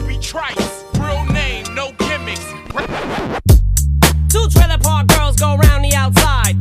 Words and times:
Obi 0.00 0.18
Trice. 0.18 0.84
Real 0.98 1.24
name, 1.26 1.64
no 1.74 1.92
gimmicks. 1.98 2.52
Two 4.28 4.48
trailer 4.48 4.78
park 4.78 5.08
girls 5.08 5.36
go 5.36 5.56
round 5.56 5.84
the 5.84 5.92
outside, 5.94 6.56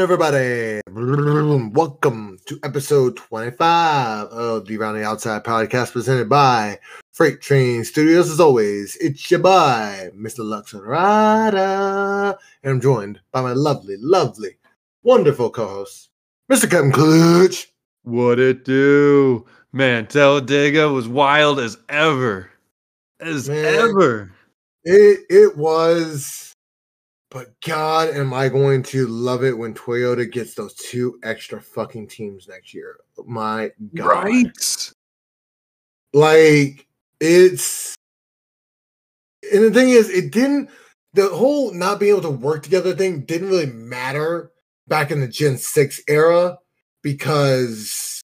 everybody? 0.00 0.80
Welcome 0.92 2.38
to 2.46 2.60
episode 2.62 3.16
25 3.16 4.28
of 4.28 4.66
the 4.66 4.78
Round 4.78 4.96
the 4.96 5.04
Outside 5.04 5.42
podcast 5.42 5.92
presented 5.92 6.28
by 6.28 6.78
Freight 7.12 7.40
Train 7.40 7.82
Studios. 7.82 8.30
As 8.30 8.38
always, 8.38 8.96
it's 9.00 9.28
your 9.28 9.40
boy, 9.40 10.10
Mr. 10.16 10.40
Luxonrada, 10.40 12.38
and 12.62 12.72
I'm 12.74 12.80
joined 12.80 13.18
by 13.32 13.42
my 13.42 13.54
lovely, 13.54 13.96
lovely, 13.98 14.56
wonderful 15.02 15.50
co 15.50 15.66
host, 15.66 16.10
Mr. 16.48 16.70
Kevin 16.70 16.92
Clutch. 16.92 17.66
What 18.04 18.38
it 18.38 18.64
do? 18.64 19.46
Man, 19.72 20.06
Talladega 20.06 20.90
was 20.90 21.08
wild 21.08 21.58
as 21.58 21.76
ever. 21.88 22.50
As 23.18 23.48
Man. 23.48 23.64
ever. 23.64 24.32
It, 24.84 25.26
it 25.28 25.56
was, 25.56 26.47
but 27.30 27.60
God, 27.60 28.08
am 28.10 28.32
I 28.32 28.48
going 28.48 28.82
to 28.84 29.06
love 29.06 29.44
it 29.44 29.56
when 29.56 29.74
Toyota 29.74 30.30
gets 30.30 30.54
those 30.54 30.74
two 30.74 31.18
extra 31.22 31.60
fucking 31.60 32.08
teams 32.08 32.48
next 32.48 32.72
year? 32.72 32.98
My 33.26 33.70
God. 33.94 34.06
Right. 34.06 34.92
like 36.14 36.86
it's 37.20 37.94
and 39.52 39.64
the 39.64 39.70
thing 39.70 39.90
is 39.90 40.08
it 40.08 40.32
didn't 40.32 40.70
the 41.14 41.28
whole 41.28 41.72
not 41.72 42.00
being 42.00 42.12
able 42.12 42.22
to 42.22 42.30
work 42.30 42.62
together 42.62 42.94
thing 42.94 43.24
didn't 43.24 43.48
really 43.48 43.66
matter 43.66 44.50
back 44.86 45.10
in 45.10 45.20
the 45.20 45.28
gen 45.28 45.58
6 45.58 46.00
era 46.08 46.58
because 47.02 48.22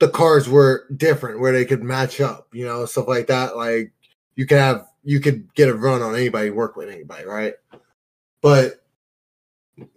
the 0.00 0.08
cars 0.08 0.48
were 0.48 0.86
different 0.96 1.40
where 1.40 1.52
they 1.52 1.64
could 1.64 1.82
match 1.82 2.20
up 2.20 2.48
you 2.52 2.64
know 2.64 2.86
stuff 2.86 3.08
like 3.08 3.26
that 3.26 3.56
like 3.56 3.92
you 4.36 4.46
could 4.46 4.58
have 4.58 4.86
you 5.02 5.20
could 5.20 5.52
get 5.54 5.68
a 5.68 5.74
run 5.74 6.02
on 6.02 6.14
anybody 6.14 6.50
work 6.50 6.76
with 6.76 6.88
anybody 6.88 7.24
right 7.24 7.54
but 8.44 8.84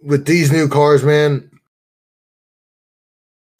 with 0.02 0.24
these 0.24 0.50
new 0.50 0.66
cars 0.68 1.04
man 1.04 1.48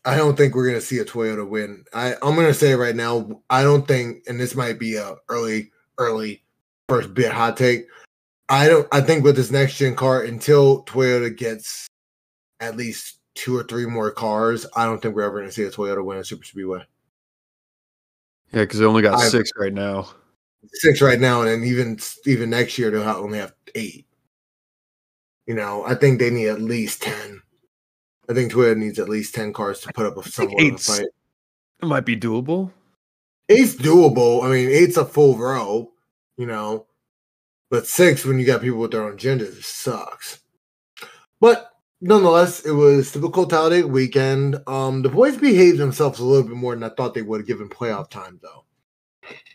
I 0.04 0.16
don't 0.16 0.36
think 0.36 0.54
we're 0.54 0.66
gonna 0.66 0.80
see 0.80 0.98
a 0.98 1.04
Toyota 1.04 1.46
win. 1.46 1.84
I, 1.92 2.14
I'm 2.22 2.34
gonna 2.34 2.54
say 2.54 2.72
right 2.72 2.96
now, 2.96 3.42
I 3.50 3.62
don't 3.62 3.86
think, 3.86 4.22
and 4.26 4.40
this 4.40 4.54
might 4.54 4.78
be 4.78 4.96
a 4.96 5.16
early, 5.28 5.70
early 5.98 6.42
first 6.88 7.12
bit 7.12 7.30
hot 7.30 7.58
take. 7.58 7.88
I 8.48 8.68
don't 8.68 8.88
I 8.90 9.02
think 9.02 9.22
with 9.22 9.36
this 9.36 9.50
next 9.50 9.76
gen 9.76 9.94
car, 9.94 10.22
until 10.22 10.82
Toyota 10.84 11.36
gets 11.36 11.86
at 12.60 12.74
least 12.74 13.18
two 13.34 13.54
or 13.54 13.64
three 13.64 13.84
more 13.84 14.10
cars, 14.10 14.64
I 14.74 14.86
don't 14.86 15.02
think 15.02 15.14
we're 15.14 15.24
ever 15.24 15.40
gonna 15.40 15.52
see 15.52 15.64
a 15.64 15.70
Toyota 15.70 16.02
win 16.02 16.16
a 16.16 16.24
super 16.24 16.44
speedway. 16.44 16.86
Yeah, 18.52 18.62
because 18.62 18.80
they 18.80 18.86
only 18.86 19.02
got 19.02 19.18
I- 19.18 19.28
six 19.28 19.50
right 19.58 19.74
now. 19.74 20.08
Six 20.72 21.02
right 21.02 21.20
now, 21.20 21.42
and 21.42 21.50
then 21.50 21.64
even 21.64 21.98
even 22.24 22.48
next 22.48 22.78
year 22.78 22.90
they'll 22.90 23.02
only 23.02 23.40
have 23.40 23.52
eight. 23.74 24.07
You 25.48 25.54
know, 25.54 25.82
I 25.86 25.94
think 25.94 26.18
they 26.18 26.28
need 26.30 26.48
at 26.48 26.60
least 26.60 27.02
ten. 27.02 27.40
I 28.28 28.34
think 28.34 28.52
Toyota 28.52 28.76
needs 28.76 28.98
at 28.98 29.08
least 29.08 29.34
ten 29.34 29.54
cars 29.54 29.80
to 29.80 29.92
put 29.94 30.04
up 30.04 30.18
a 30.18 30.28
somewhat 30.28 30.62
of 30.62 30.74
a 30.74 30.78
fight. 30.78 31.06
It 31.82 31.86
might 31.86 32.04
be 32.04 32.16
doable. 32.18 32.70
eight's 33.48 33.74
doable. 33.74 34.44
I 34.44 34.50
mean, 34.50 34.68
eight's 34.68 34.98
a 34.98 35.06
full 35.06 35.38
row, 35.38 35.90
you 36.36 36.44
know, 36.44 36.86
but 37.70 37.86
six 37.86 38.26
when 38.26 38.38
you 38.38 38.44
got 38.44 38.60
people 38.60 38.78
with 38.78 38.90
their 38.90 39.04
own 39.04 39.16
agendas 39.16 39.64
sucks. 39.64 40.40
But 41.40 41.70
nonetheless, 42.02 42.66
it 42.66 42.72
was 42.72 43.10
typical 43.10 43.46
Talladega 43.46 43.88
weekend. 43.88 44.56
Um, 44.66 45.00
the 45.00 45.08
boys 45.08 45.38
behaved 45.38 45.78
themselves 45.78 46.18
a 46.18 46.24
little 46.24 46.46
bit 46.46 46.56
more 46.56 46.74
than 46.74 46.84
I 46.84 46.90
thought 46.90 47.14
they 47.14 47.22
would, 47.22 47.46
given 47.46 47.70
playoff 47.70 48.10
time. 48.10 48.38
Though 48.42 48.64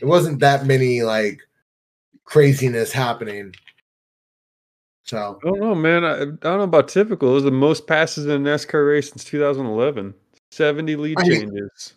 it 0.01 0.05
wasn't 0.05 0.39
that 0.39 0.65
many 0.65 1.03
like 1.03 1.41
craziness 2.23 2.91
happening. 2.91 3.53
So 5.03 5.39
I 5.43 5.47
don't 5.47 5.59
know, 5.59 5.75
man. 5.75 6.05
I, 6.05 6.21
I 6.21 6.25
don't 6.25 6.41
know 6.43 6.61
about 6.61 6.87
typical. 6.87 7.31
It 7.31 7.33
was 7.33 7.43
the 7.43 7.51
most 7.51 7.87
passes 7.87 8.25
in 8.25 8.31
a 8.31 8.49
NASCAR 8.49 8.87
race 8.87 9.09
since 9.09 9.23
2011. 9.23 10.13
70 10.51 10.95
lead 10.95 11.19
I 11.19 11.23
mean, 11.23 11.41
changes. 11.41 11.93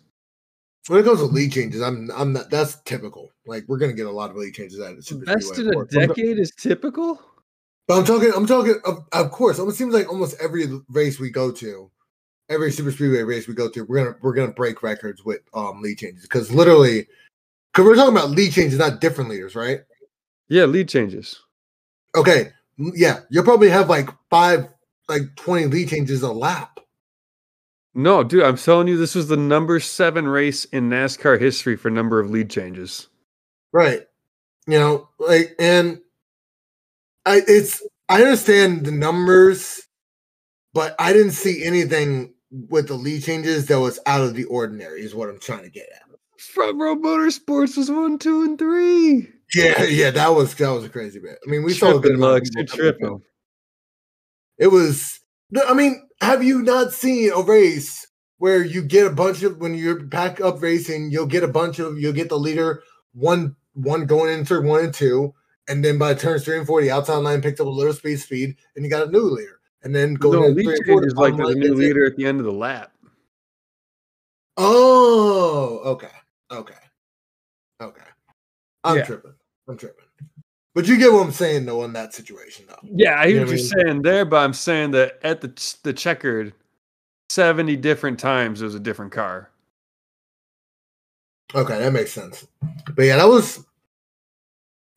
when 0.87 0.99
it 0.99 1.03
comes 1.03 1.19
to 1.19 1.25
lead 1.25 1.51
changes, 1.51 1.81
I'm 1.81 2.09
I'm 2.15 2.33
not. 2.33 2.49
That's 2.49 2.81
typical. 2.81 3.31
Like 3.45 3.65
we're 3.67 3.77
gonna 3.77 3.93
get 3.93 4.07
a 4.07 4.11
lot 4.11 4.31
of 4.31 4.35
lead 4.35 4.53
changes 4.55 4.79
out 4.81 4.91
of 4.91 4.97
the 4.97 5.03
Super 5.03 5.25
Best 5.25 5.53
Speedway, 5.53 5.85
in 5.91 6.01
a 6.03 6.07
decade 6.07 6.39
is 6.39 6.51
typical? 6.51 7.21
But 7.87 7.99
I'm 7.99 8.05
talking, 8.05 8.31
I'm 8.35 8.45
talking, 8.45 8.75
of, 8.83 9.05
of 9.13 9.31
course. 9.31 9.59
It 9.59 9.71
seems 9.71 9.93
like 9.93 10.09
almost 10.09 10.35
every 10.41 10.65
race 10.89 11.19
we 11.19 11.29
go 11.29 11.51
to, 11.53 11.89
every 12.49 12.71
super 12.71 12.91
speedway 12.91 13.23
race 13.23 13.47
we 13.47 13.53
go 13.53 13.69
to, 13.69 13.85
we're 13.85 14.03
gonna 14.03 14.17
we're 14.21 14.33
gonna 14.33 14.51
break 14.51 14.83
records 14.83 15.23
with 15.23 15.41
um 15.53 15.81
lead 15.81 15.97
changes 15.99 16.23
because 16.23 16.51
literally, 16.51 17.07
because 17.71 17.85
we're 17.85 17.95
talking 17.95 18.15
about 18.17 18.31
lead 18.31 18.51
changes, 18.51 18.77
not 18.77 18.99
different 18.99 19.29
leaders, 19.29 19.55
right? 19.55 19.81
Yeah, 20.49 20.65
lead 20.65 20.89
changes. 20.89 21.39
Okay, 22.15 22.51
yeah, 22.77 23.21
you'll 23.29 23.43
probably 23.43 23.69
have 23.69 23.89
like 23.89 24.09
five, 24.29 24.67
like 25.09 25.35
twenty 25.35 25.65
lead 25.65 25.89
changes 25.89 26.21
a 26.21 26.31
lap. 26.31 26.79
No, 27.93 28.23
dude, 28.23 28.43
I'm 28.43 28.57
telling 28.57 28.87
you, 28.87 28.97
this 28.97 29.15
was 29.15 29.27
the 29.27 29.37
number 29.37 29.79
seven 29.79 30.27
race 30.27 30.65
in 30.65 30.89
NASCAR 30.89 31.39
history 31.39 31.75
for 31.75 31.89
number 31.89 32.19
of 32.19 32.29
lead 32.29 32.49
changes. 32.49 33.07
Right. 33.73 34.03
You 34.67 34.77
know, 34.77 35.09
like, 35.17 35.55
and 35.57 35.99
I, 37.25 37.41
it's, 37.47 37.81
I 38.07 38.21
understand 38.21 38.85
the 38.85 38.91
numbers, 38.91 39.81
but 40.73 40.95
I 40.99 41.11
didn't 41.11 41.31
see 41.31 41.63
anything 41.63 42.35
with 42.51 42.87
the 42.87 42.93
lead 42.93 43.23
changes 43.23 43.65
that 43.65 43.79
was 43.79 43.99
out 44.05 44.21
of 44.21 44.35
the 44.35 44.43
ordinary, 44.45 45.01
is 45.01 45.15
what 45.15 45.29
I'm 45.29 45.39
trying 45.39 45.63
to 45.63 45.69
get 45.69 45.89
at. 45.91 46.03
Front 46.39 46.77
row 46.77 46.95
motorsports 46.95 47.77
was 47.77 47.89
one, 47.89 48.19
two, 48.19 48.43
and 48.43 48.59
three. 48.59 49.27
Yeah, 49.55 49.83
yeah, 49.83 50.11
that 50.11 50.29
was, 50.29 50.53
that 50.55 50.69
was 50.69 50.83
a 50.83 50.89
crazy 50.89 51.19
bit. 51.19 51.39
I 51.45 51.49
mean, 51.49 51.63
we 51.63 51.73
saw 51.73 51.89
a 51.89 51.93
good 51.93 52.01
tripping, 52.01 52.15
amount 52.15 52.37
of 52.37 52.43
people 52.43 52.65
You're 52.77 52.91
tripping. 52.93 53.21
It 54.57 54.67
was, 54.67 55.19
I 55.67 55.73
mean, 55.73 56.07
have 56.21 56.43
you 56.43 56.61
not 56.61 56.91
seen 56.91 57.31
a 57.31 57.41
race 57.41 58.05
where 58.39 58.63
you 58.63 58.83
get 58.83 59.07
a 59.07 59.11
bunch 59.11 59.43
of, 59.43 59.57
when 59.57 59.73
you're 59.73 60.03
back 60.03 60.41
up 60.41 60.61
racing, 60.61 61.11
you'll 61.11 61.27
get 61.27 61.43
a 61.43 61.47
bunch 61.47 61.79
of, 61.79 61.97
you'll 61.97 62.13
get 62.13 62.29
the 62.29 62.37
leader, 62.37 62.83
one, 63.13 63.55
one 63.73 64.05
going 64.05 64.33
into 64.33 64.61
one 64.61 64.83
and 64.85 64.93
two, 64.93 65.33
and 65.69 65.83
then 65.83 65.97
by 65.97 66.13
turns 66.13 66.43
three 66.43 66.57
and 66.57 66.67
four, 66.67 66.81
the 66.81 66.91
outside 66.91 67.17
line 67.17 67.41
picked 67.41 67.59
up 67.59 67.67
a 67.67 67.69
little 67.69 67.93
speed, 67.93 68.17
speed, 68.17 68.55
and 68.75 68.83
you 68.83 68.91
got 68.91 69.07
a 69.07 69.11
new 69.11 69.21
leader. 69.21 69.59
And 69.83 69.95
then 69.95 70.15
going 70.15 70.39
No, 70.39 70.45
in 70.47 70.55
lead 70.55 70.65
three 70.65 70.75
and 70.75 70.85
four, 70.85 71.01
the 71.01 71.13
like 71.15 71.33
bottom 71.33 71.37
there's 71.37 71.49
a 71.49 71.51
line 71.51 71.59
new 71.59 71.73
it. 71.73 71.77
leader 71.77 72.05
at 72.05 72.15
the 72.17 72.25
end 72.25 72.39
of 72.39 72.45
the 72.45 72.51
lap. 72.51 72.91
Oh, 74.57 75.81
okay, 75.85 76.09
okay, 76.51 76.73
okay. 77.81 78.01
I'm 78.83 78.97
Yeah. 78.97 79.03
tripping. 79.03 79.33
I'm 79.67 79.77
tripping. 79.77 80.05
But 80.73 80.87
you 80.87 80.97
get 80.97 81.11
what 81.11 81.25
I'm 81.25 81.31
saying, 81.31 81.65
though, 81.65 81.83
in 81.85 81.93
that 81.93 82.13
situation, 82.13 82.65
though. 82.67 82.77
Yeah, 82.83 83.19
I 83.19 83.27
hear 83.27 83.35
You 83.35 83.39
know 83.39 83.45
what 83.47 83.57
you're 83.57 83.81
I 83.81 83.83
saying 83.83 84.01
there, 84.03 84.25
but 84.25 84.37
I'm 84.37 84.53
saying 84.53 84.91
that 84.91 85.19
at 85.23 85.41
the 85.41 85.75
the 85.83 85.91
checkered, 85.91 86.53
seventy 87.29 87.75
different 87.75 88.19
times 88.19 88.61
it 88.61 88.65
was 88.65 88.75
a 88.75 88.79
different 88.79 89.11
car. 89.11 89.49
Okay, 91.55 91.79
that 91.79 91.93
makes 91.93 92.11
sense. 92.11 92.45
But 92.95 93.03
yeah, 93.03 93.17
that 93.17 93.27
was. 93.27 93.65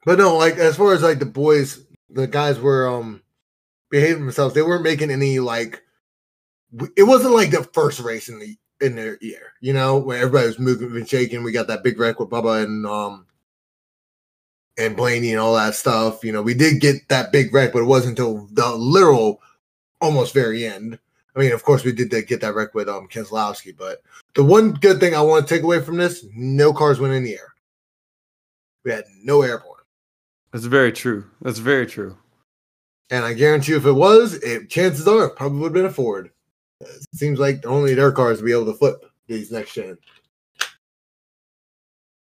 But 0.05 0.19
no, 0.19 0.37
like 0.37 0.57
as 0.57 0.77
far 0.77 0.93
as 0.93 1.03
like 1.03 1.19
the 1.19 1.27
boys, 1.27 1.85
the 2.11 2.27
guys 2.27 2.59
were 2.61 2.89
um 2.89 3.23
behaving 3.91 4.25
themselves. 4.25 4.55
They 4.55 4.63
weren't 4.63 4.85
making 4.85 5.11
any 5.11 5.39
like. 5.39 5.83
It 6.97 7.05
wasn't 7.05 7.35
like 7.35 7.51
the 7.51 7.65
first 7.73 8.01
race 8.01 8.29
in 8.29 8.39
the 8.39 8.57
in 8.81 8.97
their 8.97 9.19
year, 9.21 9.53
you 9.61 9.73
know, 9.73 9.99
where 9.99 10.19
everybody 10.19 10.47
was 10.47 10.59
moving 10.59 10.95
and 10.95 11.09
shaking. 11.09 11.43
We 11.43 11.53
got 11.53 11.69
that 11.69 11.83
big 11.83 11.99
wreck 11.99 12.21
with 12.21 12.31
Bubba 12.31 12.65
and 12.65 12.87
um 12.87 13.27
and 14.81 14.97
Blaney 14.97 15.31
and 15.31 15.41
all 15.41 15.55
that 15.55 15.75
stuff. 15.75 16.25
You 16.25 16.33
know, 16.33 16.43
we 16.43 16.55
did 16.55 16.81
get 16.81 17.09
that 17.09 17.33
big 17.33 17.53
wreck, 17.53 17.73
but 17.73 17.83
it 17.83 17.87
wasn't 17.87 18.19
until 18.19 18.47
the 18.53 18.75
literal 18.75 19.41
almost 20.01 20.35
very 20.35 20.65
end. 20.65 20.99
I 21.37 21.39
mean, 21.39 21.53
of 21.53 21.63
course, 21.63 21.85
we 21.85 21.93
did 21.93 22.11
get 22.27 22.41
that 22.41 22.55
wreck 22.55 22.75
with 22.75 22.89
um 22.89 23.09
Keselowski, 23.09 23.77
but 23.77 24.03
the 24.35 24.45
one 24.45 24.73
good 24.73 24.99
thing 24.99 25.15
I 25.15 25.21
want 25.21 25.47
to 25.47 25.55
take 25.55 25.63
away 25.63 25.81
from 25.81 25.97
this: 25.97 26.25
no 26.35 26.73
cars 26.73 26.99
went 26.99 27.15
in 27.15 27.23
the 27.23 27.35
air. 27.35 27.55
We 28.85 28.91
had 28.91 29.05
no 29.23 29.43
airborne. 29.43 29.81
That's 30.53 30.65
very 30.65 30.93
true. 30.93 31.27
That's 31.43 31.59
very 31.59 31.87
true. 31.87 32.17
And 33.11 33.25
I 33.25 33.35
guarantee 33.35 33.73
you, 33.73 33.79
if 33.79 33.87
it 33.87 33.93
was, 33.93 34.35
it, 34.35 34.71
chances 34.71 35.07
are 35.07 35.27
it 35.27 35.37
probably 35.37 35.59
would 35.59 35.67
have 35.67 35.73
been 35.75 35.87
a 35.87 35.93
Ford. 35.93 36.31
It 36.81 36.89
seems 37.15 37.39
like 37.39 37.67
only 37.67 37.95
their 37.95 38.13
cars 38.13 38.39
will 38.39 38.47
be 38.47 38.53
able 38.53 38.67
to 38.67 38.79
flip 38.79 39.05
these 39.27 39.53
next 39.53 39.75
gen. 39.75 39.99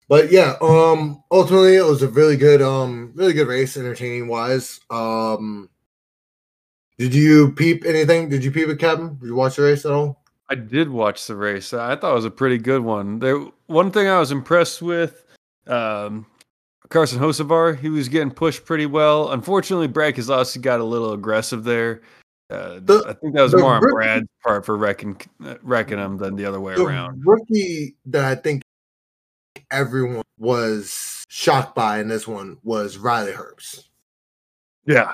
But 0.10 0.32
yeah, 0.32 0.56
um, 0.60 1.24
ultimately 1.32 1.76
it 1.76 1.86
was 1.86 2.02
a 2.02 2.08
really 2.10 2.36
good, 2.36 2.62
um, 2.62 3.12
really 3.16 3.32
good 3.34 3.48
race, 3.48 3.78
entertaining 3.78 4.28
wise. 4.28 4.80
Um, 4.90 5.70
did 6.98 7.14
you 7.14 7.52
peep 7.54 7.86
anything? 7.86 8.28
Did 8.28 8.44
you 8.44 8.52
peep 8.52 8.68
it, 8.70 8.80
Captain? 8.80 9.16
Did 9.20 9.28
you 9.28 9.36
watch 9.36 9.56
the 9.56 9.62
race 9.64 9.86
at 9.86 9.92
all? 9.92 10.24
I 10.50 10.56
did 10.56 10.90
watch 10.90 11.28
the 11.28 11.36
race. 11.36 11.74
I 11.74 11.96
thought 11.96 12.12
it 12.12 12.16
was 12.16 12.26
a 12.26 12.32
pretty 12.32 12.58
good 12.58 12.82
one. 12.82 13.20
There, 13.20 13.38
one 13.68 13.92
thing 13.92 14.08
I 14.08 14.20
was 14.20 14.32
impressed 14.32 14.82
with, 14.82 15.24
um, 15.68 16.26
Carson 16.90 17.20
Hocevar, 17.20 17.78
he 17.78 17.90
was 17.90 18.10
getting 18.10 18.32
pushed 18.32 18.66
pretty 18.66 18.88
well. 18.88 19.32
Unfortunately, 19.32 19.86
Brad 19.88 20.16
Keselowski 20.16 20.60
got 20.60 20.80
a 20.80 20.84
little 20.84 21.14
aggressive 21.14 21.64
there. 21.64 22.02
Uh, 22.50 22.80
The- 22.82 23.04
I 23.08 23.14
think 23.14 23.36
that 23.36 23.44
was 23.44 23.54
more 23.56 23.76
on 23.76 23.82
rookie- 23.84 23.94
Brad's 23.94 24.28
part 24.44 24.66
for 24.66 24.76
wrecking 24.76 25.22
uh, 25.46 25.54
wrecking 25.62 26.00
him 26.00 26.18
than 26.18 26.36
the 26.36 26.46
other 26.46 26.60
way 26.60 26.74
The 26.74 26.84
around. 26.86 27.22
rookie 27.24 27.96
that 28.08 28.26
I 28.26 28.34
think 28.34 28.64
everyone 29.72 30.24
was 30.38 31.26
shocked 31.30 31.76
by 31.76 32.00
in 32.00 32.08
this 32.08 32.28
one 32.28 32.58
was 32.64 32.98
Riley 32.98 33.32
Herbst. 33.32 33.88
Yeah, 34.86 35.14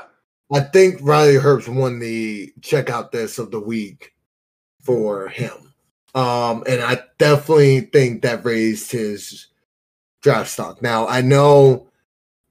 I 0.52 0.62
think 0.62 1.00
Riley 1.02 1.36
Herbst 1.36 1.68
won 1.68 2.00
the 2.00 2.54
check 2.62 2.90
out 2.90 3.12
this 3.12 3.38
of 3.40 3.52
the 3.52 3.60
week 3.60 4.14
for 4.82 5.28
him. 5.28 5.74
Um, 6.14 6.64
and 6.68 6.82
I 6.82 7.00
definitely 7.18 7.82
think 7.82 8.22
that 8.22 8.46
raised 8.46 8.92
his 8.92 9.48
draft 10.22 10.50
stock. 10.50 10.82
Now 10.82 11.08
I 11.08 11.22
know 11.22 11.90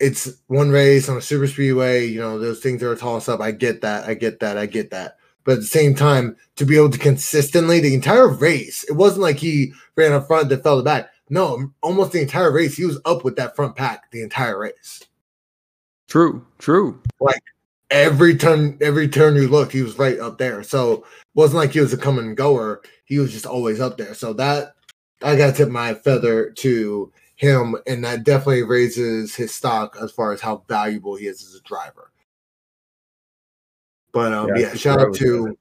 it's 0.01 0.29
one 0.49 0.71
race 0.71 1.09
on 1.09 1.17
a 1.17 1.23
super 1.23 1.47
speedway, 1.47 2.05
you 2.07 2.21
know, 2.21 2.39
those 2.39 2.61
things 2.61 2.83
are 2.83 2.93
a 2.93 2.97
toss 2.97 3.29
up. 3.29 3.41
I 3.41 3.53
get 3.53 3.81
that, 3.83 4.07
I 4.07 4.15
get 4.15 4.41
that, 4.41 4.59
I 4.59 4.67
get 4.67 4.91
that. 4.91 5.17
But 5.45 5.53
at 5.53 5.61
the 5.61 5.67
same 5.67 5.95
time, 5.95 6.37
to 6.57 6.67
be 6.67 6.77
able 6.77 6.91
to 6.91 6.99
consistently 6.99 7.81
the 7.81 7.95
entire 7.95 8.29
race, 8.29 8.85
it 8.85 8.93
wasn't 8.93 9.23
like 9.23 9.37
he 9.37 9.73
ran 9.97 10.13
up 10.13 10.27
front 10.27 10.49
that 10.49 10.63
fell 10.63 10.79
to 10.79 10.83
back. 10.83 11.11
No, 11.35 11.73
almost 11.83 12.13
the 12.13 12.21
entire 12.21 12.53
race, 12.53 12.77
he 12.77 12.85
was 12.85 13.01
up 13.05 13.25
with 13.25 13.35
that 13.35 13.57
front 13.57 13.75
pack 13.75 14.09
the 14.13 14.23
entire 14.23 14.57
race. 14.57 15.03
True, 16.07 16.47
true. 16.59 17.03
Like 17.19 17.43
every 17.91 18.37
turn 18.37 18.79
every 18.81 19.09
turn 19.09 19.35
you 19.35 19.49
looked 19.49 19.73
he 19.73 19.83
was 19.83 19.99
right 19.99 20.21
up 20.21 20.39
there. 20.39 20.63
So 20.63 20.93
it 20.93 21.03
wasn't 21.35 21.59
like 21.59 21.73
he 21.73 21.81
was 21.81 21.93
a 21.93 21.99
come 21.99 22.21
and 22.21 22.37
goer 22.37 22.83
he 23.05 23.19
was 23.19 23.33
just 23.33 23.47
always 23.47 23.81
up 23.81 23.99
there. 23.99 24.15
So 24.15 24.33
that 24.35 24.77
i 25.25 25.35
gotta 25.35 25.53
tip 25.53 25.71
my 25.71 25.93
feather 25.93 26.51
to 26.51 27.13
him 27.35 27.75
and 27.89 28.05
that 28.05 28.23
definitely 28.23 28.63
raises 28.63 29.35
his 29.35 29.53
stock 29.53 29.97
as 30.01 30.13
far 30.13 30.33
as 30.33 30.41
how 30.41 30.63
valuable 30.69 31.17
he 31.17 31.27
is 31.27 31.43
as 31.43 31.57
a 31.57 31.63
driver. 31.63 32.13
But 34.13 34.33
um 34.33 34.51
Yeah, 34.51 34.69
yeah, 34.69 34.75
shout 34.75 35.01
out 35.01 35.15
to 35.15 35.43
with 35.43 35.57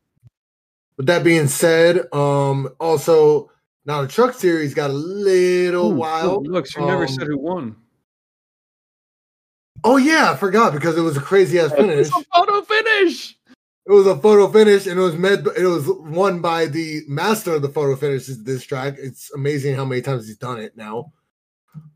with 0.97 1.05
that 1.07 1.23
being 1.23 1.47
said 1.47 2.13
um 2.13 2.69
also 2.79 3.49
now 3.85 4.01
the 4.01 4.07
truck 4.07 4.33
series 4.33 4.73
got 4.73 4.89
a 4.89 4.93
little 4.93 5.91
Ooh, 5.91 5.95
wild 5.95 6.47
Look, 6.47 6.65
you 6.75 6.85
never 6.85 7.03
Um, 7.03 7.07
said 7.07 7.27
who 7.27 7.37
won. 7.37 7.75
oh 9.83 9.97
yeah 9.97 10.31
i 10.31 10.35
forgot 10.35 10.73
because 10.73 10.97
it 10.97 11.01
was 11.01 11.17
a 11.17 11.21
crazy 11.21 11.59
ass 11.59 11.71
finish 11.73 12.07
It's 12.07 12.15
a 12.15 12.23
photo 12.33 12.61
finish. 12.61 13.37
It 13.85 13.91
was 13.91 14.07
a 14.07 14.15
photo 14.17 14.47
finish, 14.49 14.87
and 14.87 14.97
it 14.97 15.03
was 15.03 15.17
med. 15.17 15.45
It 15.57 15.65
was 15.67 15.85
won 15.85 16.39
by 16.39 16.67
the 16.67 17.01
master 17.09 17.53
of 17.55 17.61
the 17.61 17.67
photo 17.67 17.97
finishes. 17.97 18.41
This 18.41 18.63
track, 18.63 18.95
it's 18.97 19.29
amazing 19.33 19.75
how 19.75 19.83
many 19.83 20.01
times 20.01 20.25
he's 20.25 20.37
done 20.37 20.57
it 20.61 20.77
now. 20.77 21.11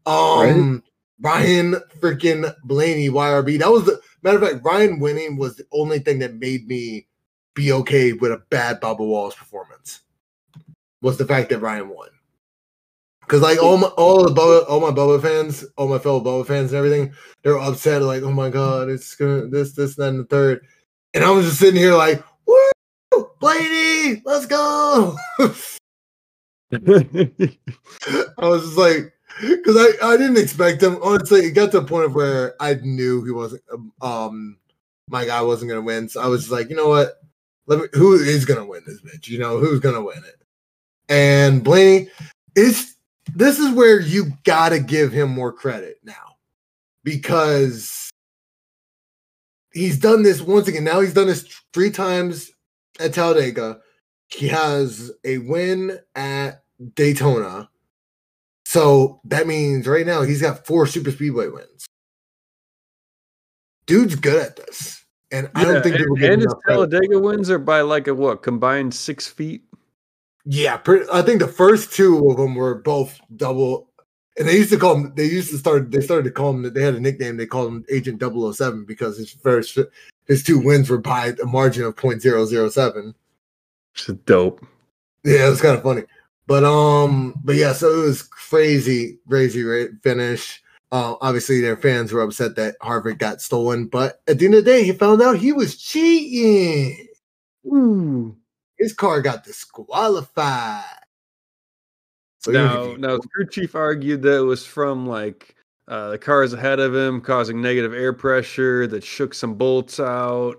Um, 0.06 0.84
Ryan 1.22 1.76
freaking 2.02 2.54
Blaney, 2.66 3.08
YRB. 3.08 3.60
That 3.60 3.72
was 3.72 3.86
the 3.86 4.02
matter 4.22 4.38
of 4.38 4.44
fact. 4.50 4.66
Ryan 4.66 5.00
winning 5.00 5.38
was 5.38 5.56
the 5.56 5.64
only 5.72 6.00
thing 6.00 6.20
that 6.20 6.34
made 6.36 6.68
me 6.68 7.08
be 7.54 7.72
okay 7.72 8.12
with 8.12 8.34
a 8.34 8.44
bad 8.50 8.82
Bubba 8.82 9.00
Wallace 9.00 9.36
performance. 9.36 10.02
Was 11.02 11.18
the 11.18 11.26
fact 11.26 11.50
that 11.50 11.60
Ryan 11.60 11.90
won. 11.90 12.10
Because 13.22 13.42
like 13.42 13.62
all 13.62 13.78
my 13.78 13.88
all 13.88 14.24
the 14.24 14.34
Bubba, 14.34 14.70
all 14.70 14.80
my 14.80 14.92
Bubba 14.92 15.22
fans, 15.22 15.66
all 15.76 15.90
my 15.90 16.00
fellow 16.00 16.22
Bubba 16.22 16.48
fans 16.48 16.72
and 16.72 16.78
everything, 16.78 17.14
they're 17.44 17.60
upset. 17.60 18.02
Like, 18.02 18.24
oh 18.24 18.32
my 18.32 18.50
god, 18.50 18.90
it's 18.90 19.16
gonna 19.16 19.48
this, 19.48 19.74
this, 19.74 19.96
that, 19.96 20.08
and 20.10 20.20
the 20.22 20.24
third. 20.24 20.66
And 21.14 21.24
I 21.26 21.32
was 21.32 21.46
just 21.46 21.60
sitting 21.60 21.80
here 21.80 21.94
like, 21.94 22.24
woo, 22.48 23.30
Blaney, 23.40 24.22
let's 24.26 24.46
go. 24.46 25.18
I 26.72 26.80
was 28.40 28.64
just 28.64 28.78
like, 28.78 29.14
because 29.42 29.78
I, 29.78 30.14
I 30.14 30.18
didn't 30.18 30.38
expect 30.38 30.82
him. 30.82 30.98
Honestly, 31.02 31.42
it 31.42 31.52
got 31.52 31.72
to 31.72 31.80
a 31.80 31.84
point 31.84 32.14
where 32.14 32.56
I 32.62 32.76
knew 32.76 33.24
he 33.24 33.32
wasn't, 33.32 33.64
um, 34.02 34.58
my 35.10 35.26
guy 35.26 35.42
wasn't 35.42 35.70
gonna 35.70 35.82
win. 35.82 36.10
So 36.10 36.22
I 36.22 36.28
was 36.28 36.42
just 36.42 36.52
like, 36.52 36.70
you 36.70 36.76
know 36.76 36.90
what? 36.90 37.22
Let 37.66 37.80
me. 37.80 37.88
Who 37.94 38.14
is 38.14 38.46
gonna 38.46 38.66
win 38.66 38.84
this 38.86 39.02
bitch? 39.02 39.28
You 39.28 39.40
know 39.40 39.60
who's 39.60 39.80
gonna 39.80 40.02
win 40.02 40.20
it? 40.20 40.42
And 41.10 41.64
Blaney, 41.64 42.10
it's 42.56 42.96
this 43.34 43.60
is 43.60 43.72
where 43.72 44.00
you 44.00 44.34
gotta 44.44 44.80
give 44.80 45.12
him 45.12 45.30
more 45.30 45.52
credit 45.52 46.00
now 46.04 46.36
because 47.04 48.10
he's 49.74 49.98
done 49.98 50.24
this 50.24 50.42
once 50.42 50.68
again. 50.68 50.84
Now 50.84 51.00
he's 51.00 51.14
done 51.14 51.28
this 51.28 51.48
three 51.74 51.92
times 51.92 52.52
at 53.00 53.14
Talladega. 53.14 53.80
He 54.28 54.48
has 54.50 55.12
a 55.24 55.38
win 55.38 56.00
at 56.16 56.64
Daytona. 56.96 57.70
So 58.66 59.22
that 59.26 59.48
means 59.48 59.88
right 59.88 60.06
now 60.06 60.24
he's 60.24 60.42
got 60.42 60.66
four 60.66 60.88
super 60.88 61.12
speedway 61.12 61.48
wins. 61.48 61.86
Dude's 63.86 64.16
good 64.16 64.46
at 64.46 64.58
this. 64.58 65.06
And 65.32 65.50
I 65.56 65.64
don't 65.64 65.84
think 65.84 65.96
and, 65.96 66.24
and 66.24 66.42
his. 66.42 66.54
Talladega 66.68 67.20
wins 67.20 67.50
are 67.50 67.58
by 67.58 67.82
like 67.82 68.08
a 68.08 68.14
what 68.14 68.44
combined 68.44 68.94
six 68.94 69.28
feet. 69.28 69.64
Yeah, 70.50 70.78
pretty, 70.78 71.06
I 71.12 71.22
think 71.24 71.42
the 71.42 71.48
first 71.48 71.92
two 71.92 72.30
of 72.30 72.38
them 72.38 72.56
were 72.56 72.76
both 72.76 73.20
double. 73.36 73.90
And 74.38 74.48
they 74.48 74.56
used 74.56 74.70
to 74.70 74.78
call 74.78 74.96
them. 74.96 75.14
they 75.16 75.26
used 75.26 75.50
to 75.50 75.58
start, 75.58 75.92
they 75.92 76.00
started 76.00 76.24
to 76.24 76.32
call 76.32 76.52
him, 76.52 76.74
they 76.74 76.82
had 76.82 76.96
a 76.96 77.02
nickname, 77.02 77.36
they 77.36 77.46
called 77.46 77.68
him 77.68 77.86
Agent 77.90 78.22
007 78.22 78.86
because 78.86 79.18
his 79.18 79.32
first, 79.32 79.78
his 80.26 80.44
two 80.44 80.60
wins 80.60 80.90
were 80.90 81.00
by 81.00 81.34
a 81.42 81.46
margin 81.46 81.84
of 81.84 81.98
0.007. 81.98 83.14
It's 83.94 84.06
dope. 84.26 84.66
Yeah, 85.26 85.48
it 85.48 85.50
was 85.50 85.62
kind 85.62 85.76
of 85.76 85.84
funny. 85.84 86.04
But 86.46 86.64
um, 86.64 87.34
but 87.44 87.56
yeah, 87.56 87.74
so 87.74 87.92
it 87.92 88.06
was 88.06 88.24
crazy, 88.24 89.20
crazy 89.28 89.64
ra- 89.64 89.92
finish. 90.02 90.64
Uh, 90.94 91.16
obviously, 91.20 91.60
their 91.60 91.76
fans 91.76 92.14
were 92.14 92.22
upset 92.22 92.56
that 92.56 92.78
Harvard 92.82 93.20
got 93.20 93.42
stolen, 93.42 93.88
but 93.88 94.22
at 94.30 94.40
the 94.40 94.46
end 94.46 94.56
of 94.56 94.64
the 94.64 94.72
day, 94.72 94.84
he 94.86 94.94
found 94.94 95.22
out 95.22 95.36
he 95.36 95.52
was 95.52 95.76
cheating. 95.76 97.06
Ooh. 97.66 98.38
His 98.78 98.94
car 98.94 99.22
got 99.22 99.44
disqualified. 99.44 100.84
So 102.40 102.52
he 102.52 102.58
now, 102.98 103.18
the 103.18 103.28
crew 103.34 103.48
chief 103.48 103.76
argued 103.76 104.22
that 104.22 104.38
it 104.38 104.42
was 104.42 104.66
from 104.66 105.08
like 105.08 105.56
uh, 105.88 106.12
the 106.12 106.18
cars 106.18 106.54
ahead 106.54 106.80
of 106.80 106.94
him 106.96 107.20
causing 107.22 107.62
negative 107.62 107.94
air 107.94 108.14
pressure 108.14 108.86
that 108.88 109.04
shook 109.04 109.34
some 109.34 109.56
bolts 109.56 110.00
out. 110.00 110.56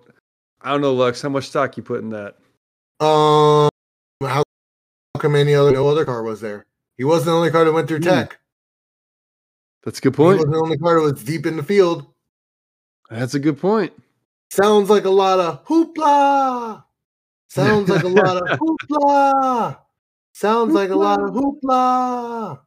I 0.61 0.71
don't 0.73 0.81
know, 0.81 0.93
Lux, 0.95 1.23
how 1.23 1.29
much 1.29 1.49
stock 1.49 1.77
you 1.77 1.83
put 1.83 2.01
in 2.01 2.11
that? 2.11 2.37
um, 3.01 3.69
how 4.23 4.43
come 5.19 5.37
any 5.37 5.55
other 5.55 5.71
no 5.71 5.89
other 5.89 6.05
car 6.05 6.23
was 6.25 6.41
there? 6.41 6.67
He 6.97 7.05
wasn't 7.05 7.27
the 7.27 7.33
only 7.33 7.51
car 7.53 7.65
that 7.65 7.73
went 7.73 7.87
through 7.87 7.99
Hmm. 7.99 8.05
tech. 8.05 8.39
That's 9.85 9.99
a 9.99 10.03
good 10.03 10.15
He 10.15 10.17
point. 10.17 10.39
wasn't 10.39 10.53
the 10.55 10.59
only 10.61 10.79
car 10.79 10.97
that 10.97 11.13
was 11.13 11.23
deep 11.23 11.47
in 11.47 11.57
the 11.57 11.63
field. 11.63 12.13
That's 13.09 13.35
a 13.35 13.39
good 13.39 13.59
point. 13.59 13.93
Sounds 14.51 14.91
like 14.91 15.05
a 15.05 15.11
lot 15.11 15.39
of 15.39 15.65
hoopla. 15.67 16.83
Sounds 17.49 17.89
like 17.89 18.05
a 18.05 18.09
lot 18.09 18.37
of 18.37 18.59
hoopla. 18.61 19.79
Sounds 20.33 20.75
like 20.75 20.91
a 20.91 20.97
lot 20.97 21.21
of 21.21 21.31
hoopla. 21.31 22.61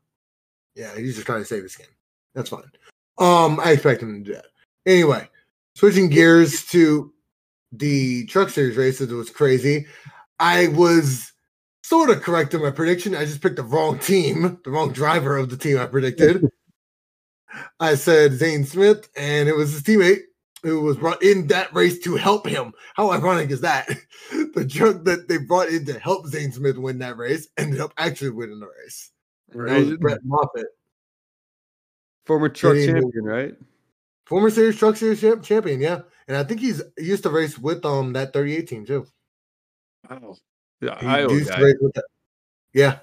Yeah, 0.75 0.95
he's 0.97 1.15
just 1.15 1.27
trying 1.27 1.41
to 1.41 1.45
save 1.45 1.63
his 1.63 1.73
skin. 1.73 1.87
That's 2.33 2.49
fine. 2.49 2.69
Um, 3.17 3.59
I 3.59 3.71
expect 3.71 4.01
him 4.01 4.23
to 4.23 4.29
do 4.29 4.33
that. 4.33 4.45
Anyway, 4.85 5.29
switching 5.75 6.09
gears 6.09 6.65
to 6.67 7.13
the 7.71 8.25
truck 8.25 8.49
series 8.49 8.75
races, 8.75 9.11
was 9.13 9.29
crazy. 9.29 9.85
I 10.39 10.69
was 10.69 11.31
sort 11.83 12.09
of 12.09 12.21
correct 12.21 12.53
in 12.53 12.61
my 12.61 12.71
prediction. 12.71 13.15
I 13.15 13.25
just 13.25 13.41
picked 13.41 13.57
the 13.57 13.63
wrong 13.63 13.99
team, 13.99 14.59
the 14.63 14.71
wrong 14.71 14.91
driver 14.91 15.37
of 15.37 15.49
the 15.49 15.57
team 15.57 15.77
I 15.77 15.85
predicted. 15.85 16.49
I 17.79 17.95
said 17.95 18.33
Zane 18.33 18.65
Smith, 18.65 19.09
and 19.15 19.47
it 19.47 19.55
was 19.55 19.73
his 19.73 19.83
teammate 19.83 20.21
who 20.63 20.81
was 20.81 20.97
brought 20.97 21.23
in 21.23 21.47
that 21.47 21.73
race 21.73 21.99
to 21.99 22.15
help 22.15 22.45
him. 22.47 22.73
How 22.95 23.11
ironic 23.11 23.49
is 23.51 23.61
that? 23.61 23.89
The 24.53 24.65
truck 24.67 25.05
that 25.05 25.27
they 25.29 25.37
brought 25.37 25.69
in 25.69 25.85
to 25.85 25.97
help 25.97 26.27
Zane 26.27 26.51
Smith 26.51 26.77
win 26.77 26.99
that 26.99 27.15
race 27.17 27.47
ended 27.57 27.79
up 27.79 27.93
actually 27.97 28.31
winning 28.31 28.59
the 28.59 28.67
race. 28.83 29.11
And 29.51 29.67
That 29.67 29.77
was 29.79 29.89
Right. 29.91 29.99
Brett 29.99 30.19
Moffitt, 30.25 30.67
Former 32.25 32.49
truck 32.49 32.75
Didn't 32.75 33.01
champion, 33.01 33.23
right? 33.25 33.55
former 34.25 34.49
series 34.49 34.77
truck 34.77 34.95
series 34.97 35.21
champ- 35.21 35.43
champion. 35.43 35.79
Yeah, 35.81 36.01
and 36.27 36.35
I 36.37 36.43
think 36.43 36.59
he's 36.59 36.81
he 36.97 37.05
used 37.05 37.23
to 37.23 37.29
race 37.29 37.57
with 37.57 37.83
um 37.85 38.13
that 38.13 38.33
38 38.33 38.67
team 38.67 38.85
too. 38.85 39.05
Wow. 40.09 40.35
Yeah, 40.81 40.99
He 40.99 41.07
Iowa 41.07 41.33
used 41.33 41.51
to 41.53 41.63
race 41.63 41.77
with 41.79 41.93
that. 41.93 42.05
Yeah. 42.73 42.99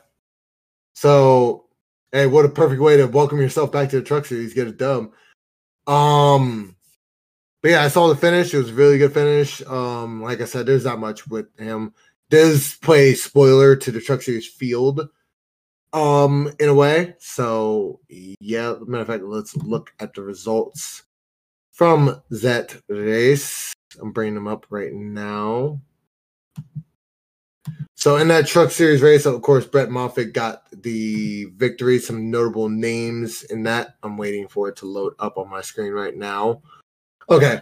So, 0.95 1.67
hey, 2.12 2.27
what 2.27 2.45
a 2.45 2.49
perfect 2.50 2.81
way 2.81 2.97
to 2.99 3.07
welcome 3.07 3.41
yourself 3.41 3.73
back 3.73 3.88
to 3.91 4.00
the 4.00 4.07
truck 4.07 4.27
series. 4.27 4.53
Get 4.55 4.69
a 4.69 4.73
dub. 4.73 5.12
Um, 5.87 6.77
but 7.62 7.71
yeah, 7.71 7.83
I 7.83 7.88
saw 7.88 8.09
the 8.09 8.17
finish. 8.17 8.53
It 8.53 8.59
was 8.59 8.71
a 8.71 8.75
really 8.75 8.99
good 8.99 9.12
finish. 9.12 9.62
Um, 9.67 10.23
like 10.23 10.41
I 10.41 10.45
said, 10.45 10.67
there's 10.67 10.85
not 10.85 11.00
much 11.00 11.27
with 11.27 11.47
him. 11.59 11.93
Does 12.31 12.77
play 12.83 13.15
spoiler 13.15 13.75
to 13.77 13.91
the 13.91 14.00
Truck 14.00 14.23
Series 14.23 14.47
field, 14.47 15.09
um, 15.93 16.53
in 16.61 16.69
a 16.69 16.75
way. 16.75 17.15
So 17.19 18.00
yeah, 18.09 18.75
matter 18.87 19.03
of 19.03 19.07
fact, 19.07 19.25
let's 19.25 19.57
look 19.57 19.93
at 20.00 20.15
the 20.15 20.23
results 20.23 21.05
from 21.73 22.21
that 22.31 22.77
race. 22.88 23.73
I'm 24.00 24.12
bringing 24.12 24.35
them 24.35 24.49
up 24.49 24.67
right 24.71 24.93
now. 24.93 25.81
So 27.95 28.17
in 28.17 28.29
that 28.29 28.47
Truck 28.47 28.71
Series 28.71 29.03
race, 29.03 29.27
of 29.27 29.43
course, 29.43 29.67
Brett 29.67 29.91
Moffitt 29.91 30.33
got 30.33 30.65
the 30.71 31.47
victory. 31.57 31.99
Some 31.99 32.31
notable 32.31 32.69
names 32.69 33.43
in 33.45 33.65
that. 33.65 33.97
I'm 34.03 34.17
waiting 34.17 34.47
for 34.47 34.69
it 34.69 34.77
to 34.77 34.87
load 34.87 35.15
up 35.19 35.37
on 35.37 35.50
my 35.50 35.62
screen 35.62 35.93
right 35.93 36.17
now. 36.17 36.62
Okay. 37.30 37.61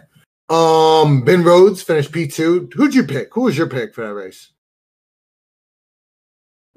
Um, 0.49 1.23
Ben 1.23 1.43
Rhodes 1.43 1.81
finished 1.81 2.11
P2. 2.11 2.73
Who'd 2.73 2.95
you 2.95 3.03
pick? 3.03 3.33
Who 3.33 3.41
was 3.41 3.57
your 3.57 3.67
pick 3.67 3.93
for 3.93 4.05
that 4.05 4.13
race? 4.13 4.51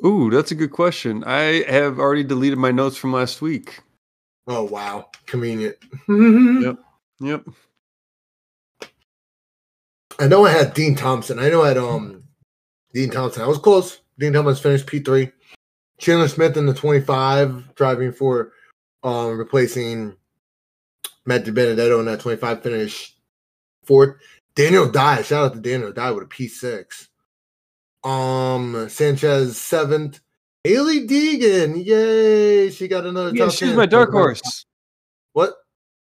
Ooh, 0.05 0.31
that's 0.31 0.51
a 0.51 0.55
good 0.55 0.73
question. 0.73 1.23
I 1.25 1.65
have 1.69 1.99
already 1.99 2.25
deleted 2.25 2.59
my 2.59 2.71
notes 2.71 2.97
from 2.97 3.13
last 3.13 3.43
week. 3.43 3.81
Oh 4.47 4.65
wow, 4.65 5.11
convenient. 5.27 5.77
Yep. 6.09 6.77
Yep. 7.21 7.45
I 10.19 10.27
know 10.27 10.47
I 10.47 10.51
had 10.51 10.75
Dean 10.75 10.97
Thompson. 10.97 11.39
I 11.39 11.51
know 11.51 11.63
I 11.63 11.69
had 11.69 11.79
um 11.79 12.25
Dean 12.95 13.11
Thompson. 13.11 13.43
I 13.43 13.47
was 13.47 13.59
close. 13.59 14.01
Dean 14.19 14.33
Thompson 14.33 14.63
finished 14.63 14.87
P 14.87 15.01
three. 15.01 15.31
Chandler 15.99 16.29
Smith 16.29 16.57
in 16.57 16.67
the 16.67 16.75
twenty 16.75 17.01
five, 17.01 17.75
driving 17.75 18.13
for 18.13 18.53
um 19.03 19.39
replacing 19.39 20.17
Matt 21.27 21.45
DiBenedetto 21.45 22.01
in 22.01 22.07
that 22.07 22.21
twenty 22.21 22.39
five 22.39 22.63
finish 22.63 23.17
fourth. 23.85 24.17
Daniel 24.55 24.91
Dye, 24.91 25.23
shout 25.23 25.45
out 25.47 25.55
to 25.55 25.61
Daniel 25.61 25.93
Dye 25.93 26.11
with 26.11 26.25
a 26.25 26.27
P 26.27 26.49
six. 26.49 27.09
Um 28.05 28.89
Sanchez 28.89 29.61
seventh. 29.61 30.21
Hailie 30.65 31.07
Deegan, 31.07 31.85
yay! 31.85 32.71
She 32.71 32.87
got 32.87 33.07
another. 33.07 33.35
Yeah, 33.35 33.47
top 33.47 33.55
she's 33.55 33.69
10. 33.69 33.77
my 33.77 33.87
dark 33.87 34.11
horse. 34.11 34.67
What? 35.33 35.55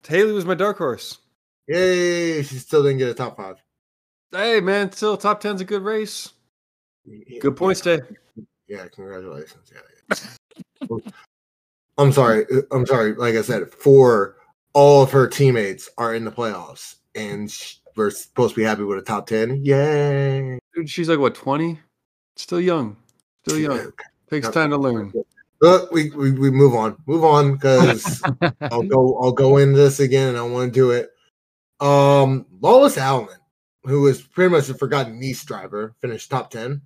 Hailie 0.06 0.32
was 0.32 0.44
my 0.44 0.54
dark 0.54 0.76
horse. 0.78 1.18
Yay! 1.68 2.42
She 2.42 2.56
still 2.56 2.82
didn't 2.82 2.98
get 2.98 3.08
a 3.08 3.14
top 3.14 3.36
five. 3.36 3.56
Hey 4.30 4.60
man, 4.60 4.92
still 4.92 5.16
top 5.16 5.40
ten's 5.40 5.60
a 5.60 5.64
good 5.64 5.82
race. 5.82 6.32
Good 7.40 7.56
points 7.56 7.80
day. 7.80 8.00
Yeah, 8.68 8.86
congratulations. 8.88 9.72
Yeah, 9.72 10.16
yeah. 10.90 10.96
I'm 11.98 12.12
sorry. 12.12 12.46
I'm 12.70 12.86
sorry. 12.86 13.14
Like 13.14 13.34
I 13.34 13.42
said, 13.42 13.70
four 13.70 14.36
all 14.74 15.02
of 15.02 15.10
her 15.10 15.28
teammates 15.28 15.88
are 15.98 16.14
in 16.14 16.24
the 16.24 16.32
playoffs, 16.32 16.96
and 17.14 17.50
sh- 17.50 17.76
we're 17.96 18.10
supposed 18.10 18.54
to 18.54 18.60
be 18.60 18.64
happy 18.64 18.84
with 18.84 18.98
a 18.98 19.02
top 19.02 19.26
ten. 19.26 19.62
Yay! 19.64 20.58
Dude, 20.74 20.88
she's 20.88 21.08
like 21.08 21.18
what, 21.18 21.34
20? 21.34 21.78
Still 22.36 22.60
young. 22.60 22.96
Still 23.44 23.58
young. 23.58 23.92
Takes 24.30 24.48
time 24.48 24.70
to 24.70 24.78
learn. 24.78 25.12
Look, 25.60 25.92
we, 25.92 26.10
we 26.10 26.32
we 26.32 26.50
move 26.50 26.74
on. 26.74 26.96
Move 27.06 27.22
on 27.22 27.54
because 27.54 28.20
I'll 28.62 28.82
go. 28.82 29.18
I'll 29.20 29.32
go 29.32 29.58
into 29.58 29.76
this 29.76 30.00
again, 30.00 30.30
and 30.30 30.38
I 30.38 30.42
want 30.42 30.72
to 30.72 30.80
do 30.80 30.90
it. 30.90 31.10
Um, 31.78 32.46
Lawless 32.60 32.98
Alan, 32.98 33.38
who 33.84 34.00
was 34.02 34.22
pretty 34.22 34.50
much 34.50 34.68
a 34.70 34.74
forgotten 34.74 35.20
Nice 35.20 35.44
driver, 35.44 35.94
finished 36.00 36.30
top 36.30 36.50
ten 36.50 36.82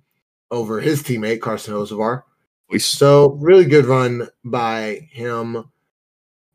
over 0.51 0.79
his 0.79 1.01
teammate 1.01 1.41
Carson 1.41 1.73
Hocevar. 1.73 2.23
So 2.77 3.31
really 3.39 3.65
good 3.65 3.85
run 3.85 4.27
by 4.43 5.07
him. 5.11 5.71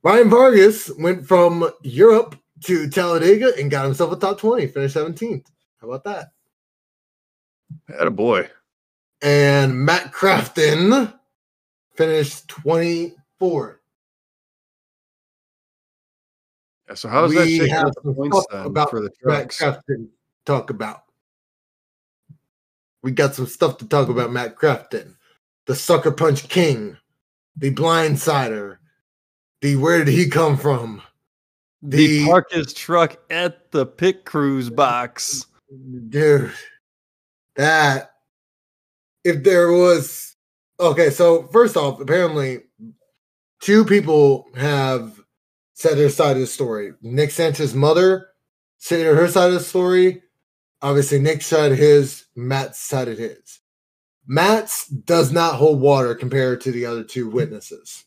Ryan 0.03 0.31
Vargas 0.31 0.91
went 0.99 1.27
from 1.27 1.71
Europe 1.83 2.37
to 2.65 2.89
Talladega 2.89 3.53
and 3.59 3.71
got 3.71 3.85
himself 3.85 4.13
a 4.13 4.17
top 4.17 4.39
20, 4.39 4.67
finished 4.67 4.97
17th. 4.97 5.47
How 5.81 5.89
about 5.89 6.05
that? 6.05 6.33
Had 7.89 8.07
a 8.07 8.11
boy. 8.11 8.49
And 9.21 9.79
Matt 9.85 10.13
Crafton 10.13 11.13
finished 11.95 12.49
24th. 12.49 13.77
Yeah, 16.89 16.95
so 16.95 17.09
how 17.09 17.23
does 17.23 17.35
that 17.35 17.49
shake 17.49 17.71
out 17.71 17.95
the 18.03 18.13
points 18.13 18.47
then 18.51 18.67
about 18.67 18.91
for 18.91 19.01
the 19.01 19.11
Matt? 19.23 19.49
Crafton 19.49 20.09
talk 20.45 20.71
about. 20.71 21.03
We 23.03 23.13
got 23.13 23.35
some 23.35 23.47
stuff 23.47 23.79
to 23.79 23.87
talk 23.87 24.09
about 24.09 24.33
Matt 24.33 24.57
Crafton, 24.57 25.15
the 25.67 25.75
sucker 25.75 26.11
punch 26.13 26.49
king, 26.49 26.97
the 27.57 27.73
blindsider, 27.73 28.79
the 29.63 29.77
where 29.77 30.05
did 30.05 30.13
he 30.13 30.29
come 30.29 30.59
from? 30.59 31.01
The 31.83 32.07
the- 32.21 32.27
park 32.27 32.53
his 32.53 32.75
truck 32.75 33.17
at 33.31 33.71
the 33.73 33.87
pit 33.87 34.25
cruise 34.25 34.69
box. 34.69 35.47
dude 36.11 36.53
that 37.57 38.13
if 39.25 39.43
there 39.43 39.73
was 39.73 40.37
okay 40.81 41.11
so 41.11 41.45
first 41.49 41.77
off 41.77 42.01
apparently 42.01 42.61
two 43.61 43.85
people 43.85 44.47
have 44.55 45.21
said 45.75 45.97
their 45.97 46.09
side 46.11 46.33
of 46.37 46.41
the 46.41 46.47
story 46.47 46.93
nick 47.03 47.31
sanchez's 47.31 47.75
mother 47.75 48.29
said 48.79 49.05
her 49.05 49.29
side 49.29 49.49
of 49.49 49.55
the 49.55 49.61
story 49.61 50.23
obviously 50.83 51.19
nick 51.19 51.43
said 51.43 51.73
his 51.73 52.27
matt 52.37 52.75
cited 52.77 53.19
his 53.19 53.61
matt's 54.27 54.89
does 54.89 55.33
not 55.33 55.55
hold 55.57 55.81
water 55.81 56.15
compared 56.15 56.61
to 56.61 56.71
the 56.73 56.85
other 56.87 57.05
two 57.05 57.29
witnesses 57.29 58.05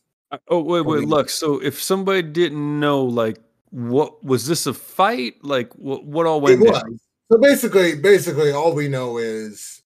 Oh 0.48 0.60
wait, 0.60 0.82
wait, 0.82 1.08
look. 1.08 1.28
So 1.28 1.58
if 1.60 1.82
somebody 1.82 2.22
didn't 2.22 2.80
know, 2.80 3.02
like, 3.02 3.38
what 3.70 4.24
was 4.24 4.46
this 4.46 4.66
a 4.66 4.74
fight? 4.74 5.34
Like, 5.42 5.72
what 5.74 6.04
what 6.04 6.26
all 6.26 6.40
went? 6.40 6.62
It 6.62 6.70
was. 6.70 6.82
down? 6.82 7.00
So 7.30 7.38
basically, 7.38 7.96
basically, 7.96 8.52
all 8.52 8.74
we 8.74 8.88
know 8.88 9.18
is, 9.18 9.82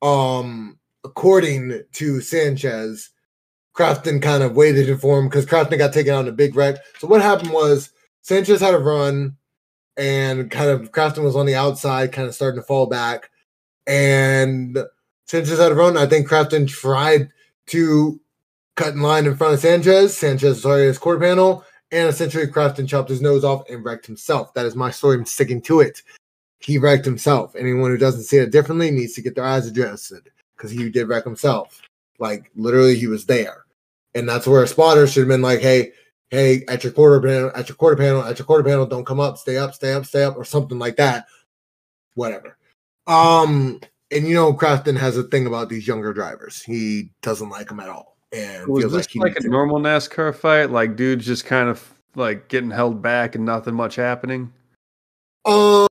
um, 0.00 0.78
according 1.04 1.82
to 1.92 2.20
Sanchez, 2.20 3.10
Crafton 3.76 4.22
kind 4.22 4.42
of 4.42 4.54
waited 4.54 5.00
for 5.00 5.18
him 5.18 5.28
because 5.28 5.46
Crafton 5.46 5.78
got 5.78 5.92
taken 5.92 6.14
out 6.14 6.20
in 6.20 6.28
a 6.28 6.32
big 6.32 6.54
wreck. 6.54 6.76
So 6.98 7.08
what 7.08 7.20
happened 7.20 7.50
was 7.50 7.90
Sanchez 8.22 8.60
had 8.60 8.74
a 8.74 8.78
run, 8.78 9.36
and 9.96 10.50
kind 10.50 10.70
of 10.70 10.92
Crafton 10.92 11.24
was 11.24 11.36
on 11.36 11.46
the 11.46 11.56
outside, 11.56 12.12
kind 12.12 12.28
of 12.28 12.34
starting 12.34 12.60
to 12.60 12.66
fall 12.66 12.86
back, 12.86 13.30
and 13.86 14.78
Sanchez 15.26 15.58
had 15.58 15.72
a 15.72 15.74
run. 15.74 15.96
I 15.96 16.06
think 16.06 16.28
Crafton 16.28 16.68
tried 16.68 17.30
to 17.66 18.20
cut 18.78 18.94
in 18.94 19.02
line 19.02 19.26
in 19.26 19.36
front 19.36 19.54
of 19.54 19.60
Sanchez. 19.60 20.16
Sanchez 20.16 20.60
started 20.60 20.84
his 20.84 20.98
quarter 20.98 21.20
panel, 21.20 21.64
and 21.92 22.08
essentially 22.08 22.46
Crafton 22.46 22.88
chopped 22.88 23.10
his 23.10 23.20
nose 23.20 23.44
off 23.44 23.68
and 23.68 23.84
wrecked 23.84 24.06
himself. 24.06 24.54
That 24.54 24.66
is 24.66 24.74
my 24.74 24.90
story. 24.90 25.16
I'm 25.16 25.26
sticking 25.26 25.60
to 25.62 25.80
it 25.80 26.02
he 26.60 26.78
wrecked 26.78 27.04
himself. 27.04 27.54
Anyone 27.56 27.90
who 27.90 27.98
doesn't 27.98 28.24
see 28.24 28.38
it 28.38 28.50
differently 28.50 28.90
needs 28.90 29.14
to 29.14 29.22
get 29.22 29.34
their 29.34 29.44
eyes 29.44 29.66
adjusted 29.66 30.30
because 30.56 30.70
he 30.70 30.90
did 30.90 31.08
wreck 31.08 31.24
himself. 31.24 31.80
Like 32.18 32.50
literally, 32.56 32.96
he 32.96 33.06
was 33.06 33.26
there, 33.26 33.64
and 34.14 34.28
that's 34.28 34.46
where 34.46 34.62
a 34.62 34.66
spotter 34.66 35.06
should 35.06 35.20
have 35.20 35.28
been 35.28 35.42
like, 35.42 35.60
"Hey, 35.60 35.92
hey, 36.30 36.64
at 36.68 36.82
your 36.82 36.92
quarter 36.92 37.20
panel, 37.20 37.52
at 37.54 37.68
your 37.68 37.76
quarter 37.76 37.96
panel, 37.96 38.24
at 38.24 38.38
your 38.38 38.46
quarter 38.46 38.64
panel, 38.64 38.86
don't 38.86 39.06
come 39.06 39.20
up, 39.20 39.38
stay 39.38 39.56
up, 39.56 39.74
stay 39.74 39.92
up, 39.92 40.04
stay 40.04 40.24
up, 40.24 40.36
or 40.36 40.44
something 40.44 40.78
like 40.78 40.96
that." 40.96 41.26
Whatever. 42.14 42.58
Um, 43.06 43.80
and 44.10 44.26
you 44.26 44.34
know, 44.34 44.52
Crafton 44.52 44.98
has 44.98 45.16
a 45.16 45.22
thing 45.22 45.46
about 45.46 45.68
these 45.68 45.86
younger 45.86 46.12
drivers. 46.12 46.60
He 46.60 47.10
doesn't 47.22 47.50
like 47.50 47.68
them 47.68 47.80
at 47.80 47.88
all, 47.88 48.17
and 48.32 48.66
Was 48.68 48.82
feels 48.82 48.92
this 48.92 49.16
like 49.16 49.34
like 49.34 49.44
a 49.44 49.48
normal 49.48 49.78
NASCAR 49.78 50.34
fight? 50.34 50.70
Like 50.70 50.96
dudes 50.96 51.26
just 51.26 51.46
kind 51.46 51.68
of 51.68 51.94
like 52.14 52.48
getting 52.48 52.70
held 52.70 53.02
back 53.02 53.34
and 53.34 53.44
nothing 53.44 53.74
much 53.74 53.96
happening? 53.96 54.52
Um, 55.44 55.86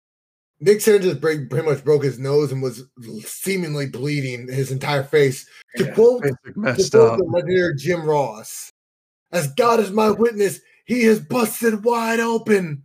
Nick 0.59 0.81
Sanchez 0.81 1.15
break, 1.15 1.49
pretty 1.49 1.67
much 1.67 1.83
broke 1.83 2.03
his 2.03 2.19
nose 2.19 2.51
and 2.51 2.61
was 2.61 2.83
seemingly 3.23 3.87
bleeding 3.87 4.47
his 4.47 4.71
entire 4.71 5.03
face. 5.03 5.47
To 5.77 5.85
Yeah, 5.85 5.93
quote, 5.93 6.23
to 6.23 6.33
quote 6.53 7.17
the 7.17 7.27
legendary 7.29 7.75
Jim 7.75 8.05
Ross, 8.05 8.71
"As 9.31 9.51
God 9.53 9.79
is 9.79 9.91
my 9.91 10.09
witness, 10.11 10.59
he 10.85 11.01
is 11.01 11.19
busted 11.19 11.83
wide 11.83 12.19
open." 12.19 12.83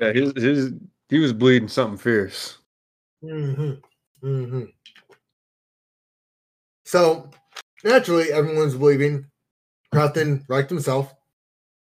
Yeah, 0.00 0.12
his, 0.12 0.32
his 0.36 0.72
he 1.08 1.18
was 1.18 1.32
bleeding 1.32 1.68
something 1.68 1.98
fierce. 1.98 2.58
hmm 3.20 3.72
hmm 4.20 4.64
So 6.84 7.30
naturally, 7.84 8.32
everyone's 8.32 8.74
believing 8.74 9.26
Crafton 9.94 10.44
wrecked 10.48 10.70
himself. 10.70 11.14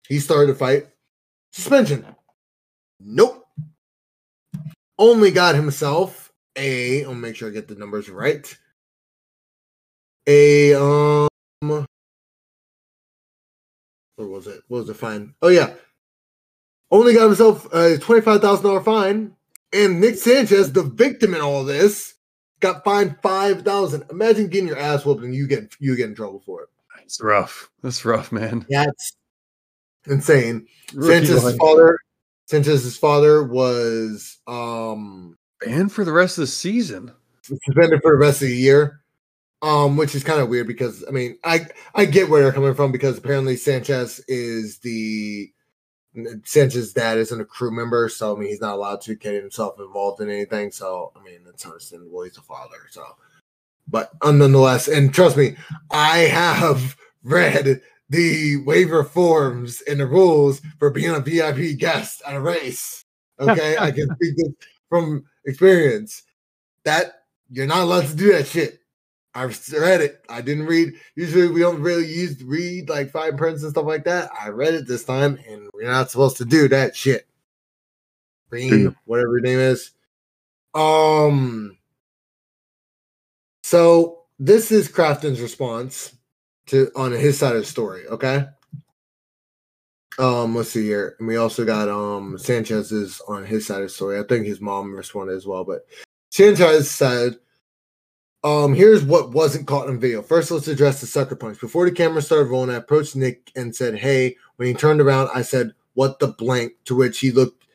He 0.07 0.19
started 0.19 0.51
a 0.51 0.55
fight. 0.55 0.87
Suspension. 1.51 2.05
Nope. 2.99 3.45
Only 4.97 5.31
got 5.31 5.55
himself 5.55 6.31
a. 6.55 7.03
I'll 7.05 7.13
make 7.13 7.35
sure 7.35 7.49
I 7.49 7.51
get 7.51 7.67
the 7.67 7.75
numbers 7.75 8.09
right. 8.09 8.55
A 10.27 10.73
um. 10.75 11.27
Where 11.61 11.87
was 14.27 14.47
it? 14.47 14.61
What 14.67 14.79
was 14.79 14.87
the 14.87 14.93
fine? 14.93 15.33
Oh 15.41 15.47
yeah. 15.47 15.73
Only 16.91 17.15
got 17.15 17.25
himself 17.25 17.71
a 17.73 17.97
twenty-five 17.97 18.41
thousand 18.41 18.65
dollar 18.65 18.83
fine, 18.83 19.35
and 19.73 19.99
Nick 19.99 20.15
Sanchez, 20.15 20.71
the 20.71 20.83
victim 20.83 21.33
in 21.33 21.41
all 21.41 21.63
this, 21.63 22.12
got 22.63 22.83
fined 22.83 23.17
five 23.21 23.61
thousand. 23.61 24.05
Imagine 24.09 24.47
getting 24.47 24.67
your 24.69 24.79
ass 24.79 25.05
whooped 25.05 25.21
and 25.23 25.35
you 25.35 25.45
get 25.45 25.75
you 25.79 25.95
get 25.95 26.09
in 26.09 26.15
trouble 26.15 26.41
for 26.45 26.63
it. 26.63 26.69
It's 27.03 27.21
rough. 27.21 27.69
That's 27.83 28.03
rough, 28.05 28.31
man. 28.31 28.65
That's 28.69 29.17
insane. 30.07 30.65
Sanchez's 30.99 31.57
father, 31.57 31.99
Sanchez's 32.47 32.97
father 32.97 33.43
was 33.43 34.39
um 34.47 35.37
And 35.67 35.91
for 35.91 36.05
the 36.05 36.13
rest 36.13 36.37
of 36.37 36.43
the 36.43 36.47
season. 36.47 37.11
suspended 37.43 38.01
for 38.01 38.13
the 38.13 38.17
rest 38.17 38.41
of 38.41 38.47
the 38.47 38.55
year. 38.55 39.01
Um, 39.61 39.95
which 39.95 40.13
is 40.13 40.25
kind 40.25 40.41
of 40.41 40.49
weird 40.49 40.67
because 40.67 41.05
I 41.07 41.11
mean 41.11 41.37
I 41.43 41.67
I 41.95 42.03
get 42.05 42.29
where 42.29 42.41
they're 42.43 42.51
coming 42.51 42.73
from 42.73 42.91
because 42.91 43.17
apparently 43.17 43.55
Sanchez 43.55 44.19
is 44.27 44.79
the 44.79 45.52
Sanchez's 46.43 46.93
dad 46.93 47.17
isn't 47.17 47.41
a 47.41 47.45
crew 47.45 47.71
member, 47.71 48.07
so 48.09 48.35
I 48.35 48.39
mean 48.39 48.49
he's 48.49 48.61
not 48.61 48.75
allowed 48.75 49.01
to 49.01 49.15
get 49.15 49.33
himself 49.33 49.79
involved 49.79 50.21
in 50.21 50.29
anything. 50.29 50.71
So 50.71 51.11
I 51.15 51.23
mean 51.23 51.39
it's 51.47 51.65
understandable 51.65 52.23
he's 52.23 52.37
a 52.37 52.41
father. 52.41 52.77
So, 52.91 53.03
but 53.87 54.11
nonetheless, 54.23 54.87
and 54.87 55.13
trust 55.13 55.37
me, 55.37 55.55
I 55.91 56.19
have 56.19 56.95
read 57.23 57.81
the 58.09 58.57
waiver 58.57 59.03
forms 59.03 59.81
and 59.81 59.99
the 59.99 60.05
rules 60.05 60.61
for 60.77 60.91
being 60.91 61.15
a 61.15 61.19
VIP 61.19 61.79
guest 61.79 62.21
at 62.27 62.35
a 62.35 62.39
race. 62.39 63.03
Okay, 63.39 63.75
I 63.77 63.91
can 63.91 64.07
speak 64.15 64.37
this 64.37 64.53
from 64.89 65.25
experience. 65.45 66.23
That 66.85 67.23
you're 67.49 67.65
not 67.65 67.79
allowed 67.79 68.07
to 68.07 68.15
do 68.15 68.33
that 68.33 68.47
shit. 68.47 68.79
I 69.35 69.45
read 69.45 70.01
it. 70.01 70.23
I 70.29 70.41
didn't 70.41 70.67
read. 70.67 70.93
Usually, 71.15 71.47
we 71.47 71.61
don't 71.61 71.81
really 71.81 72.05
use 72.05 72.41
read 72.43 72.87
like 72.87 73.09
fine 73.09 73.35
prints 73.35 73.63
and 73.63 73.71
stuff 73.71 73.85
like 73.85 74.03
that. 74.03 74.29
I 74.39 74.49
read 74.49 74.75
it 74.75 74.87
this 74.87 75.03
time, 75.03 75.39
and 75.49 75.69
we're 75.73 75.91
not 75.91 76.11
supposed 76.11 76.37
to 76.37 76.45
do 76.45 76.67
that 76.67 76.95
shit. 76.95 77.27
Green, 78.49 78.95
whatever 79.05 79.31
your 79.31 79.41
name 79.41 79.59
is. 79.59 79.91
Um. 80.75 81.77
So 83.63 84.25
this 84.37 84.71
is 84.71 84.87
Crafton's 84.87 85.41
response 85.41 86.13
to 86.67 86.91
on 86.95 87.11
his 87.11 87.39
side 87.39 87.55
of 87.55 87.61
the 87.61 87.67
story. 87.67 88.05
Okay. 88.07 88.45
Um. 90.19 90.55
Let's 90.55 90.69
see 90.69 90.83
here, 90.83 91.15
and 91.17 91.27
we 91.27 91.37
also 91.37 91.65
got 91.65 91.89
um 91.89 92.37
Sanchez's 92.37 93.19
on 93.27 93.45
his 93.45 93.65
side 93.65 93.81
of 93.81 93.87
the 93.87 93.89
story. 93.89 94.19
I 94.19 94.23
think 94.23 94.45
his 94.45 94.61
mom 94.61 94.93
responded 94.93 95.33
as 95.33 95.47
well, 95.47 95.63
but 95.63 95.87
Sanchez 96.29 96.91
said. 96.91 97.37
Um, 98.43 98.73
here's 98.73 99.03
what 99.03 99.31
wasn't 99.31 99.67
caught 99.67 99.87
in 99.87 99.99
video. 99.99 100.21
First, 100.21 100.51
let's 100.51 100.67
address 100.67 100.99
the 100.99 101.07
sucker 101.07 101.35
punch. 101.35 101.61
Before 101.61 101.85
the 101.85 101.95
camera 101.95 102.21
started 102.21 102.49
rolling, 102.49 102.71
I 102.71 102.75
approached 102.75 103.15
Nick 103.15 103.51
and 103.55 103.73
said, 103.73 103.97
Hey, 103.97 104.35
when 104.57 104.67
he 104.67 104.73
turned 104.73 104.99
around, 104.99 105.29
I 105.33 105.43
said, 105.43 105.73
What 105.93 106.19
the 106.19 106.27
blank? 106.27 106.73
To 106.85 106.95
which 106.95 107.19
he 107.19 107.31
looked 107.31 107.65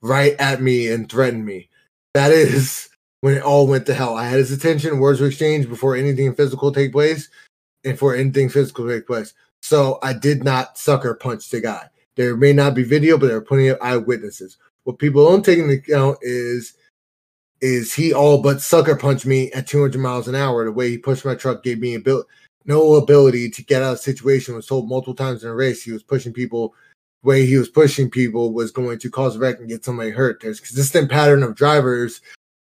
right 0.00 0.34
at 0.38 0.62
me 0.62 0.88
and 0.88 1.10
threatened 1.10 1.44
me. 1.44 1.68
That 2.14 2.30
is 2.30 2.88
when 3.20 3.34
it 3.34 3.42
all 3.42 3.66
went 3.66 3.86
to 3.86 3.94
hell. 3.94 4.16
I 4.16 4.26
had 4.26 4.38
his 4.38 4.52
attention, 4.52 4.98
words 4.98 5.20
were 5.20 5.26
exchanged 5.26 5.68
before 5.68 5.96
anything 5.96 6.34
physical 6.34 6.72
take 6.72 6.92
place 6.92 7.28
and 7.84 7.98
for 7.98 8.14
anything 8.14 8.48
physical 8.48 8.88
take 8.88 9.06
place. 9.06 9.34
So 9.60 9.98
I 10.02 10.12
did 10.12 10.44
not 10.44 10.78
sucker 10.78 11.14
punch 11.14 11.48
the 11.50 11.60
guy. 11.60 11.88
There 12.16 12.36
may 12.36 12.52
not 12.52 12.74
be 12.74 12.82
video, 12.82 13.18
but 13.18 13.26
there 13.26 13.36
are 13.36 13.42
plenty 13.42 13.68
of 13.68 13.78
eyewitnesses. 13.80 14.58
What 14.84 14.98
people 14.98 15.28
don't 15.28 15.44
take 15.44 15.58
into 15.58 15.74
account 15.74 16.18
is 16.22 16.74
is 17.62 17.94
he 17.94 18.12
all 18.12 18.42
but 18.42 18.60
sucker 18.60 18.96
punched 18.96 19.24
me 19.24 19.50
at 19.52 19.68
200 19.68 19.98
miles 19.98 20.28
an 20.28 20.34
hour. 20.34 20.64
The 20.64 20.72
way 20.72 20.90
he 20.90 20.98
pushed 20.98 21.24
my 21.24 21.36
truck 21.36 21.62
gave 21.62 21.78
me 21.78 21.94
abil- 21.94 22.24
no 22.66 22.94
ability 22.94 23.50
to 23.50 23.64
get 23.64 23.82
out 23.82 23.92
of 23.92 23.98
the 23.98 24.02
situation. 24.02 24.54
Was 24.54 24.66
told 24.66 24.88
multiple 24.88 25.14
times 25.14 25.44
in 25.44 25.50
a 25.50 25.54
race 25.54 25.82
he 25.82 25.92
was 25.92 26.02
pushing 26.02 26.32
people. 26.32 26.74
The 27.22 27.28
way 27.28 27.46
he 27.46 27.56
was 27.56 27.68
pushing 27.68 28.10
people 28.10 28.52
was 28.52 28.72
going 28.72 28.98
to 28.98 29.10
cause 29.10 29.36
a 29.36 29.38
wreck 29.38 29.60
and 29.60 29.68
get 29.68 29.84
somebody 29.84 30.10
hurt. 30.10 30.40
There's 30.42 30.60
consistent 30.60 31.10
pattern 31.10 31.44
of 31.44 31.54
drivers 31.54 32.20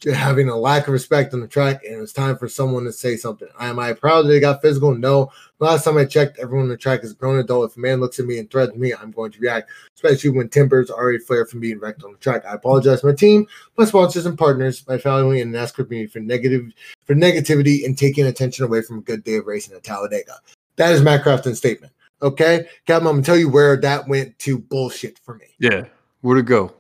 having 0.05 0.47
a 0.49 0.55
lack 0.55 0.87
of 0.87 0.93
respect 0.93 1.33
on 1.33 1.41
the 1.41 1.47
track, 1.47 1.83
and 1.83 1.95
it 1.95 1.99
was 1.99 2.13
time 2.13 2.37
for 2.37 2.47
someone 2.47 2.83
to 2.83 2.91
say 2.91 3.17
something. 3.17 3.47
Am 3.59 3.79
I 3.79 3.93
proud 3.93 4.23
that 4.23 4.27
they 4.29 4.39
got 4.39 4.61
physical? 4.61 4.93
No. 4.93 5.31
Last 5.59 5.85
time 5.85 5.97
I 5.97 6.05
checked, 6.05 6.37
everyone 6.37 6.65
on 6.65 6.69
the 6.69 6.77
track 6.77 7.03
is 7.03 7.11
a 7.11 7.15
grown 7.15 7.39
adult. 7.39 7.71
If 7.71 7.77
a 7.77 7.79
man 7.79 7.99
looks 7.99 8.19
at 8.19 8.25
me 8.25 8.37
and 8.37 8.49
threatens 8.49 8.77
me, 8.77 8.93
I'm 8.93 9.11
going 9.11 9.31
to 9.31 9.39
react, 9.39 9.71
especially 9.95 10.29
when 10.29 10.49
tempers 10.49 10.91
already 10.91 11.17
flare 11.17 11.45
from 11.45 11.61
being 11.61 11.79
wrecked 11.79 12.03
on 12.03 12.11
the 12.11 12.17
track. 12.19 12.45
I 12.45 12.53
apologize 12.53 13.01
to 13.01 13.07
my 13.07 13.13
team, 13.13 13.47
my 13.77 13.85
sponsors 13.85 14.25
and 14.27 14.37
partners, 14.37 14.85
my 14.87 14.99
family, 14.99 15.41
and 15.41 15.53
NASCAR 15.53 15.85
community 15.85 16.11
for 16.11 16.19
negative 16.19 16.71
for 17.05 17.15
negativity 17.15 17.86
and 17.86 17.97
taking 17.97 18.27
attention 18.27 18.65
away 18.65 18.81
from 18.83 18.99
a 18.99 19.01
good 19.01 19.23
day 19.23 19.38
of 19.38 19.47
racing 19.47 19.75
at 19.75 19.83
Talladega. 19.83 20.36
That 20.75 20.91
is 20.91 21.01
Matt 21.01 21.23
Crafton's 21.23 21.57
statement. 21.57 21.91
Okay, 22.21 22.67
Captain, 22.86 23.07
I'm 23.07 23.15
gonna 23.15 23.23
tell 23.23 23.38
you 23.38 23.49
where 23.49 23.77
that 23.77 24.07
went 24.07 24.38
to 24.39 24.60
bullshit 24.60 25.19
for 25.19 25.36
me. 25.36 25.45
Yeah. 25.60 25.86
Where'd 26.21 26.39
it 26.39 26.45
go? 26.45 26.73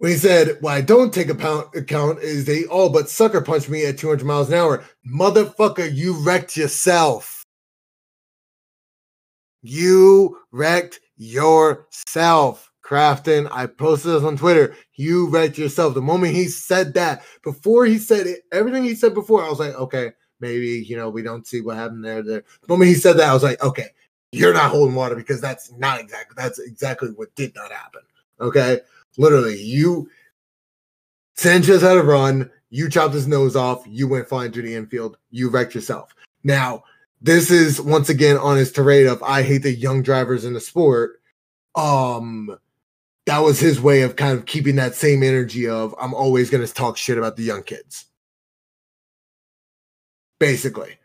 When 0.00 0.12
he 0.12 0.16
said, 0.16 0.56
"What 0.60 0.72
I 0.72 0.80
don't 0.80 1.12
take 1.12 1.28
account 1.28 2.22
is 2.22 2.46
they 2.46 2.64
all 2.64 2.88
but 2.88 3.10
sucker 3.10 3.42
punched 3.42 3.68
me 3.68 3.84
at 3.84 3.98
200 3.98 4.24
miles 4.24 4.48
an 4.48 4.54
hour." 4.54 4.82
Motherfucker, 5.06 5.94
you 5.94 6.14
wrecked 6.24 6.56
yourself. 6.56 7.44
You 9.60 10.38
wrecked 10.52 11.00
yourself, 11.18 12.72
Crafton. 12.82 13.46
I 13.52 13.66
posted 13.66 14.12
this 14.12 14.22
on 14.22 14.38
Twitter. 14.38 14.74
You 14.94 15.28
wrecked 15.28 15.58
yourself. 15.58 15.92
The 15.92 16.00
moment 16.00 16.34
he 16.34 16.48
said 16.48 16.94
that, 16.94 17.22
before 17.44 17.84
he 17.84 17.98
said 17.98 18.26
it, 18.26 18.44
everything 18.52 18.84
he 18.84 18.94
said 18.94 19.12
before, 19.12 19.44
I 19.44 19.50
was 19.50 19.60
like, 19.60 19.74
okay, 19.74 20.12
maybe 20.40 20.82
you 20.88 20.96
know 20.96 21.10
we 21.10 21.20
don't 21.22 21.46
see 21.46 21.60
what 21.60 21.76
happened 21.76 22.06
there. 22.06 22.22
There. 22.22 22.44
The 22.62 22.68
moment 22.68 22.88
he 22.88 22.94
said 22.94 23.18
that, 23.18 23.28
I 23.28 23.34
was 23.34 23.42
like, 23.42 23.62
okay, 23.62 23.88
you're 24.32 24.54
not 24.54 24.70
holding 24.70 24.94
water 24.94 25.14
because 25.14 25.42
that's 25.42 25.70
not 25.72 26.00
exactly 26.00 26.36
that's 26.38 26.58
exactly 26.58 27.10
what 27.10 27.34
did 27.34 27.54
not 27.54 27.70
happen. 27.70 28.00
Okay, 28.40 28.80
literally, 29.20 29.60
you 29.60 30.10
Sanchez 31.36 31.82
had 31.82 31.98
a 31.98 32.02
run. 32.02 32.50
You 32.70 32.88
chopped 32.88 33.14
his 33.14 33.26
nose 33.26 33.54
off. 33.54 33.84
You 33.86 34.08
went 34.08 34.28
flying 34.28 34.50
through 34.50 34.62
the 34.62 34.74
infield. 34.74 35.18
You 35.30 35.50
wrecked 35.50 35.74
yourself. 35.74 36.14
Now, 36.42 36.84
this 37.20 37.50
is 37.50 37.80
once 37.80 38.08
again 38.08 38.38
on 38.38 38.56
his 38.56 38.72
tirade 38.72 39.06
of 39.06 39.22
I 39.22 39.42
hate 39.42 39.62
the 39.62 39.72
young 39.72 40.02
drivers 40.02 40.44
in 40.44 40.54
the 40.54 40.60
sport. 40.60 41.20
Um, 41.74 42.58
that 43.26 43.40
was 43.40 43.60
his 43.60 43.80
way 43.80 44.02
of 44.02 44.16
kind 44.16 44.38
of 44.38 44.46
keeping 44.46 44.76
that 44.76 44.94
same 44.94 45.22
energy 45.22 45.68
of 45.68 45.94
I'm 46.00 46.14
always 46.14 46.48
going 46.48 46.66
to 46.66 46.72
talk 46.72 46.96
shit 46.96 47.18
about 47.18 47.36
the 47.36 47.42
young 47.42 47.62
kids. 47.62 48.06
Basically, 50.38 50.96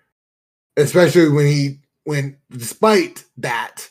especially 0.78 1.30
when 1.30 1.48
he 1.48 1.80
when 2.06 2.38
despite 2.50 3.26
that, 3.38 3.90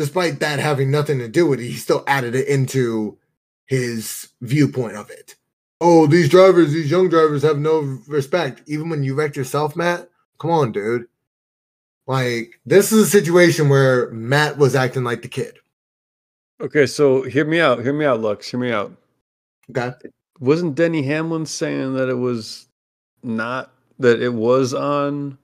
despite 0.00 0.40
that 0.40 0.58
having 0.58 0.90
nothing 0.90 1.18
to 1.18 1.28
do 1.28 1.46
with 1.46 1.60
it, 1.60 1.66
he 1.66 1.74
still 1.74 2.02
added 2.06 2.34
it 2.34 2.48
into 2.48 3.18
his 3.66 4.30
viewpoint 4.40 4.96
of 4.96 5.10
it. 5.10 5.36
Oh, 5.78 6.06
these 6.06 6.30
drivers, 6.30 6.72
these 6.72 6.90
young 6.90 7.10
drivers 7.10 7.42
have 7.42 7.58
no 7.58 7.80
respect. 8.08 8.62
Even 8.66 8.88
when 8.88 9.04
you 9.04 9.14
wrecked 9.14 9.36
yourself, 9.36 9.76
Matt, 9.76 10.08
come 10.38 10.50
on, 10.50 10.72
dude. 10.72 11.04
Like, 12.06 12.58
this 12.64 12.92
is 12.92 13.02
a 13.02 13.10
situation 13.10 13.68
where 13.68 14.10
Matt 14.10 14.56
was 14.56 14.74
acting 14.74 15.04
like 15.04 15.20
the 15.20 15.28
kid. 15.28 15.58
Okay, 16.62 16.86
so 16.86 17.20
hear 17.20 17.44
me 17.44 17.60
out. 17.60 17.82
Hear 17.82 17.92
me 17.92 18.06
out, 18.06 18.20
Lux. 18.20 18.50
Hear 18.50 18.58
me 18.58 18.72
out. 18.72 18.96
Okay. 19.70 19.92
Wasn't 20.38 20.76
Denny 20.76 21.02
Hamlin 21.02 21.44
saying 21.44 21.92
that 21.92 22.08
it 22.08 22.14
was 22.14 22.68
not 23.22 23.70
that 23.98 24.22
it 24.22 24.32
was 24.32 24.72
on 24.72 25.36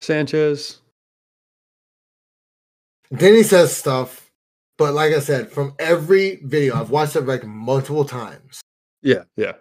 Sanchez? 0.00 0.80
Then 3.10 3.34
he 3.34 3.42
says 3.42 3.76
stuff, 3.76 4.30
but 4.78 4.94
like 4.94 5.12
I 5.12 5.20
said, 5.20 5.50
from 5.50 5.74
every 5.78 6.40
video, 6.44 6.74
I've 6.74 6.90
watched 6.90 7.16
it 7.16 7.22
like 7.22 7.44
multiple 7.44 8.04
times. 8.04 8.60
Yeah, 9.02 9.24
yeah. 9.36 9.52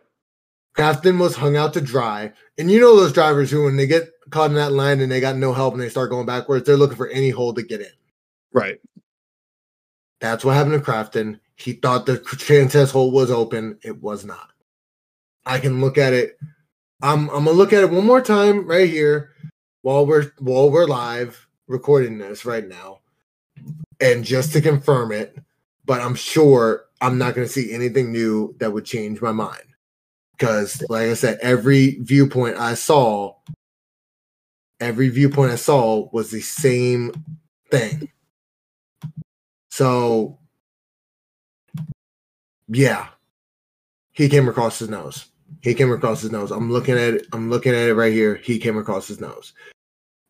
Crafton 0.75 1.19
was 1.19 1.35
hung 1.35 1.55
out 1.55 1.73
to 1.73 1.81
dry. 1.81 2.31
And 2.57 2.71
you 2.71 2.79
know 2.79 2.95
those 2.95 3.13
drivers 3.13 3.51
who, 3.51 3.65
when 3.65 3.77
they 3.77 3.85
get 3.85 4.09
caught 4.31 4.49
in 4.49 4.55
that 4.55 4.71
line 4.71 5.01
and 5.01 5.11
they 5.11 5.19
got 5.19 5.35
no 5.35 5.53
help 5.53 5.73
and 5.73 5.81
they 5.81 5.89
start 5.89 6.09
going 6.09 6.25
backwards, 6.25 6.65
they're 6.65 6.77
looking 6.77 6.97
for 6.97 7.09
any 7.09 7.29
hole 7.29 7.53
to 7.53 7.61
get 7.61 7.81
in. 7.81 7.91
Right. 8.51 8.79
That's 10.19 10.43
what 10.43 10.55
happened 10.55 10.83
to 10.83 10.91
Crafton. 10.91 11.39
He 11.55 11.73
thought 11.73 12.05
the 12.05 12.23
Sanchez 12.39 12.91
hole 12.91 13.11
was 13.11 13.29
open. 13.29 13.77
It 13.83 14.01
was 14.01 14.25
not. 14.25 14.51
I 15.45 15.59
can 15.59 15.81
look 15.81 15.97
at 15.97 16.13
it. 16.13 16.39
I'm 17.01 17.29
I'm 17.29 17.43
gonna 17.45 17.51
look 17.51 17.73
at 17.73 17.83
it 17.83 17.91
one 17.91 18.05
more 18.05 18.21
time 18.21 18.65
right 18.65 18.89
here 18.89 19.31
while 19.81 20.05
we're 20.05 20.31
while 20.39 20.71
we're 20.71 20.87
live 20.87 21.47
recording 21.67 22.17
this 22.17 22.45
right 22.45 22.67
now. 22.67 23.01
And 24.03 24.25
just 24.25 24.51
to 24.51 24.61
confirm 24.61 25.13
it, 25.13 25.37
but 25.85 26.01
I'm 26.01 26.13
sure 26.13 26.85
I'm 26.99 27.17
not 27.17 27.35
gonna 27.35 27.47
see 27.47 27.71
anything 27.71 28.11
new 28.11 28.53
that 28.59 28.73
would 28.73 28.83
change 28.83 29.21
my 29.21 29.31
mind. 29.31 29.63
Because 30.37 30.83
like 30.89 31.07
I 31.07 31.13
said, 31.13 31.39
every 31.41 31.99
viewpoint 32.01 32.57
I 32.57 32.73
saw, 32.73 33.35
every 34.81 35.07
viewpoint 35.07 35.51
I 35.51 35.55
saw 35.55 36.09
was 36.11 36.31
the 36.31 36.41
same 36.41 37.13
thing. 37.71 38.11
So, 39.71 40.37
yeah, 42.67 43.07
he 44.11 44.27
came 44.27 44.49
across 44.49 44.79
his 44.79 44.89
nose. 44.89 45.27
He 45.61 45.73
came 45.73 45.93
across 45.93 46.21
his 46.21 46.31
nose. 46.31 46.51
I'm 46.51 46.69
looking 46.69 46.95
at 46.95 47.13
it. 47.13 47.27
I'm 47.31 47.49
looking 47.49 47.73
at 47.73 47.87
it 47.87 47.93
right 47.93 48.11
here. 48.11 48.35
He 48.35 48.59
came 48.59 48.77
across 48.77 49.07
his 49.07 49.21
nose. 49.21 49.53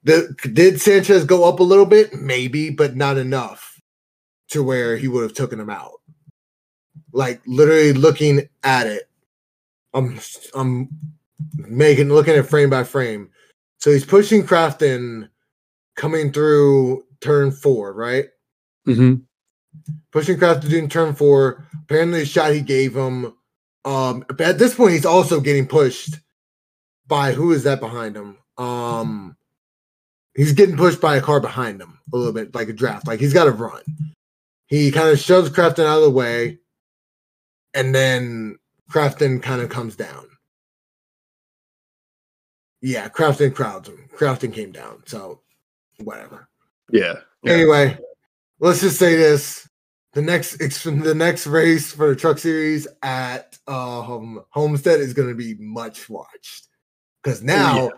The, 0.04 0.36
did 0.52 0.82
Sanchez 0.82 1.24
go 1.26 1.48
up 1.48 1.60
a 1.60 1.64
little 1.64 1.86
bit? 1.86 2.14
Maybe, 2.14 2.70
but 2.70 2.96
not 2.96 3.18
enough 3.18 3.80
to 4.50 4.64
where 4.64 4.98
he 4.98 5.08
would 5.08 5.24
have 5.24 5.34
taken 5.34 5.60
him 5.60 5.70
out. 5.70 6.02
Like 7.12 7.42
literally 7.46 7.94
looking 7.94 8.50
at 8.64 8.88
it, 8.88 9.10
I'm 9.94 10.20
I'm 10.54 10.90
making 11.56 12.10
looking 12.10 12.36
at 12.36 12.48
frame 12.48 12.70
by 12.70 12.84
frame. 12.84 13.30
So 13.78 13.92
he's 13.92 14.06
pushing 14.06 14.44
Crafton 14.44 15.30
coming 15.96 16.32
through 16.32 17.06
turn 17.22 17.52
four, 17.52 17.94
right? 17.94 18.26
Mm-hmm. 18.88 19.16
pushing 20.12 20.38
Crafton 20.38 20.74
in 20.74 20.90
turn 20.90 21.16
four. 21.16 21.68
Apparently, 21.84 22.20
the 22.20 22.26
shot 22.26 22.54
he 22.54 22.62
gave 22.62 22.96
him. 22.96 23.34
Um, 23.86 24.26
but 24.28 24.42
at 24.42 24.60
this 24.60 24.76
point, 24.76 24.94
he's 24.94 25.06
also 25.06 25.40
getting 25.40 25.68
pushed 25.68 26.16
by 27.08 27.34
who 27.34 27.52
is 27.52 27.64
that 27.64 27.80
behind 27.80 28.16
him? 28.16 28.38
Um, 28.58 29.36
he's 30.36 30.54
getting 30.54 30.78
pushed 30.78 31.02
by 31.02 31.16
a 31.16 31.22
car 31.22 31.40
behind 31.40 31.82
him 31.82 32.00
a 32.12 32.18
little 32.18 32.34
bit, 32.34 32.54
like 32.56 32.70
a 32.70 32.74
draft. 32.74 33.08
Like 33.08 33.20
he's 33.20 33.34
got 33.34 33.46
to 33.46 33.52
run. 33.52 33.82
He 34.68 34.92
kind 34.92 35.10
of 35.10 35.20
shoves 35.20 35.50
Crafton 35.50 35.86
out 35.86 35.98
of 35.98 36.04
the 36.04 36.10
way, 36.10 36.60
and 37.74 37.94
then 37.94 38.58
Crafton 38.90 39.42
kind 39.42 39.62
of 39.62 39.70
comes 39.70 39.96
down. 39.96 40.28
Yeah, 42.82 43.08
Crafton 43.10 43.54
crowds 43.54 43.88
him. 43.88 44.10
Crafton 44.18 44.54
came 44.54 44.72
down, 44.72 45.04
so 45.06 45.42
whatever. 46.04 46.50
Yeah. 46.92 47.16
Anyway, 47.46 47.98
let's 48.60 48.82
just 48.82 48.98
say 48.98 49.16
this: 49.16 49.68
the 50.14 50.22
next 50.22 50.58
the 50.58 51.16
next 51.16 51.48
race 51.48 51.92
for 51.92 52.10
the 52.10 52.16
Truck 52.16 52.38
Series 52.40 52.88
at 53.02 53.58
um, 53.68 54.44
Homestead 54.50 55.00
is 55.00 55.14
going 55.14 55.30
to 55.30 55.36
be 55.36 55.56
much 55.56 56.10
watched 56.10 56.68
because 57.22 57.42
now 57.42 57.92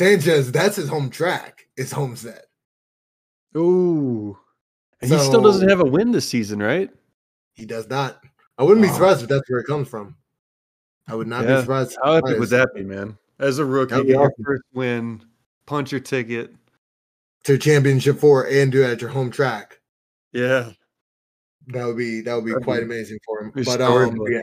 Sanchez, 0.00 0.50
that's 0.50 0.76
his 0.76 0.88
home 0.88 1.10
track. 1.10 1.66
It's 1.76 1.92
Homestead. 1.92 2.40
Ooh. 3.54 4.38
And 5.02 5.10
he 5.10 5.18
still 5.18 5.42
doesn't 5.42 5.68
have 5.68 5.80
a 5.80 5.84
win 5.84 6.10
this 6.10 6.26
season, 6.26 6.62
right? 6.62 6.88
He 7.52 7.66
does 7.66 7.86
not. 7.86 8.18
I 8.56 8.62
wouldn't 8.62 8.80
be 8.80 8.90
surprised 8.90 9.22
if 9.22 9.28
that's 9.28 9.48
where 9.50 9.58
it 9.58 9.66
comes 9.66 9.88
from. 9.88 10.16
I 11.06 11.14
would 11.14 11.26
not 11.26 11.44
Yeah. 11.44 11.56
be 11.56 11.60
surprised. 11.60 11.98
How 12.02 12.14
epic 12.14 12.38
would 12.38 12.48
that 12.48 12.70
be, 12.74 12.82
man? 12.82 13.18
As 13.38 13.58
a 13.58 13.64
rookie, 13.66 14.06
your 14.06 14.32
first 14.42 14.62
win, 14.72 15.22
punch 15.66 15.92
your 15.92 16.00
ticket. 16.00 16.54
to 17.44 17.56
championship 17.56 18.18
four 18.18 18.46
and 18.46 18.70
do 18.70 18.82
it 18.82 18.90
at 18.90 19.00
your 19.00 19.08
home 19.08 19.30
track? 19.30 19.80
Yeah. 20.32 20.72
That 21.68 21.86
would 21.86 21.96
be 21.96 22.20
that 22.22 22.34
would 22.34 22.44
be 22.44 22.52
That'd 22.52 22.64
quite 22.64 22.80
be 22.80 22.84
amazing 22.84 23.18
for 23.26 23.40
him. 23.40 23.52
But 23.64 23.80
um, 23.80 24.18
yeah. 24.30 24.42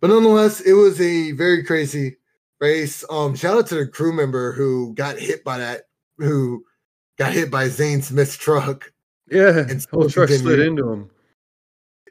But 0.00 0.10
nonetheless, 0.10 0.60
it 0.60 0.72
was 0.72 1.00
a 1.00 1.32
very 1.32 1.64
crazy 1.64 2.16
race. 2.60 3.04
Um, 3.10 3.34
shout 3.34 3.56
out 3.58 3.66
to 3.68 3.74
the 3.76 3.86
crew 3.86 4.12
member 4.12 4.52
who 4.52 4.94
got 4.94 5.18
hit 5.18 5.42
by 5.44 5.58
that, 5.58 5.82
who 6.18 6.64
got 7.18 7.32
hit 7.32 7.50
by 7.50 7.68
Zane 7.68 8.02
Smith's 8.02 8.36
truck. 8.36 8.92
Yeah. 9.30 9.58
And 9.68 9.84
Whole 9.90 10.08
truck 10.08 10.28
slid 10.28 10.60
into 10.60 10.90
him. 10.90 11.10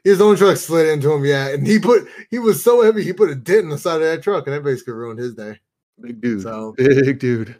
His 0.04 0.20
own 0.20 0.36
truck 0.36 0.56
slid 0.56 0.88
into 0.88 1.12
him, 1.12 1.24
yeah, 1.26 1.48
and 1.48 1.66
he 1.66 1.78
put 1.78 2.08
he 2.30 2.38
was 2.38 2.64
so 2.64 2.82
heavy 2.82 3.02
he 3.04 3.12
put 3.12 3.28
a 3.28 3.34
dent 3.34 3.64
in 3.64 3.68
the 3.68 3.76
side 3.76 3.96
of 3.96 4.08
that 4.08 4.22
truck, 4.22 4.46
and 4.46 4.56
that 4.56 4.64
basically 4.64 4.94
ruined 4.94 5.18
his 5.18 5.34
day. 5.34 5.58
Big 6.00 6.22
dude. 6.22 6.40
So 6.42 6.74
Big 6.78 7.18
dude. 7.18 7.54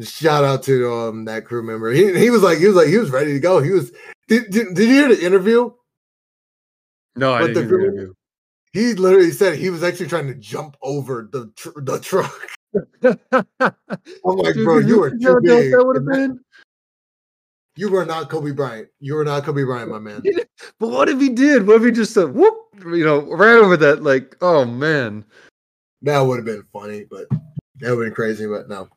shout 0.00 0.44
out 0.44 0.62
to 0.64 0.92
um 0.92 1.24
that 1.24 1.46
crew 1.46 1.62
member. 1.62 1.90
He 1.92 2.12
he 2.18 2.28
was 2.28 2.42
like 2.42 2.58
he 2.58 2.66
was 2.66 2.76
like 2.76 2.88
he 2.88 2.98
was 2.98 3.08
ready 3.08 3.32
to 3.32 3.40
go. 3.40 3.62
He 3.62 3.70
was 3.70 3.90
did 4.28 4.50
did, 4.50 4.74
did 4.74 4.86
you 4.88 4.94
hear 4.94 5.08
the 5.08 5.24
interview? 5.24 5.70
No, 7.16 7.32
I 7.32 7.46
didn't 7.46 7.54
the 7.54 7.60
hear 7.60 7.68
the 7.70 7.74
crew- 7.74 7.84
interview. 7.86 8.14
He 8.76 8.92
literally 8.92 9.30
said 9.30 9.56
he 9.56 9.70
was 9.70 9.82
actually 9.82 10.08
trying 10.08 10.26
to 10.26 10.34
jump 10.34 10.76
over 10.82 11.30
the 11.32 11.50
tr- 11.56 11.80
the 11.80 11.98
truck. 11.98 12.46
I'm 13.02 14.36
like, 14.36 14.52
Dude, 14.52 14.64
bro, 14.64 14.78
you 14.80 15.02
are 15.02 15.08
too 15.08 15.40
big. 15.42 15.72
That 15.72 15.82
would 15.82 15.96
have 15.96 16.04
been. 16.04 16.38
You 17.74 17.90
were 17.90 18.04
not 18.04 18.28
Kobe 18.28 18.50
Bryant. 18.50 18.88
You 19.00 19.14
were 19.14 19.24
not 19.24 19.44
Kobe 19.44 19.64
Bryant, 19.64 19.90
my 19.90 19.98
man. 19.98 20.22
But 20.78 20.88
what 20.90 21.08
if 21.08 21.18
he 21.18 21.30
did? 21.30 21.66
What 21.66 21.76
if 21.76 21.84
he 21.84 21.90
just 21.90 22.12
said 22.12 22.34
whoop? 22.34 22.54
You 22.84 23.02
know, 23.02 23.20
ran 23.34 23.64
over 23.64 23.78
that? 23.78 24.02
Like, 24.02 24.36
oh 24.42 24.66
man. 24.66 25.24
That 26.02 26.20
would 26.20 26.36
have 26.36 26.44
been 26.44 26.64
funny, 26.70 27.06
but 27.10 27.30
that 27.30 27.40
would 27.80 27.88
have 27.88 27.98
been 27.98 28.12
crazy, 28.14 28.46
but 28.46 28.68
no. 28.68 28.90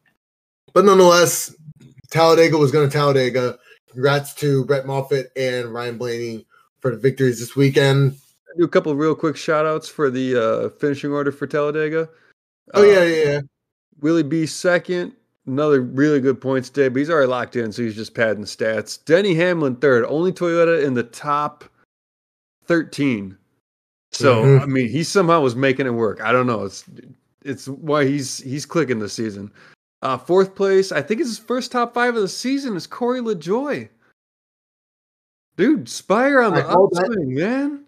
But 0.74 0.84
nonetheless, 0.84 1.56
Talladega 2.12 2.58
was 2.58 2.74
going 2.74 2.90
to 2.90 2.94
Talladega. 2.94 3.58
Congrats 3.90 4.34
to 4.36 4.66
Brett 4.66 4.86
Moffitt 4.86 5.32
and 5.38 5.74
Ryan 5.74 5.98
Blaney 5.98 6.48
for 6.82 6.92
the 6.92 6.98
victories 6.98 7.40
this 7.40 7.56
weekend. 7.56 8.18
Do 8.58 8.64
a 8.64 8.68
couple 8.68 8.94
real 8.96 9.16
quick 9.16 9.38
shout 9.38 9.66
outs 9.66 9.88
for 9.88 10.10
the 10.10 10.36
uh, 10.36 10.70
finishing 10.80 11.12
order 11.12 11.32
for 11.32 11.48
Talladega. 11.48 12.10
Oh, 12.74 12.82
Uh, 12.82 12.86
yeah, 12.86 13.04
yeah, 13.04 13.24
yeah. 13.32 13.42
Willie 14.02 14.24
B 14.24 14.46
second. 14.46 15.14
Another 15.46 15.82
really 15.82 16.20
good 16.20 16.40
points 16.40 16.70
day, 16.70 16.90
but 16.90 17.00
he's 17.00 17.10
already 17.10 17.28
locked 17.28 17.56
in, 17.56 17.72
so 17.72 17.82
he's 17.82 17.96
just 17.96 18.14
padding 18.14 18.44
stats. 18.44 19.04
Denny 19.04 19.34
Hamlin 19.34 19.76
third, 19.78 20.06
only 20.06 20.32
Toyota 20.32 20.84
in 20.84 20.94
the 20.94 21.04
top 21.04 21.64
13. 22.66 23.36
So 24.12 24.44
Mhm. 24.44 24.62
I 24.62 24.66
mean, 24.66 24.90
he 24.90 25.04
somehow 25.04 25.42
was 25.42 25.56
making 25.56 25.88
it 25.88 25.92
work. 25.92 26.22
I 26.22 26.32
don't 26.32 26.48
know. 26.48 26.66
It's 26.66 26.86
it's 27.44 27.68
why 27.68 28.06
he's 28.06 28.40
he's 28.40 28.66
clicking 28.66 29.00
this 29.00 29.14
season. 29.14 29.52
Uh, 30.02 30.18
fourth 30.18 30.56
place, 30.56 30.92
I 30.92 31.02
think 31.02 31.20
it's 31.22 31.30
his 31.30 31.40
first 31.40 31.72
top 31.72 31.94
five 31.94 32.16
of 32.16 32.22
the 32.22 32.28
season. 32.28 32.76
Is 32.76 32.88
Corey 32.88 33.20
LaJoie. 33.22 33.90
Dude, 35.58 35.90
Spire 35.90 36.42
on 36.42 36.54
the 36.54 36.68
upswing, 36.68 37.34
man. 37.36 37.86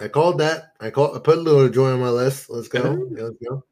I 0.00 0.08
called 0.08 0.38
that. 0.38 0.72
I 0.80 0.90
called. 0.90 1.16
I 1.16 1.20
put 1.20 1.38
a 1.38 1.40
little 1.40 1.68
joy 1.68 1.92
on 1.92 2.00
my 2.00 2.08
list. 2.10 2.48
Let's 2.50 2.68
go. 2.68 3.08
Yeah. 3.10 3.18
Yeah, 3.18 3.24
let's 3.24 3.36
go. 3.48 3.64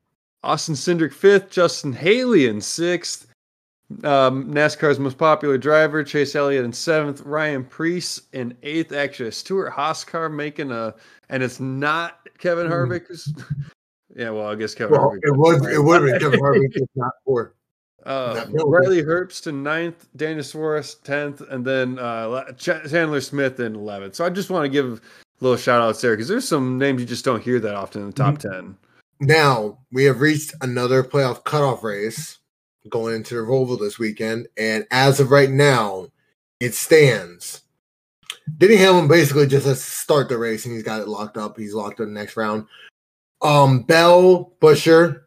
Austin 0.43 0.75
Cindric 0.75 1.13
fifth, 1.13 1.51
Justin 1.51 1.93
Haley 1.93 2.47
in 2.47 2.61
sixth. 2.61 3.27
Um, 4.05 4.53
NASCAR's 4.53 4.99
most 4.99 5.17
popular 5.17 5.57
driver, 5.57 6.05
Chase 6.05 6.35
Elliott 6.37 6.65
in 6.67 6.73
seventh, 6.75 7.23
Ryan 7.23 7.65
Preece 7.65 8.21
in 8.35 8.55
eighth. 8.63 8.93
Actually, 8.93 9.31
Stewart-Haas 9.31 10.05
car 10.05 10.29
making 10.29 10.71
a, 10.71 10.95
and 11.31 11.43
it's 11.43 11.59
not 11.59 12.29
Kevin 12.39 12.67
Mhm. 12.67 12.71
Harvick. 13.01 13.45
yeah, 14.15 14.29
well, 14.29 14.49
I 14.49 14.55
guess 14.57 14.75
Kevin 14.75 14.93
Well, 14.99 15.11
Harvick. 15.13 15.21
it 15.23 15.37
was. 15.37 15.67
It 15.67 15.83
would 15.83 16.03
have 16.03 16.21
been 16.21 16.31
Kevin 16.31 16.41
Harvick 16.41 16.77
if 16.77 16.89
not 16.95 17.13
for. 17.25 17.55
Uh, 18.07 18.47
Riley 18.65 19.03
Herbst 19.03 19.49
in 19.49 19.63
ninth, 19.63 20.09
Daniel 20.17 20.43
Suarez 20.45 20.95
tenth, 20.95 21.43
and 21.51 21.63
then 21.63 21.99
uh, 21.99 22.53
Ch- 22.53 22.89
Chandler 22.89 23.21
Smith 23.21 23.61
in 23.61 23.75
eleventh. 23.75 24.15
So 24.15 24.25
I 24.25 24.31
just 24.31 24.49
want 24.49 24.65
to 24.65 24.69
give 24.71 25.03
little 25.41 25.57
shout 25.57 25.81
outs 25.81 26.01
there 26.01 26.15
because 26.15 26.29
there's 26.29 26.49
some 26.49 26.79
names 26.79 27.01
you 27.01 27.07
just 27.07 27.25
don't 27.25 27.43
hear 27.43 27.61
that 27.61 27.75
often 27.75 28.03
in 28.03 28.07
the 28.09 28.13
top 28.13 28.39
Mm-hmm. 28.39 28.51
ten. 28.51 28.77
Now 29.21 29.79
we 29.93 30.05
have 30.05 30.21
reached 30.21 30.55
another 30.61 31.03
playoff 31.03 31.45
cutoff 31.45 31.83
race 31.83 32.39
going 32.89 33.17
into 33.17 33.35
the 33.35 33.41
Roval 33.43 33.79
this 33.79 33.99
weekend, 33.99 34.49
and 34.57 34.87
as 34.91 35.21
of 35.21 35.31
right 35.31 35.51
now, 35.51 36.07
it 36.61 36.75
stands. 36.75 37.63
Denny 38.57 38.77
Hamlin 38.77 39.09
basically 39.09 39.47
just 39.47 39.67
has 39.67 39.79
to 39.85 39.91
start 39.91 40.29
the 40.29 40.39
race, 40.39 40.65
and 40.65 40.75
he's 40.75 40.83
got 40.85 41.01
it 41.01 41.09
locked 41.09 41.37
up. 41.37 41.59
He's 41.59 41.75
locked 41.75 42.01
in 42.01 42.07
the 42.13 42.19
next 42.21 42.37
round. 42.37 42.67
Um, 43.43 43.83
Bell, 43.83 44.53
Buescher, 44.61 45.23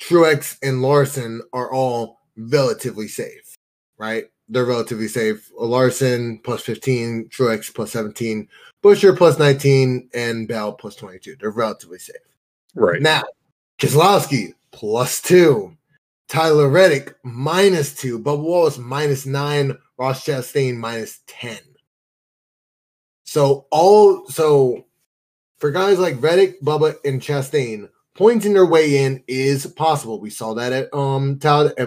Truex, 0.00 0.58
and 0.62 0.82
Larson 0.82 1.40
are 1.52 1.72
all 1.72 2.18
relatively 2.36 3.08
safe, 3.08 3.54
right? 3.98 4.26
They're 4.48 4.64
relatively 4.64 5.08
safe. 5.08 5.50
Larson 5.58 6.38
plus 6.44 6.62
15, 6.62 7.28
Truex 7.28 7.74
plus 7.74 7.90
17, 7.92 8.48
Buescher 8.82 9.16
plus 9.16 9.38
19, 9.38 10.10
and 10.14 10.46
Bell 10.46 10.72
plus 10.72 10.94
22. 10.96 11.36
They're 11.40 11.50
relatively 11.50 11.98
safe. 11.98 12.16
Right. 12.74 13.02
Now, 13.02 13.24
Keselowski 13.78 14.52
plus 14.70 15.20
two, 15.20 15.76
Tyler 16.28 16.68
Reddick 16.68 17.14
minus 17.24 17.94
two, 17.94 18.18
Bubba 18.18 18.42
Wallace 18.42 18.78
minus 18.78 19.26
nine, 19.26 19.76
Ross 19.98 20.24
Chastain 20.24 20.76
minus 20.76 21.20
10. 21.26 21.58
So, 23.24 23.66
all 23.70 24.26
so 24.28 24.84
for 25.58 25.70
guys 25.70 25.98
like 25.98 26.22
Reddick, 26.22 26.60
Bubba, 26.60 26.96
and 27.04 27.20
Chastain, 27.20 27.88
pointing 28.16 28.54
their 28.54 28.66
way 28.66 29.04
in 29.04 29.22
is 29.28 29.66
possible. 29.66 30.20
We 30.20 30.30
saw 30.30 30.54
that 30.54 30.72
at 30.72 30.92
um 30.94 31.38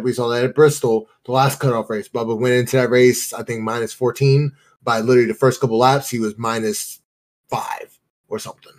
we 0.02 0.14
saw 0.14 0.30
that 0.30 0.44
at 0.44 0.56
Bristol, 0.56 1.10
the 1.26 1.32
last 1.32 1.60
cutoff 1.60 1.90
race. 1.90 2.08
Bubba 2.08 2.38
went 2.38 2.56
into 2.56 2.78
that 2.78 2.90
race, 2.90 3.34
I 3.34 3.44
think 3.44 3.62
minus 3.62 3.94
14. 3.94 4.52
By 4.84 5.02
literally 5.02 5.28
the 5.28 5.34
first 5.34 5.60
couple 5.60 5.78
laps, 5.78 6.10
he 6.10 6.20
was 6.20 6.38
minus 6.38 7.02
five 7.50 8.00
or 8.28 8.40
something. 8.40 8.74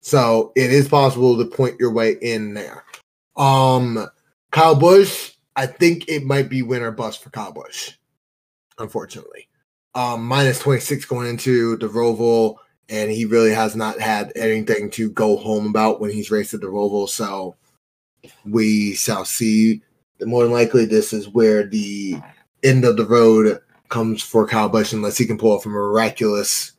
So 0.00 0.52
it 0.54 0.72
is 0.72 0.88
possible 0.88 1.36
to 1.36 1.44
point 1.44 1.80
your 1.80 1.92
way 1.92 2.12
in 2.22 2.54
there. 2.54 2.84
Um, 3.36 4.08
Kyle 4.52 4.74
Busch, 4.74 5.32
I 5.56 5.66
think 5.66 6.08
it 6.08 6.24
might 6.24 6.48
be 6.48 6.62
win 6.62 6.82
or 6.82 6.92
bust 6.92 7.22
for 7.22 7.30
Kyle 7.30 7.52
Busch, 7.52 7.92
unfortunately. 8.78 9.48
Um, 9.94 10.24
minus 10.24 10.60
26 10.60 11.04
going 11.06 11.28
into 11.28 11.76
the 11.78 11.88
Roval, 11.88 12.56
and 12.88 13.10
he 13.10 13.24
really 13.24 13.52
has 13.52 13.76
not 13.76 14.00
had 14.00 14.32
anything 14.36 14.90
to 14.90 15.10
go 15.10 15.36
home 15.36 15.66
about 15.66 16.00
when 16.00 16.10
he's 16.10 16.30
raced 16.30 16.54
at 16.54 16.60
the 16.60 16.66
Roval. 16.66 17.08
So 17.08 17.56
we 18.44 18.94
shall 18.94 19.24
see. 19.24 19.82
More 20.20 20.42
than 20.42 20.52
likely, 20.52 20.84
this 20.84 21.12
is 21.12 21.28
where 21.28 21.64
the 21.64 22.16
end 22.64 22.84
of 22.84 22.96
the 22.96 23.06
road 23.06 23.60
comes 23.88 24.22
for 24.22 24.46
Kyle 24.46 24.68
Busch, 24.68 24.92
unless 24.92 25.16
he 25.16 25.26
can 25.26 25.38
pull 25.38 25.52
off 25.52 25.66
a 25.66 25.68
miraculous 25.68 26.72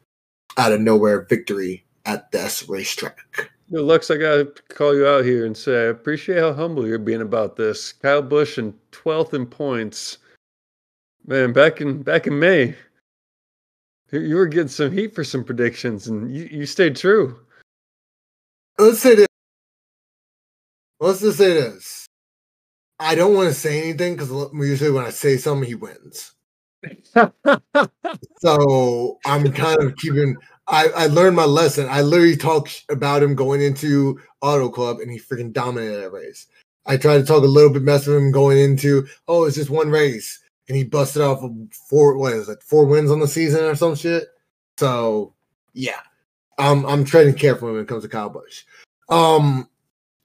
out 0.57 0.73
of 0.73 0.81
nowhere 0.81 1.21
victory 1.21 1.85
at 2.05 2.31
this 2.31 2.67
racetrack. 2.67 3.49
Yo, 3.69 3.83
Lux, 3.83 4.09
I 4.09 4.17
gotta 4.17 4.51
call 4.69 4.95
you 4.95 5.07
out 5.07 5.23
here 5.23 5.45
and 5.45 5.55
say 5.55 5.83
I 5.83 5.89
appreciate 5.89 6.39
how 6.39 6.53
humble 6.53 6.87
you're 6.87 6.97
being 6.97 7.21
about 7.21 7.55
this. 7.55 7.93
Kyle 7.93 8.21
Busch 8.21 8.57
in 8.57 8.73
twelfth 8.91 9.33
in 9.33 9.45
points. 9.45 10.17
Man, 11.27 11.53
back 11.53 11.79
in 11.79 12.01
back 12.01 12.25
in 12.25 12.39
May, 12.39 12.75
you- 14.11 14.35
were 14.35 14.47
getting 14.47 14.67
some 14.67 14.91
heat 14.91 15.13
for 15.15 15.23
some 15.23 15.43
predictions, 15.43 16.07
and 16.07 16.33
you, 16.33 16.45
you 16.51 16.65
stayed 16.65 16.95
true. 16.95 17.39
Let's 18.77 18.99
say 18.99 19.15
this. 19.15 19.27
Let's 20.99 21.21
just 21.21 21.37
say 21.37 21.53
this. 21.53 22.07
I 22.99 23.15
don't 23.15 23.33
want 23.35 23.47
to 23.49 23.53
say 23.53 23.81
anything 23.81 24.15
because 24.15 24.31
usually 24.53 24.91
when 24.91 25.05
I 25.05 25.09
say 25.11 25.37
something, 25.37 25.67
he 25.67 25.75
wins. 25.75 26.33
So 28.41 29.19
I'm 29.25 29.51
kind 29.51 29.81
of 29.81 29.95
keeping. 29.97 30.35
I, 30.67 30.87
I 30.95 31.07
learned 31.07 31.35
my 31.35 31.45
lesson. 31.45 31.87
I 31.89 32.01
literally 32.01 32.37
talked 32.37 32.83
about 32.89 33.23
him 33.23 33.35
going 33.35 33.61
into 33.61 34.19
Auto 34.41 34.69
Club, 34.69 34.99
and 34.99 35.11
he 35.11 35.19
freaking 35.19 35.51
dominated 35.51 35.97
that 35.97 36.11
race. 36.11 36.47
I 36.85 36.97
tried 36.97 37.17
to 37.19 37.23
talk 37.25 37.43
a 37.43 37.47
little 37.47 37.71
bit 37.71 37.81
mess 37.81 38.07
with 38.07 38.17
him 38.17 38.31
going 38.31 38.57
into, 38.57 39.07
oh, 39.27 39.43
it's 39.43 39.57
just 39.57 39.69
one 39.69 39.89
race, 39.89 40.39
and 40.69 40.77
he 40.77 40.83
busted 40.83 41.21
off 41.21 41.43
four. 41.89 42.17
What 42.17 42.33
is 42.33 42.47
it? 42.47 42.63
Four 42.63 42.85
wins 42.85 43.11
on 43.11 43.19
the 43.19 43.27
season 43.27 43.65
or 43.65 43.75
some 43.75 43.95
shit. 43.95 44.27
So 44.77 45.33
yeah, 45.73 45.99
I'm 46.57 46.85
I'm 46.85 47.03
treading 47.03 47.33
carefully 47.33 47.73
when 47.73 47.81
it 47.81 47.87
comes 47.87 48.03
to 48.03 48.09
Kyle 48.09 48.29
Busch. 48.29 48.63
Um, 49.09 49.67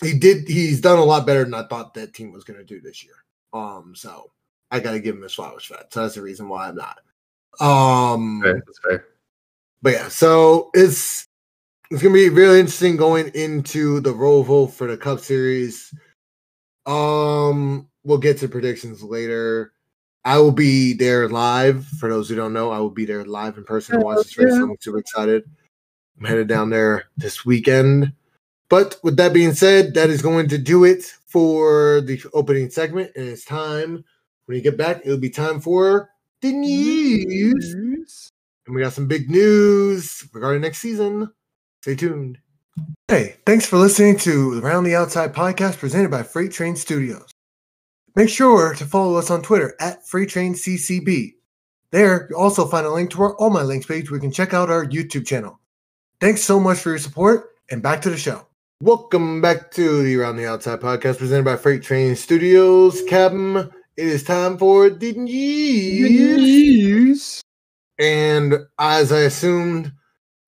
he 0.03 0.17
did. 0.17 0.47
He's 0.47 0.81
done 0.81 0.99
a 0.99 1.05
lot 1.05 1.27
better 1.27 1.45
than 1.45 1.55
I 1.55 1.67
thought 1.67 1.95
that 1.95 2.15
team 2.15 2.31
was 2.31 2.45
going 2.45 2.59
to 2.59 2.65
do 2.65 2.81
this 2.81 3.03
year. 3.03 3.15
Um, 3.53 3.95
so 3.97 4.31
I 4.71 4.81
got 4.81 4.93
to 4.93 5.01
give 5.01 5.17
him 5.17 5.23
his 5.23 5.35
flowers 5.35 5.65
for 5.65 5.75
that. 5.75 5.93
So 5.93 6.03
that's 6.03 6.15
the 6.15 6.23
reason 6.23 6.49
why 6.49 6.69
I'm 6.69 6.77
not. 6.77 6.99
Um, 7.61 8.41
Fair, 8.43 8.63
that's 8.67 8.81
fair. 8.87 9.07
but 9.81 9.93
yeah, 9.93 10.09
so 10.09 10.71
it's 10.75 11.27
it's 11.91 12.03
gonna 12.03 12.15
be 12.15 12.29
really 12.29 12.59
interesting 12.59 12.97
going 12.97 13.29
into 13.35 14.01
the 14.01 14.13
Roval 14.13 14.71
for 14.71 14.89
the 14.89 14.97
Cup 14.97 15.21
Series. 15.21 15.95
Um, 16.85 17.89
we'll 18.03 18.19
get 18.19 18.39
to 18.39 18.49
predictions 18.49 19.03
later. 19.03 19.74
I 20.25 20.39
will 20.39 20.53
be 20.53 20.95
there 20.95 21.29
live. 21.29 21.87
For 21.87 22.09
those 22.09 22.29
who 22.29 22.37
don't 22.37 22.53
know, 22.53 22.71
I 22.71 22.79
will 22.79 22.91
be 22.91 23.05
there 23.05 23.25
live 23.25 23.59
in 23.59 23.65
person 23.65 23.99
to 23.99 24.05
watch 24.05 24.19
this 24.19 24.39
race. 24.39 24.53
Oh, 24.55 24.71
I'm 24.71 24.77
super 24.81 24.99
excited. 24.99 25.45
I'm 26.19 26.25
headed 26.25 26.49
down 26.49 26.71
there 26.71 27.05
this 27.17 27.45
weekend. 27.45 28.13
But 28.71 28.99
with 29.03 29.17
that 29.19 29.35
being 29.35 29.53
said, 29.53 29.95
that 29.95 30.11
is 30.11 30.23
going 30.23 30.49
to 30.49 30.59
do 30.59 30.85
it 30.85 31.05
for 31.27 32.01
the 32.01 32.23
opening 32.33 32.71
segment, 32.71 33.11
and 33.15 33.29
it's 33.29 33.45
time. 33.45 34.05
When 34.47 34.57
you 34.57 34.63
get 34.63 34.79
back, 34.79 35.03
it'll 35.05 35.19
be 35.19 35.31
time 35.31 35.61
for 35.61 36.11
the 36.41 36.53
news. 36.53 38.31
And 38.67 38.75
we 38.75 38.83
got 38.83 38.95
some 38.95 39.07
big 39.07 39.31
news 39.31 40.27
regarding 40.33 40.63
next 40.63 40.79
season. 40.79 41.31
Stay 41.83 41.97
tuned. 41.97 42.39
Hey, 43.09 43.37
thanks 43.45 43.67
for 43.67 43.77
listening 43.77 44.17
to 44.19 44.55
the 44.55 44.63
Round 44.63 44.87
the 44.87 44.97
Outside 44.97 45.35
podcast 45.35 45.77
presented 45.77 46.11
by 46.11 46.23
Freight 46.23 46.51
Train 46.51 46.75
Studios. 46.77 47.34
Make 48.17 48.29
sure 48.29 48.75
to 48.75 48.85
follow 48.85 49.17
us 49.17 49.29
on 49.29 49.43
Twitter 49.43 49.75
at 49.81 50.07
Freight 50.07 50.29
Train 50.29 50.55
CCB. 50.55 51.35
There, 51.91 52.29
you'll 52.31 52.39
also 52.39 52.65
find 52.65 52.87
a 52.87 52.91
link 52.93 53.11
to 53.11 53.21
our 53.23 53.35
All 53.39 53.51
My 53.51 53.63
Links 53.63 53.87
page 53.87 54.09
where 54.09 54.19
you 54.19 54.21
can 54.21 54.31
check 54.31 54.55
out 54.55 54.71
our 54.71 54.87
YouTube 54.87 55.27
channel. 55.27 55.59
Thanks 56.21 56.45
so 56.45 56.61
much 56.61 56.79
for 56.79 56.91
your 56.91 56.99
support, 56.99 57.49
and 57.73 57.83
back 57.83 58.01
to 58.03 58.11
the 58.11 58.17
show. 58.17 58.47
Welcome 58.81 59.41
back 59.41 59.73
to 59.73 60.05
the 60.05 60.15
Around 60.15 60.37
the 60.37 60.47
Outside 60.47 60.81
podcast 60.81 61.19
presented 61.19 61.45
by 61.45 61.57
Freight 61.57 61.83
Train 61.83 62.15
Studios. 62.15 63.03
Captain, 63.09 63.57
it 63.57 64.07
is 64.07 64.23
time 64.23 64.59
for 64.59 64.91
the 64.91 65.13
news. 65.15 66.61
And 67.99 68.59
as 68.79 69.11
I 69.11 69.23
assumed, 69.23 69.93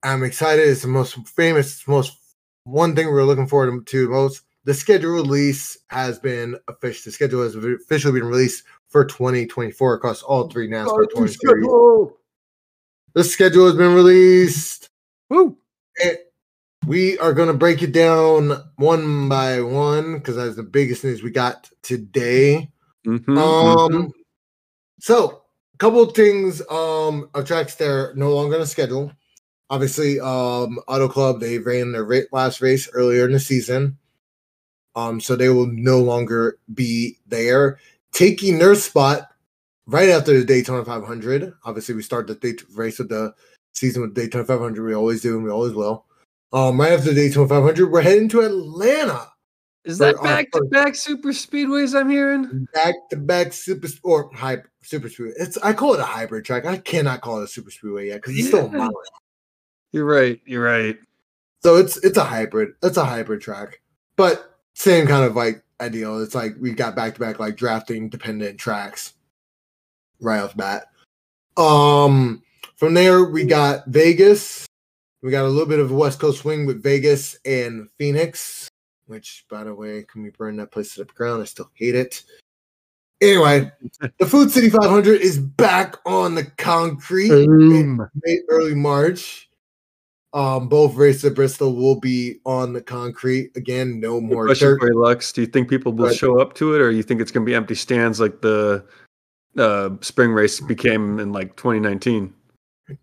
I'm 0.03 0.23
excited. 0.23 0.69
It's 0.69 0.83
the 0.83 0.87
most 0.87 1.17
famous, 1.27 1.85
most 1.85 2.17
one 2.63 2.95
thing 2.95 3.07
we're 3.07 3.25
looking 3.25 3.47
forward 3.47 3.85
to 3.87 4.09
most. 4.09 4.43
The 4.67 4.73
schedule 4.73 5.11
release 5.11 5.77
has 5.87 6.19
been 6.19 6.57
official. 6.67 7.03
The 7.05 7.13
schedule 7.13 7.41
has 7.41 7.55
officially 7.55 8.19
been 8.19 8.27
released 8.27 8.65
for 8.89 9.05
2024 9.05 9.93
across 9.93 10.21
all 10.21 10.49
three 10.49 10.67
NASCAR 10.67 11.09
touring 11.09 11.31
series. 11.31 11.65
The 13.13 13.23
schedule 13.23 13.65
has 13.67 13.75
been 13.75 13.95
released. 13.95 14.89
Woo! 15.29 15.57
And 16.03 16.17
we 16.85 17.17
are 17.19 17.31
going 17.31 17.47
to 17.47 17.53
break 17.53 17.81
it 17.81 17.93
down 17.93 18.61
one 18.75 19.29
by 19.29 19.61
one 19.61 20.15
because 20.17 20.35
that's 20.35 20.57
the 20.57 20.63
biggest 20.63 21.01
news 21.05 21.23
we 21.23 21.31
got 21.31 21.71
today. 21.81 22.69
Mhm, 23.05 23.37
Um, 23.37 23.91
mhm. 23.91 24.11
so 24.99 25.43
a 25.75 25.77
couple 25.77 26.01
of 26.01 26.13
things 26.13 26.61
um 26.69 27.29
of 27.33 27.45
tracks 27.45 27.75
that 27.75 27.87
are 27.87 28.13
no 28.15 28.35
longer 28.35 28.55
on 28.55 28.61
the 28.61 28.67
schedule. 28.67 29.13
Obviously, 29.69 30.19
um, 30.19 30.77
Auto 30.89 31.07
Club 31.07 31.39
they 31.39 31.57
ran 31.57 31.93
their 31.93 32.27
last 32.33 32.59
race 32.59 32.89
earlier 32.91 33.25
in 33.25 33.31
the 33.31 33.39
season, 33.39 33.97
um, 34.97 35.21
so 35.21 35.35
they 35.35 35.49
will 35.49 35.67
no 35.67 35.99
longer 35.99 36.57
be 36.73 37.19
there, 37.27 37.79
taking 38.13 38.57
their 38.57 38.73
spot 38.73 39.29
right 39.85 40.09
after 40.09 40.37
the 40.37 40.43
Daytona 40.43 40.83
500. 40.83 41.53
Obviously, 41.63 41.93
we 41.93 42.01
start 42.01 42.25
the 42.25 42.33
date 42.33 42.63
race 42.73 42.99
of 42.99 43.07
the 43.07 43.31
season 43.75 44.01
with 44.01 44.15
Daytona 44.15 44.43
500. 44.43 44.83
We 44.83 44.95
always 44.95 45.21
do, 45.21 45.35
and 45.35 45.43
we 45.45 45.51
always 45.51 45.73
will. 45.73 46.05
Um, 46.51 46.81
right 46.81 46.93
after 46.93 47.13
the 47.13 47.21
Daytona 47.21 47.47
500, 47.47 47.91
we're 47.91 48.01
heading 48.01 48.27
to 48.29 48.41
Atlanta. 48.41 49.27
Is 49.85 49.99
that 49.99 50.21
back 50.23 50.51
to 50.51 50.63
back 50.63 50.95
super 50.95 51.29
speedways 51.29 51.97
I'm 51.97 52.09
hearing? 52.09 52.67
back 52.73 52.95
to 53.11 53.17
back 53.17 53.53
super 53.53 53.87
or 54.03 54.31
hyper 54.33 54.69
super 54.81 55.09
speedway. 55.09 55.33
It's 55.37 55.57
I 55.59 55.73
call 55.73 55.93
it 55.93 55.99
a 55.99 56.05
hybrid 56.05 56.43
track. 56.43 56.65
I 56.65 56.77
cannot 56.77 57.21
call 57.21 57.39
it 57.39 57.43
a 57.43 57.47
super 57.47 57.69
speedway 57.69 58.07
yet 58.07 58.15
because 58.15 58.37
it's 58.37 58.47
still 58.47 58.65
a 58.65 58.71
Yeah. 58.71 58.77
mountain. 58.79 58.95
You're 59.93 60.05
right. 60.05 60.41
You're 60.45 60.63
right. 60.63 60.97
So 61.63 61.75
it's 61.75 61.97
it's 61.97 62.17
a 62.17 62.23
hybrid. 62.23 62.73
It's 62.83 62.97
a 62.97 63.05
hybrid 63.05 63.41
track, 63.41 63.79
but 64.17 64.46
same 64.77 65.07
kind 65.07 65.25
of 65.25 65.35
like 65.35 65.63
ideal. 65.81 66.21
It's 66.21 66.35
like 66.35 66.55
we 66.59 66.71
got 66.71 66.95
back 66.95 67.15
to 67.15 67.19
back 67.19 67.39
like 67.39 67.57
drafting 67.57 68.09
dependent 68.09 68.59
tracks 68.59 69.13
right 70.21 70.39
off 70.39 70.51
the 70.51 70.57
bat. 70.57 70.87
Um, 71.61 72.43
from 72.75 72.93
there 72.93 73.23
we 73.25 73.43
got 73.45 73.87
Vegas. 73.87 74.67
We 75.23 75.31
got 75.31 75.45
a 75.45 75.49
little 75.49 75.65
bit 75.65 75.79
of 75.79 75.89
a 75.89 75.95
West 75.95 76.19
Coast 76.19 76.41
swing 76.41 76.67
with 76.67 76.83
Vegas 76.83 77.39
and 77.43 77.89
Phoenix, 77.97 78.69
which 79.07 79.45
by 79.49 79.63
the 79.63 79.73
way, 79.73 80.03
can 80.03 80.21
we 80.21 80.29
burn 80.29 80.57
that 80.57 80.71
place 80.71 80.93
to 80.93 81.03
the 81.03 81.11
ground? 81.11 81.41
I 81.41 81.45
still 81.45 81.71
hate 81.73 81.95
it. 81.95 82.23
Anyway, 83.19 83.71
the 84.19 84.27
Food 84.27 84.51
City 84.51 84.69
500 84.69 85.21
is 85.21 85.39
back 85.39 85.95
on 86.05 86.35
the 86.35 86.45
concrete 86.59 87.31
in 87.31 87.99
early 88.47 88.75
March. 88.75 89.46
Um, 90.33 90.67
both 90.67 90.95
races 90.95 91.25
at 91.25 91.35
Bristol 91.35 91.73
will 91.73 91.99
be 91.99 92.39
on 92.45 92.73
the 92.73 92.81
concrete 92.81 93.55
again. 93.55 93.99
No 93.99 94.19
more 94.19 94.45
Question 94.45 94.69
dirt. 94.69 94.79
for 94.79 94.87
you, 94.87 95.01
Lux. 95.01 95.31
Do 95.31 95.41
you 95.41 95.47
think 95.47 95.69
people 95.69 95.93
will 95.93 96.11
show 96.11 96.39
up 96.39 96.53
to 96.55 96.75
it, 96.75 96.81
or 96.81 96.91
you 96.91 97.01
think 97.01 97.21
it's 97.21 97.31
going 97.31 97.45
to 97.45 97.49
be 97.49 97.55
empty 97.55 97.75
stands 97.75 98.19
like 98.19 98.41
the 98.41 98.85
uh, 99.57 99.89
spring 100.01 100.31
race 100.31 100.59
became 100.59 101.19
in 101.19 101.31
like 101.31 101.55
2019? 101.55 102.33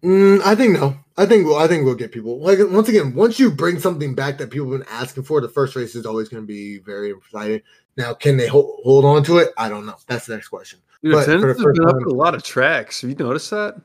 Mm, 0.03 0.41
I 0.45 0.55
think 0.55 0.79
no. 0.79 0.99
I 1.17 1.27
think 1.27 1.47
we'll. 1.47 1.59
I 1.59 1.67
think 1.67 1.85
we'll 1.85 1.95
get 1.95 2.13
people. 2.13 2.41
Like 2.41 2.59
once 2.71 2.89
again, 2.89 3.15
once 3.15 3.39
you 3.39 3.51
bring 3.51 3.79
something 3.79 4.15
back 4.15 4.39
that 4.39 4.51
people 4.51 4.71
have 4.71 4.81
been 4.81 4.89
asking 4.91 5.25
for, 5.25 5.41
the 5.41 5.49
first 5.49 5.77
race 5.77 5.95
is 5.95 6.07
always 6.07 6.29
going 6.29 6.43
to 6.43 6.47
be 6.47 6.79
very 6.79 7.11
exciting. 7.11 7.61
Now, 7.97 8.15
can 8.15 8.37
they 8.37 8.49
hold, 8.49 8.81
hold 8.83 9.05
on 9.05 9.23
to 9.25 9.39
it? 9.39 9.51
I 9.57 9.69
don't 9.69 9.87
know. 9.87 9.97
That's 10.09 10.27
the 10.27 10.35
next 10.35 10.49
question. 10.49 10.81
Dude, 11.03 11.13
But 11.13 11.29
attendance 11.29 11.59
has 11.59 11.79
been 11.79 11.89
up 11.89 11.97
at 11.97 12.07
a 12.07 12.15
lot 12.15 12.35
of 12.35 12.43
tracks. 12.43 13.03
Have 13.03 13.11
you 13.11 13.17
noticed 13.17 13.51
that? 13.51 13.81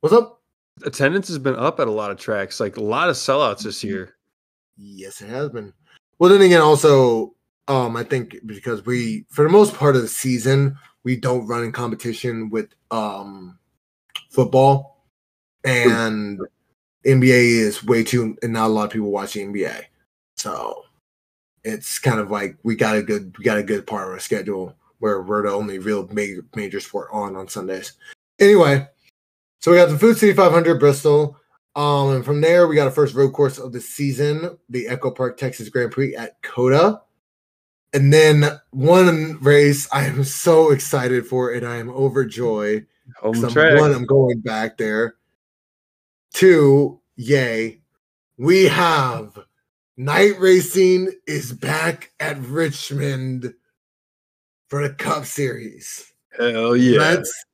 What's 0.00 0.14
up? 0.14 0.39
Attendance 0.84 1.28
has 1.28 1.38
been 1.38 1.56
up 1.56 1.80
at 1.80 1.88
a 1.88 1.92
lot 1.92 2.10
of 2.10 2.18
tracks. 2.18 2.60
Like 2.60 2.76
a 2.76 2.82
lot 2.82 3.08
of 3.08 3.16
sellouts 3.16 3.62
this 3.62 3.82
year. 3.84 4.16
Yes, 4.76 5.20
it 5.20 5.28
has 5.28 5.50
been. 5.50 5.72
Well, 6.18 6.30
then 6.30 6.42
again, 6.42 6.60
also, 6.60 7.34
um, 7.68 7.96
I 7.96 8.04
think 8.04 8.36
because 8.46 8.84
we, 8.84 9.26
for 9.30 9.42
the 9.42 9.50
most 9.50 9.74
part 9.74 9.96
of 9.96 10.02
the 10.02 10.08
season, 10.08 10.76
we 11.04 11.16
don't 11.16 11.46
run 11.46 11.64
in 11.64 11.72
competition 11.72 12.50
with 12.50 12.68
um 12.90 13.58
football, 14.30 15.04
and 15.64 16.40
NBA 17.06 17.60
is 17.60 17.84
way 17.84 18.04
too, 18.04 18.36
and 18.42 18.52
not 18.52 18.66
a 18.66 18.72
lot 18.72 18.84
of 18.84 18.90
people 18.90 19.10
watch 19.10 19.34
the 19.34 19.44
NBA, 19.44 19.84
so 20.36 20.84
it's 21.64 21.98
kind 21.98 22.20
of 22.20 22.30
like 22.30 22.56
we 22.62 22.74
got 22.74 22.96
a 22.96 23.02
good, 23.02 23.36
we 23.38 23.44
got 23.44 23.58
a 23.58 23.62
good 23.62 23.86
part 23.86 24.08
of 24.08 24.14
our 24.14 24.20
schedule 24.20 24.74
where 24.98 25.22
we're 25.22 25.42
the 25.42 25.50
only 25.50 25.78
real 25.78 26.06
major 26.08 26.44
major 26.54 26.80
sport 26.80 27.08
on 27.12 27.36
on 27.36 27.48
Sundays. 27.48 27.94
Anyway, 28.38 28.86
so 29.60 29.70
we 29.70 29.76
got 29.76 29.88
the 29.88 29.98
Food 29.98 30.16
City 30.16 30.32
500 30.32 30.80
Bristol. 30.80 31.36
Um, 31.76 32.10
and 32.10 32.24
from 32.24 32.40
there, 32.40 32.66
we 32.66 32.74
got 32.74 32.88
a 32.88 32.90
first 32.90 33.14
road 33.14 33.32
course 33.32 33.58
of 33.58 33.72
the 33.72 33.80
season, 33.80 34.58
the 34.68 34.86
EchoPark 34.86 35.36
Texas 35.36 35.68
Grand 35.68 35.92
Prix 35.92 36.16
at 36.16 36.42
COTA. 36.42 37.00
And 37.92 38.12
then 38.12 38.44
one 38.70 39.38
race 39.40 39.88
I 39.92 40.04
am 40.06 40.24
so 40.24 40.70
excited 40.70 41.26
for, 41.26 41.52
and 41.52 41.66
I 41.66 41.76
am 41.76 41.90
overjoyed. 41.90 42.86
Home 43.20 43.44
I'm- 43.44 43.52
track. 43.52 43.78
One, 43.78 43.92
I'm 43.92 44.06
going 44.06 44.40
back 44.40 44.78
there. 44.78 45.16
Two, 46.32 47.00
yay. 47.16 47.80
We 48.36 48.64
have 48.64 49.38
night 49.96 50.38
racing 50.38 51.12
is 51.26 51.52
back 51.52 52.12
at 52.20 52.38
Richmond 52.40 53.52
for 54.68 54.86
the 54.86 54.94
Cup 54.94 55.24
Series. 55.26 56.12
Hell 56.38 56.76
yeah. 56.76 56.98
Let's 56.98 57.44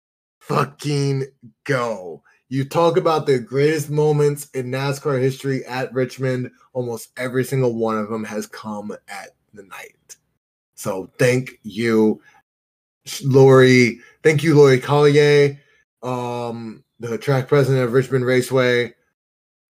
fucking 0.46 1.24
go. 1.64 2.22
You 2.48 2.64
talk 2.64 2.96
about 2.96 3.26
the 3.26 3.40
greatest 3.40 3.90
moments 3.90 4.48
in 4.50 4.70
NASCAR 4.70 5.20
history 5.20 5.64
at 5.64 5.92
Richmond. 5.92 6.50
Almost 6.72 7.10
every 7.16 7.44
single 7.44 7.74
one 7.74 7.98
of 7.98 8.08
them 8.08 8.22
has 8.24 8.46
come 8.46 8.92
at 9.08 9.30
the 9.52 9.64
night. 9.64 10.16
So 10.76 11.10
thank 11.18 11.58
you, 11.64 12.22
Lori. 13.24 13.98
Thank 14.22 14.44
you, 14.44 14.54
Lori 14.54 14.78
Collier, 14.78 15.58
um, 16.02 16.84
the 17.00 17.18
track 17.18 17.48
president 17.48 17.84
of 17.84 17.92
Richmond 17.92 18.24
Raceway, 18.24 18.94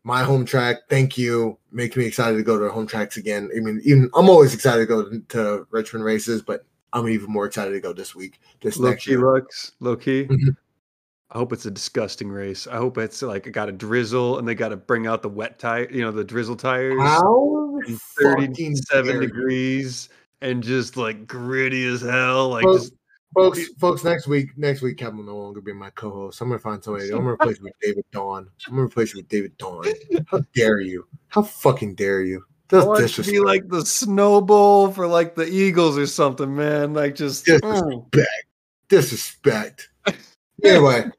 my 0.04 0.22
home 0.22 0.44
track. 0.44 0.76
Thank 0.90 1.16
you. 1.16 1.58
Makes 1.72 1.96
me 1.96 2.04
excited 2.04 2.36
to 2.36 2.42
go 2.42 2.58
to 2.58 2.68
home 2.68 2.86
tracks 2.86 3.16
again. 3.16 3.50
I 3.56 3.60
mean, 3.60 3.80
even 3.84 4.10
I'm 4.14 4.28
always 4.28 4.52
excited 4.52 4.80
to 4.80 4.86
go 4.86 5.18
to 5.28 5.66
Richmond 5.70 6.04
races, 6.04 6.42
but 6.42 6.66
I'm 6.92 7.08
even 7.08 7.30
more 7.30 7.46
excited 7.46 7.72
to 7.72 7.80
go 7.80 7.92
this 7.92 8.14
week. 8.14 8.40
This 8.60 8.78
Low 8.78 8.90
next 8.90 9.04
key 9.04 9.12
year. 9.12 9.20
Lux. 9.20 9.72
Low 9.80 9.96
key. 9.96 10.28
I 11.30 11.38
hope 11.38 11.52
it's 11.52 11.66
a 11.66 11.70
disgusting 11.70 12.28
race. 12.28 12.66
I 12.66 12.76
hope 12.76 12.98
it's 12.98 13.20
like 13.22 13.46
I 13.46 13.50
got 13.50 13.68
a 13.68 13.72
drizzle 13.72 14.38
and 14.38 14.46
they 14.46 14.54
got 14.54 14.68
to 14.68 14.76
bring 14.76 15.06
out 15.06 15.22
the 15.22 15.28
wet 15.28 15.58
tire, 15.58 15.90
you 15.90 16.02
know, 16.02 16.12
the 16.12 16.24
drizzle 16.24 16.56
tires. 16.56 17.00
How 17.00 17.78
and 17.86 18.00
37 18.00 19.20
degrees 19.20 20.08
and 20.40 20.62
just 20.62 20.96
like 20.96 21.26
gritty 21.26 21.84
as 21.86 22.00
hell. 22.00 22.50
Like 22.50 22.64
Well, 22.64 22.78
just 22.78 22.92
Folks, 23.36 23.68
folks, 23.78 24.02
next 24.02 24.26
week, 24.26 24.56
next 24.56 24.80
week, 24.80 24.96
Kevin 24.96 25.18
will 25.18 25.24
no 25.24 25.36
longer 25.36 25.60
be 25.60 25.74
my 25.74 25.90
co-host. 25.90 26.40
I'm 26.40 26.48
gonna 26.48 26.58
find 26.58 26.82
somebody. 26.82 27.10
I'm 27.10 27.18
gonna 27.18 27.32
replace 27.32 27.58
you 27.58 27.64
with 27.64 27.74
David 27.82 28.04
Dawn. 28.10 28.48
I'm 28.66 28.72
gonna 28.72 28.86
replace 28.86 29.12
you 29.12 29.18
with 29.18 29.28
David 29.28 29.54
Dawn. 29.58 29.84
How 30.28 30.40
dare 30.54 30.80
you? 30.80 31.06
How 31.28 31.42
fucking 31.42 31.96
dare 31.96 32.22
you? 32.22 32.38
I 32.38 32.42
That's 32.68 32.86
want 32.86 33.04
it 33.04 33.08
to 33.08 33.22
be 33.24 33.40
like 33.40 33.68
the 33.68 33.84
snowball 33.84 34.90
for 34.90 35.06
like 35.06 35.34
the 35.34 35.46
Eagles 35.46 35.98
or 35.98 36.06
something, 36.06 36.56
man. 36.56 36.94
Like 36.94 37.14
just 37.14 37.44
mm. 37.44 38.10
disrespect. 38.88 39.90
Anyway, 40.64 41.10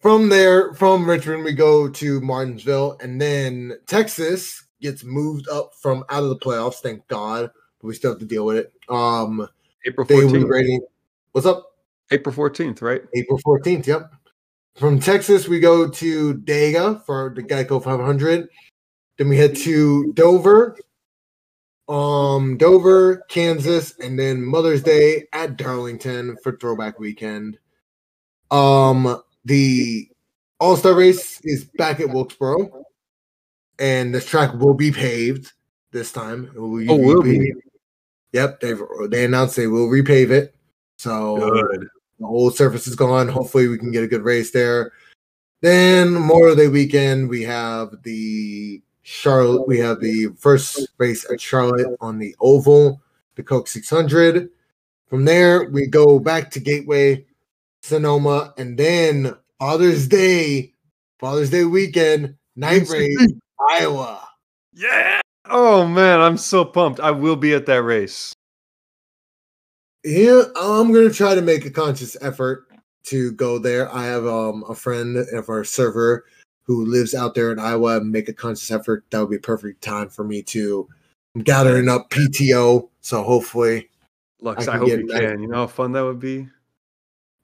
from 0.00 0.28
there, 0.28 0.72
from 0.74 1.08
Richmond, 1.08 1.44
we 1.44 1.52
go 1.52 1.88
to 1.88 2.20
Martinsville, 2.20 2.96
and 3.00 3.20
then 3.20 3.74
Texas 3.86 4.64
gets 4.80 5.04
moved 5.04 5.48
up 5.48 5.72
from 5.74 6.04
out 6.10 6.22
of 6.22 6.30
the 6.30 6.38
playoffs. 6.38 6.76
Thank 6.76 7.06
God, 7.08 7.50
but 7.80 7.86
we 7.86 7.94
still 7.94 8.12
have 8.12 8.20
to 8.20 8.26
deal 8.26 8.46
with 8.46 8.56
it. 8.56 8.72
Um, 8.88 9.46
April 9.86 10.06
14th. 10.06 10.80
What's 11.32 11.46
up? 11.46 11.66
April 12.10 12.34
14th, 12.34 12.82
right? 12.82 13.02
April 13.14 13.38
14th. 13.46 13.86
Yep. 13.86 14.10
From 14.76 14.98
Texas, 14.98 15.48
we 15.48 15.60
go 15.60 15.88
to 15.88 16.34
Dega 16.34 17.04
for 17.04 17.32
the 17.34 17.42
Geico 17.42 17.82
500. 17.82 18.48
Then 19.18 19.28
we 19.28 19.36
head 19.36 19.54
to 19.56 20.12
Dover, 20.14 20.78
um, 21.88 22.56
Dover, 22.56 23.18
Kansas, 23.28 23.98
and 23.98 24.18
then 24.18 24.42
Mother's 24.42 24.82
Day 24.82 25.26
at 25.32 25.56
Darlington 25.56 26.36
for 26.42 26.56
Throwback 26.56 26.98
Weekend. 26.98 27.58
Um, 28.50 29.22
the 29.44 30.08
All 30.58 30.76
Star 30.76 30.94
race 30.94 31.40
is 31.44 31.64
back 31.64 32.00
at 32.00 32.08
Wilkesboro, 32.10 32.84
and 33.78 34.14
this 34.14 34.26
track 34.26 34.52
will 34.54 34.74
be 34.74 34.90
paved 34.90 35.52
this 35.92 36.12
time. 36.12 36.50
It 36.54 36.58
will 36.60 36.90
Oh, 36.90 36.96
will 36.96 37.22
be? 37.22 37.52
Yep, 38.32 38.60
they 38.60 38.74
they 39.08 39.24
announced 39.24 39.56
they 39.56 39.66
will 39.66 39.88
repave 39.88 40.30
it. 40.30 40.54
So 40.96 41.38
Good. 41.38 41.88
the 42.18 42.26
old 42.26 42.56
surface 42.56 42.86
is 42.86 42.94
gone. 42.94 43.28
Hopefully, 43.28 43.68
we 43.68 43.78
can 43.78 43.90
get 43.90 44.04
a 44.04 44.08
good 44.08 44.22
race 44.22 44.50
there. 44.50 44.92
Then 45.62 46.12
Memorial 46.14 46.56
Day 46.56 46.68
weekend, 46.68 47.28
we 47.28 47.42
have 47.42 48.02
the 48.02 48.80
Charlotte. 49.02 49.66
We 49.66 49.78
have 49.78 50.00
the 50.00 50.28
first 50.38 50.88
race 50.98 51.28
at 51.30 51.40
Charlotte 51.40 51.96
on 52.00 52.18
the 52.18 52.34
oval, 52.40 53.02
the 53.34 53.42
Coke 53.42 53.68
600. 53.68 54.48
From 55.08 55.24
there, 55.24 55.68
we 55.70 55.86
go 55.86 56.18
back 56.20 56.50
to 56.52 56.60
Gateway, 56.60 57.26
Sonoma, 57.82 58.54
and 58.56 58.78
then 58.78 59.34
Father's 59.58 60.06
Day, 60.08 60.72
Father's 61.18 61.50
Day 61.50 61.64
weekend, 61.64 62.36
night 62.56 62.88
race, 62.88 63.32
Iowa. 63.68 64.26
Yeah. 64.72 65.20
Oh 65.46 65.86
man, 65.86 66.20
I'm 66.20 66.36
so 66.36 66.64
pumped. 66.64 67.00
I 67.00 67.10
will 67.10 67.36
be 67.36 67.54
at 67.54 67.66
that 67.66 67.82
race. 67.82 68.32
Yeah, 70.04 70.44
I'm 70.56 70.92
gonna 70.92 71.10
try 71.10 71.34
to 71.34 71.42
make 71.42 71.66
a 71.66 71.70
conscious 71.70 72.16
effort 72.20 72.66
to 73.04 73.32
go 73.32 73.58
there. 73.58 73.92
I 73.94 74.04
have 74.04 74.26
um 74.26 74.64
a 74.68 74.74
friend 74.74 75.16
of 75.16 75.48
our 75.48 75.64
server 75.64 76.24
who 76.62 76.86
lives 76.86 77.14
out 77.14 77.34
there 77.34 77.50
in 77.52 77.58
Iowa. 77.58 78.00
Make 78.00 78.28
a 78.28 78.32
conscious 78.32 78.70
effort. 78.70 79.04
That 79.10 79.20
would 79.20 79.30
be 79.30 79.36
a 79.36 79.40
perfect 79.40 79.82
time 79.82 80.08
for 80.08 80.24
me 80.24 80.42
to. 80.44 80.88
I'm 81.34 81.42
gathering 81.42 81.88
up 81.88 82.10
PTO, 82.10 82.88
so 83.00 83.22
hopefully 83.22 83.88
Lux, 84.40 84.66
I 84.68 84.74
I, 84.74 84.78
hope 84.78 84.86
get 84.88 85.00
you 85.00 85.06
that. 85.08 85.20
can. 85.20 85.42
You 85.42 85.48
know 85.48 85.56
how 85.58 85.66
fun 85.66 85.92
that 85.92 86.02
would 86.02 86.18
be? 86.20 86.48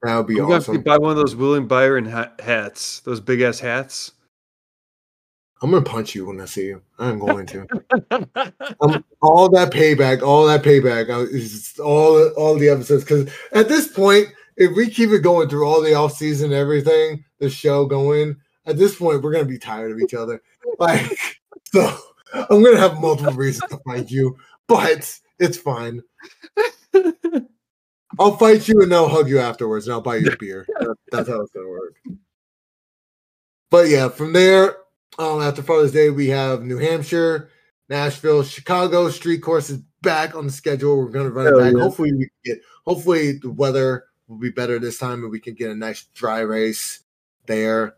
That 0.03 0.15
would 0.15 0.27
be 0.27 0.35
I'm 0.35 0.43
gonna 0.43 0.55
have 0.55 0.65
to 0.65 0.71
awesome. 0.71 0.83
buy 0.83 0.97
one 0.97 1.11
of 1.11 1.17
those 1.17 1.35
William 1.35 1.67
Byron 1.67 2.05
hats, 2.05 2.99
those 3.01 3.19
big 3.19 3.41
ass 3.41 3.59
hats. 3.59 4.11
I'm 5.61 5.71
gonna 5.71 5.83
punch 5.83 6.13
you 6.13 6.27
when 6.27 6.39
I 6.39 6.45
see 6.45 6.67
you. 6.67 6.81
I'm 6.99 7.17
going 7.17 7.47
to. 7.47 7.67
um, 8.81 9.03
all 9.21 9.49
that 9.49 9.71
payback, 9.71 10.21
all 10.21 10.45
that 10.45 10.63
payback 10.63 11.09
uh, 11.09 11.21
is 11.21 11.79
all 11.83 12.29
all 12.37 12.55
the 12.55 12.69
episodes. 12.69 13.03
Because 13.03 13.31
at 13.51 13.67
this 13.67 13.87
point, 13.87 14.27
if 14.55 14.75
we 14.75 14.89
keep 14.89 15.09
it 15.09 15.19
going 15.19 15.49
through 15.49 15.67
all 15.67 15.81
the 15.81 15.95
off 15.95 16.13
season, 16.13 16.53
everything, 16.53 17.23
the 17.39 17.49
show 17.49 17.85
going, 17.85 18.37
at 18.67 18.77
this 18.77 18.95
point, 18.95 19.23
we're 19.23 19.31
gonna 19.31 19.45
be 19.45 19.57
tired 19.57 19.91
of 19.91 19.99
each 19.99 20.13
other. 20.13 20.41
Like, 20.77 21.17
so 21.71 21.97
I'm 22.33 22.63
gonna 22.63 22.77
have 22.77 23.01
multiple 23.01 23.33
reasons 23.33 23.71
to 23.71 23.79
fight 23.79 24.11
you, 24.11 24.37
but 24.67 25.19
it's 25.39 25.57
fine. 25.57 26.03
I'll 28.19 28.37
fight 28.37 28.67
you 28.67 28.81
and 28.81 28.93
I'll 28.93 29.07
hug 29.09 29.29
you 29.29 29.39
afterwards, 29.39 29.87
and 29.87 29.93
I'll 29.93 30.01
buy 30.01 30.17
you 30.17 30.31
a 30.31 30.37
beer. 30.37 30.67
That's 31.11 31.29
how 31.29 31.41
it's 31.41 31.51
gonna 31.51 31.67
work. 31.67 31.95
But 33.69 33.89
yeah, 33.89 34.09
from 34.09 34.33
there, 34.33 34.77
um, 35.19 35.41
after 35.41 35.61
Father's 35.61 35.91
Day, 35.91 36.09
we 36.09 36.27
have 36.27 36.63
New 36.63 36.77
Hampshire, 36.77 37.49
Nashville, 37.89 38.43
Chicago. 38.43 39.09
Street 39.09 39.41
course 39.41 39.69
is 39.69 39.79
back 40.01 40.35
on 40.35 40.45
the 40.45 40.51
schedule. 40.51 40.97
We're 40.97 41.09
gonna 41.09 41.29
run 41.29 41.47
it 41.47 41.57
back. 41.57 41.73
yeah. 41.73 41.81
Hopefully, 41.81 42.13
we 42.13 42.19
can 42.25 42.55
get. 42.55 42.61
Hopefully, 42.85 43.33
the 43.33 43.51
weather 43.51 44.05
will 44.27 44.37
be 44.37 44.51
better 44.51 44.79
this 44.79 44.97
time, 44.97 45.23
and 45.23 45.31
we 45.31 45.39
can 45.39 45.53
get 45.53 45.71
a 45.71 45.75
nice 45.75 46.03
dry 46.13 46.39
race 46.39 47.01
there. 47.45 47.95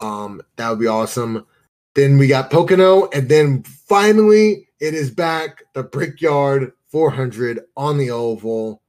Um, 0.00 0.42
that 0.56 0.70
would 0.70 0.80
be 0.80 0.86
awesome. 0.86 1.46
Then 1.94 2.18
we 2.18 2.26
got 2.26 2.50
Pocono, 2.50 3.08
and 3.10 3.28
then 3.28 3.62
finally, 3.62 4.68
it 4.80 4.94
is 4.94 5.10
back. 5.10 5.62
The 5.74 5.84
Brickyard 5.84 6.72
400 6.88 7.60
on 7.76 7.98
the 7.98 8.10
oval. 8.10 8.82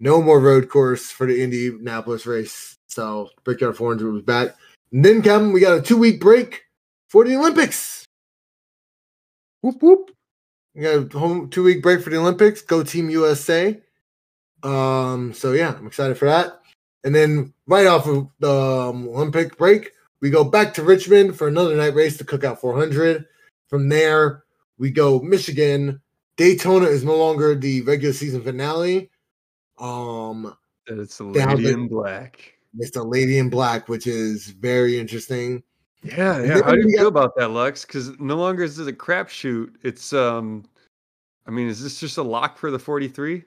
No 0.00 0.22
more 0.22 0.40
road 0.40 0.70
course 0.70 1.10
for 1.10 1.26
the 1.26 1.42
Indianapolis 1.42 2.26
race. 2.26 2.74
So 2.88 3.28
Brickyard 3.44 3.76
400 3.76 4.12
was 4.12 4.22
back. 4.22 4.56
And 4.92 5.04
then, 5.04 5.22
Kevin, 5.22 5.52
we 5.52 5.60
got 5.60 5.78
a 5.78 5.82
two 5.82 5.98
week 5.98 6.20
break 6.20 6.62
for 7.08 7.24
the 7.24 7.36
Olympics. 7.36 8.06
whoop 9.60 9.82
whoop. 9.82 10.10
We 10.74 10.82
got 10.82 11.14
a 11.14 11.18
home 11.18 11.50
two 11.50 11.62
week 11.62 11.82
break 11.82 12.02
for 12.02 12.10
the 12.10 12.16
Olympics. 12.16 12.62
Go 12.62 12.82
Team 12.82 13.10
USA. 13.10 13.78
Um, 14.62 15.32
so 15.34 15.52
yeah, 15.52 15.74
I'm 15.76 15.86
excited 15.86 16.16
for 16.16 16.26
that. 16.26 16.60
And 17.04 17.14
then 17.14 17.52
right 17.66 17.86
off 17.86 18.06
of 18.06 18.28
the 18.40 18.50
um, 18.50 19.08
Olympic 19.08 19.56
break, 19.56 19.92
we 20.20 20.30
go 20.30 20.44
back 20.44 20.74
to 20.74 20.82
Richmond 20.82 21.36
for 21.36 21.48
another 21.48 21.76
night 21.76 21.94
race 21.94 22.16
to 22.18 22.24
Cookout 22.24 22.58
400. 22.58 23.26
From 23.68 23.88
there, 23.88 24.44
we 24.78 24.90
go 24.90 25.20
Michigan. 25.20 26.00
Daytona 26.36 26.86
is 26.86 27.04
no 27.04 27.16
longer 27.16 27.54
the 27.54 27.82
regular 27.82 28.12
season 28.12 28.42
finale. 28.42 29.10
Um, 29.80 30.56
It's 30.86 31.20
a 31.20 31.24
lady 31.24 31.70
in 31.70 31.88
black. 31.88 32.54
it's 32.78 32.96
a 32.96 33.02
Lady 33.02 33.38
in 33.38 33.48
Black, 33.50 33.88
which 33.88 34.06
is 34.06 34.48
very 34.48 34.98
interesting. 34.98 35.62
Yeah, 36.02 36.42
yeah. 36.42 36.62
How 36.62 36.72
do 36.72 36.78
you 36.88 36.96
feel 36.96 37.08
about 37.08 37.36
that, 37.36 37.48
Lux? 37.50 37.84
Because 37.84 38.18
no 38.20 38.36
longer 38.36 38.62
is 38.62 38.78
it 38.78 38.88
a 38.88 38.92
crapshoot. 38.92 39.74
It's 39.82 40.12
um, 40.12 40.64
I 41.46 41.50
mean, 41.50 41.68
is 41.68 41.82
this 41.82 41.98
just 42.00 42.16
a 42.18 42.22
lock 42.22 42.56
for 42.58 42.70
the 42.70 42.78
43? 42.78 43.44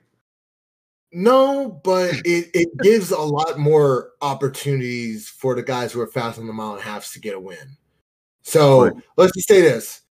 No, 1.12 1.80
but 1.84 2.14
it, 2.24 2.50
it 2.54 2.68
gives 2.82 3.10
a 3.12 3.18
lot 3.18 3.58
more 3.58 4.10
opportunities 4.20 5.28
for 5.28 5.54
the 5.54 5.62
guys 5.62 5.92
who 5.92 6.00
are 6.00 6.06
fast 6.08 6.38
on 6.38 6.46
the 6.46 6.52
mile 6.52 6.74
and 6.74 6.82
halves 6.82 7.12
to 7.12 7.20
get 7.20 7.34
a 7.34 7.40
win. 7.40 7.76
So 8.42 8.84
Right. 8.84 8.92
let's 9.16 9.32
just 9.34 9.48
say 9.48 9.60
this. 9.60 10.02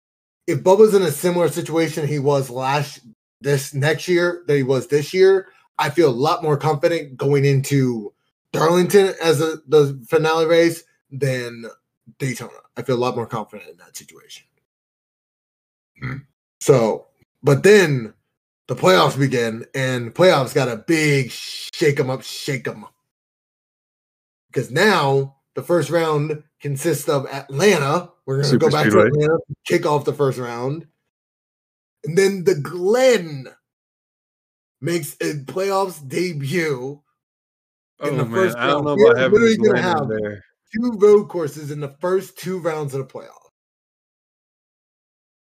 If 0.47 0.61
Bubba's 0.63 0.95
in 0.95 1.03
a 1.03 1.11
similar 1.11 1.49
situation 1.49 2.07
he 2.09 2.19
was 2.19 2.51
last 2.51 3.01
this 3.41 3.75
next 3.75 4.07
year 4.09 4.43
that 4.47 4.57
he 4.57 4.63
was 4.63 4.87
this 4.87 5.13
year, 5.13 5.49
I 5.79 5.91
feel 5.91 6.09
a 6.09 6.11
lot 6.11 6.43
more 6.43 6.57
confident 6.57 7.17
going 7.17 7.45
into 7.45 8.13
Darlington 8.53 9.15
as 9.23 9.41
a, 9.41 9.59
the 9.67 10.01
finale 10.09 10.47
race 10.47 10.85
than 11.11 11.67
Daytona. 12.19 12.53
I 12.77 12.83
feel 12.83 12.97
a 12.97 12.99
lot 12.99 13.17
more 13.17 13.27
confident 13.27 13.71
in 13.71 13.77
that 13.79 13.97
situation. 13.97 14.47
Hmm. 16.01 16.17
So, 16.61 17.07
but 17.43 17.63
then 17.63 18.15
the 18.69 18.77
playoffs 18.77 19.19
begin, 19.19 19.67
and 19.75 20.15
playoffs 20.15 20.55
got 20.55 20.69
a 20.69 20.77
big 20.77 21.31
shake 21.31 21.99
'em 21.99 22.11
up, 22.11 22.23
shake 22.23 22.67
'em 22.69 22.85
up. 22.85 22.95
Because 24.49 24.71
now 24.71 25.37
the 25.55 25.63
first 25.63 25.91
round 25.91 26.43
consists 26.61 27.09
of 27.09 27.27
Atlanta. 27.27 28.11
We're 28.27 28.43
going 28.43 28.51
to 28.53 28.59
go 28.59 28.71
back 28.71 28.91
to 28.91 29.01
Atlanta, 29.01 29.39
kick 29.67 29.85
off 29.85 30.05
the 30.05 30.15
first 30.15 30.39
round. 30.39 30.87
And 32.05 32.17
then 32.17 32.45
the 32.45 32.55
Glen 32.55 33.49
makes 34.83 35.15
a 35.15 35.35
playoffs 35.45 36.07
debut. 36.07 37.01
Oh 38.01 38.09
In 38.09 38.17
the 38.19 38.25
man, 38.25 38.33
first 38.33 38.57
I 38.59 38.67
don't 38.67 38.85
know 38.85 38.93
about 38.93 39.17
having 39.17 39.41
literally 39.41 39.57
gonna 39.57 39.81
have- 39.81 40.09
there. 40.09 40.45
Two 40.75 40.93
road 40.99 41.29
courses 41.29 41.71
in 41.71 41.81
the 41.81 41.95
first 42.01 42.37
two 42.39 42.59
rounds 42.59 42.95
of 42.95 43.07
the 43.07 43.13
playoffs. 43.13 43.51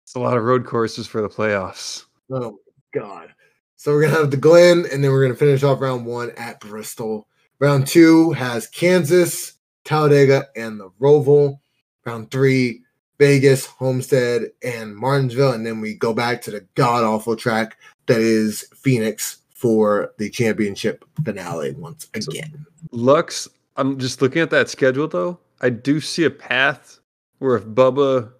It's 0.04 0.14
a 0.14 0.20
lot 0.20 0.36
of 0.38 0.44
road 0.44 0.64
courses 0.64 1.06
for 1.06 1.20
the 1.20 1.28
playoffs. 1.28 2.04
Oh 2.30 2.58
god. 2.94 3.34
So 3.76 3.92
we're 3.92 4.02
gonna 4.02 4.16
have 4.16 4.30
the 4.30 4.36
Glen, 4.36 4.86
and 4.90 5.04
then 5.04 5.10
we're 5.10 5.22
gonna 5.22 5.34
finish 5.36 5.62
off 5.62 5.80
round 5.80 6.06
one 6.06 6.30
at 6.36 6.60
Bristol. 6.60 7.28
Round 7.60 7.86
two 7.86 8.32
has 8.32 8.66
Kansas, 8.68 9.58
Talladega, 9.84 10.46
and 10.56 10.80
the 10.80 10.90
Roval. 11.00 11.58
Round 12.06 12.30
three, 12.30 12.82
Vegas, 13.18 13.66
Homestead, 13.66 14.52
and 14.62 14.96
Martinsville, 14.96 15.52
and 15.52 15.66
then 15.66 15.80
we 15.80 15.94
go 15.94 16.14
back 16.14 16.40
to 16.42 16.50
the 16.50 16.64
god 16.74 17.04
awful 17.04 17.36
track 17.36 17.76
that 18.06 18.20
is 18.20 18.68
Phoenix 18.74 19.38
for 19.50 20.12
the 20.18 20.30
championship 20.30 21.04
finale 21.24 21.72
once 21.72 22.08
again. 22.14 22.64
Lux, 22.92 23.48
I'm 23.76 23.98
just 23.98 24.22
looking 24.22 24.40
at 24.40 24.50
that 24.50 24.68
schedule 24.68 25.08
though. 25.08 25.38
I 25.60 25.70
do 25.70 26.00
see 26.00 26.24
a 26.24 26.30
path 26.30 27.00
where 27.38 27.56
if 27.56 27.64
Bubba 27.64 28.32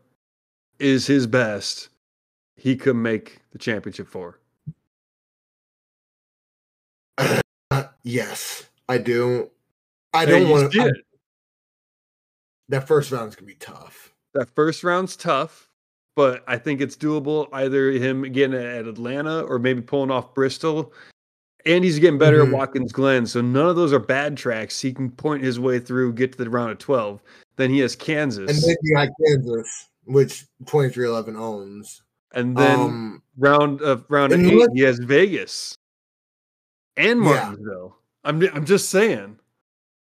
is 0.79 1.07
his 1.07 1.27
best, 1.27 1.89
he 2.57 2.77
could 2.77 2.97
make 2.97 3.41
the 3.51 3.59
championship 3.59 4.09
four. 4.09 4.39
yes, 8.05 8.69
I 8.89 8.99
do. 8.99 9.51
I 10.15 10.25
don't 10.25 10.49
want 10.49 10.73
to. 10.73 10.95
That 12.69 12.87
first 12.87 13.11
round's 13.11 13.35
gonna 13.35 13.47
be 13.47 13.55
tough. 13.55 14.15
That 14.35 14.49
first 14.55 14.85
round's 14.85 15.17
tough, 15.17 15.69
but 16.17 16.45
I 16.47 16.59
think 16.59 16.81
it's 16.81 16.97
doable. 16.97 17.49
Either 17.53 17.91
him 17.93 18.23
getting 18.33 18.55
at 18.59 18.87
Atlanta 18.87 19.43
or 19.43 19.59
maybe 19.59 19.81
pulling 19.81 20.11
off 20.11 20.35
Bristol. 20.35 20.93
And 21.67 21.83
he's 21.85 21.99
getting 21.99 22.19
better 22.19 22.39
Mhm. 22.45 22.47
at 22.49 22.53
Watkins 22.53 22.93
Glen. 22.93 23.27
So 23.27 23.41
none 23.41 23.69
of 23.69 23.75
those 23.77 23.93
are 23.93 23.99
bad 23.99 24.37
tracks. 24.37 24.81
He 24.81 24.93
can 24.93 25.11
point 25.11 25.43
his 25.43 25.59
way 25.59 25.81
through, 25.81 26.13
get 26.13 26.33
to 26.33 26.39
the 26.39 26.49
round 26.49 26.71
of 26.71 26.79
12. 26.79 27.21
Then 27.57 27.71
he 27.71 27.81
has 27.81 27.97
Kansas. 27.97 28.49
And 28.51 28.63
then 28.63 28.77
you 28.83 28.95
got 28.95 29.09
Kansas, 29.27 29.89
which 30.05 30.47
2311 30.67 31.37
owns. 31.37 32.03
And 32.33 32.57
then 32.57 32.79
um, 32.81 33.23
round 33.37 33.81
of 33.83 34.05
round 34.09 34.33
of 34.33 34.41
eight, 34.41 34.55
look- 34.55 34.71
he 34.73 34.81
has 34.83 34.99
Vegas 34.99 35.75
and 36.97 37.19
Yeah. 37.25 37.25
Martinsville. 37.25 37.97
I'm 38.25 38.43
I'm 38.55 38.65
just 38.67 38.91
saying. 38.91 39.39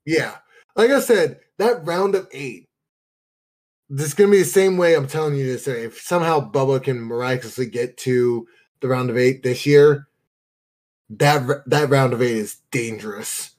yeah, 0.06 0.38
like 0.76 0.90
I 0.90 1.00
said, 1.00 1.40
that 1.58 1.84
round 1.86 2.14
of 2.14 2.26
eight, 2.32 2.66
this 3.88 4.08
is 4.08 4.14
gonna 4.14 4.30
be 4.30 4.38
the 4.38 4.44
same 4.44 4.76
way 4.76 4.94
I'm 4.94 5.06
telling 5.06 5.34
you 5.34 5.46
this. 5.46 5.68
If 5.68 6.00
somehow 6.00 6.50
Bubba 6.50 6.82
can 6.82 7.00
miraculously 7.00 7.66
get 7.66 7.96
to 7.98 8.46
the 8.80 8.88
round 8.88 9.10
of 9.10 9.16
eight 9.16 9.42
this 9.42 9.66
year, 9.66 10.08
that 11.10 11.62
that 11.66 11.90
round 11.90 12.12
of 12.12 12.22
eight 12.22 12.36
is 12.36 12.56
dangerous 12.70 13.52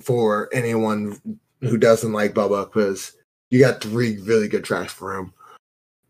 for 0.00 0.48
anyone 0.52 1.18
who 1.60 1.78
doesn't 1.78 2.12
like 2.12 2.34
Bubba 2.34 2.66
because 2.66 3.12
you 3.50 3.60
got 3.60 3.80
three 3.80 4.18
really 4.18 4.48
good 4.48 4.64
tracks 4.64 4.92
for 4.92 5.16
him. 5.16 5.32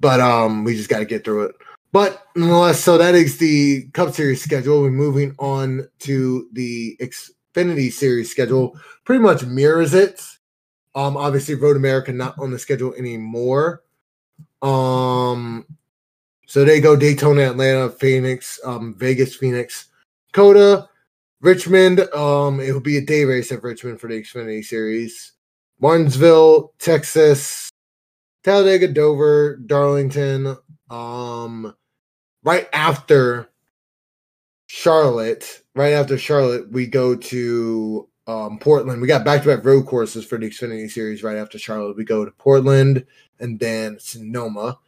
But 0.01 0.21
um, 0.21 0.65
we 0.65 0.77
just 0.77 0.89
got 0.89 0.99
to 0.99 1.05
get 1.05 1.25
through 1.25 1.45
it. 1.45 1.57
But 1.93 2.27
nonetheless, 2.35 2.81
so 2.81 2.97
that 2.99 3.15
is 3.15 3.39
the 3.39 3.85
Cup 3.93 4.15
Series 4.15 4.43
schedule. 4.43 4.81
We're 4.81 4.91
moving 4.91 5.35
on 5.39 5.89
to 6.01 6.49
the 6.53 6.97
Xfinity 7.01 7.93
Series 7.93 8.31
schedule. 8.31 8.79
Pretty 9.05 9.23
much 9.23 9.45
mirrors 9.45 9.93
it. 9.93 10.23
Um, 10.95 11.17
obviously, 11.17 11.55
Road 11.55 11.77
America 11.77 12.13
not 12.13 12.39
on 12.39 12.51
the 12.51 12.59
schedule 12.59 12.95
anymore. 12.95 13.83
Um, 14.61 15.67
so 16.47 16.65
they 16.65 16.81
go 16.81 16.97
Daytona, 16.97 17.51
Atlanta, 17.51 17.89
Phoenix, 17.89 18.61
um, 18.65 18.95
Vegas, 18.95 19.35
Phoenix, 19.35 19.87
COTA, 20.33 20.89
Richmond. 21.41 22.01
Um, 22.15 22.61
it 22.61 22.73
will 22.73 22.81
be 22.81 22.99
a 22.99 23.05
day 23.05 23.25
race 23.25 23.51
at 23.53 23.63
Richmond 23.63 24.01
for 24.01 24.09
the 24.09 24.21
Xfinity 24.21 24.65
Series. 24.65 25.33
Martinsville, 25.81 26.75
Texas, 26.79 27.71
Talladega, 28.45 28.89
Dover, 28.89 29.57
Darlington. 29.67 30.57
Um, 30.91 31.75
right 32.45 32.69
after 32.73 33.49
Charlotte, 34.67 35.63
right 35.75 35.93
after 35.93 36.19
Charlotte, 36.19 36.71
we 36.71 36.87
go 36.87 37.17
to 37.17 38.09
um, 38.27 38.59
Portland. 38.59 39.01
We 39.01 39.09
got 39.09 39.25
back 39.25 39.43
to 39.43 39.49
back 39.49 39.65
road 39.65 39.87
courses 39.87 40.25
for 40.25 40.39
the 40.39 40.49
Xfinity 40.49 40.91
Series. 40.91 41.23
Right 41.23 41.37
after 41.37 41.59
Charlotte, 41.59 41.97
we 41.97 42.05
go 42.05 42.25
to 42.25 42.31
Portland 42.33 43.05
and 43.41 43.59
then 43.59 43.99
Sonoma, 43.99 44.79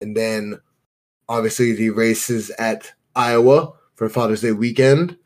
and 0.00 0.16
then 0.16 0.60
obviously 1.28 1.72
the 1.72 1.90
races 1.90 2.50
at 2.58 2.92
Iowa 3.14 3.72
for 3.94 4.08
Father's 4.08 4.42
Day 4.42 4.52
weekend. 4.52 5.16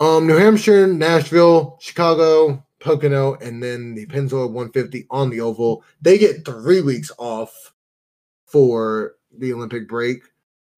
Um, 0.00 0.26
New 0.26 0.36
Hampshire, 0.36 0.86
Nashville, 0.86 1.78
Chicago, 1.80 2.64
Pocono, 2.80 3.34
and 3.34 3.62
then 3.62 3.94
the 3.94 4.06
Pennzoil 4.06 4.50
150 4.50 5.06
on 5.10 5.30
the 5.30 5.40
oval. 5.40 5.84
They 6.02 6.18
get 6.18 6.44
three 6.44 6.80
weeks 6.80 7.10
off 7.18 7.72
for 8.44 9.14
the 9.38 9.52
Olympic 9.52 9.88
break. 9.88 10.22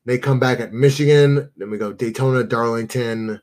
They 0.04 0.18
come 0.18 0.38
back 0.38 0.60
at 0.60 0.72
Michigan. 0.72 1.50
Then 1.56 1.70
we 1.70 1.78
go 1.78 1.92
Daytona, 1.92 2.44
Darlington, 2.44 3.40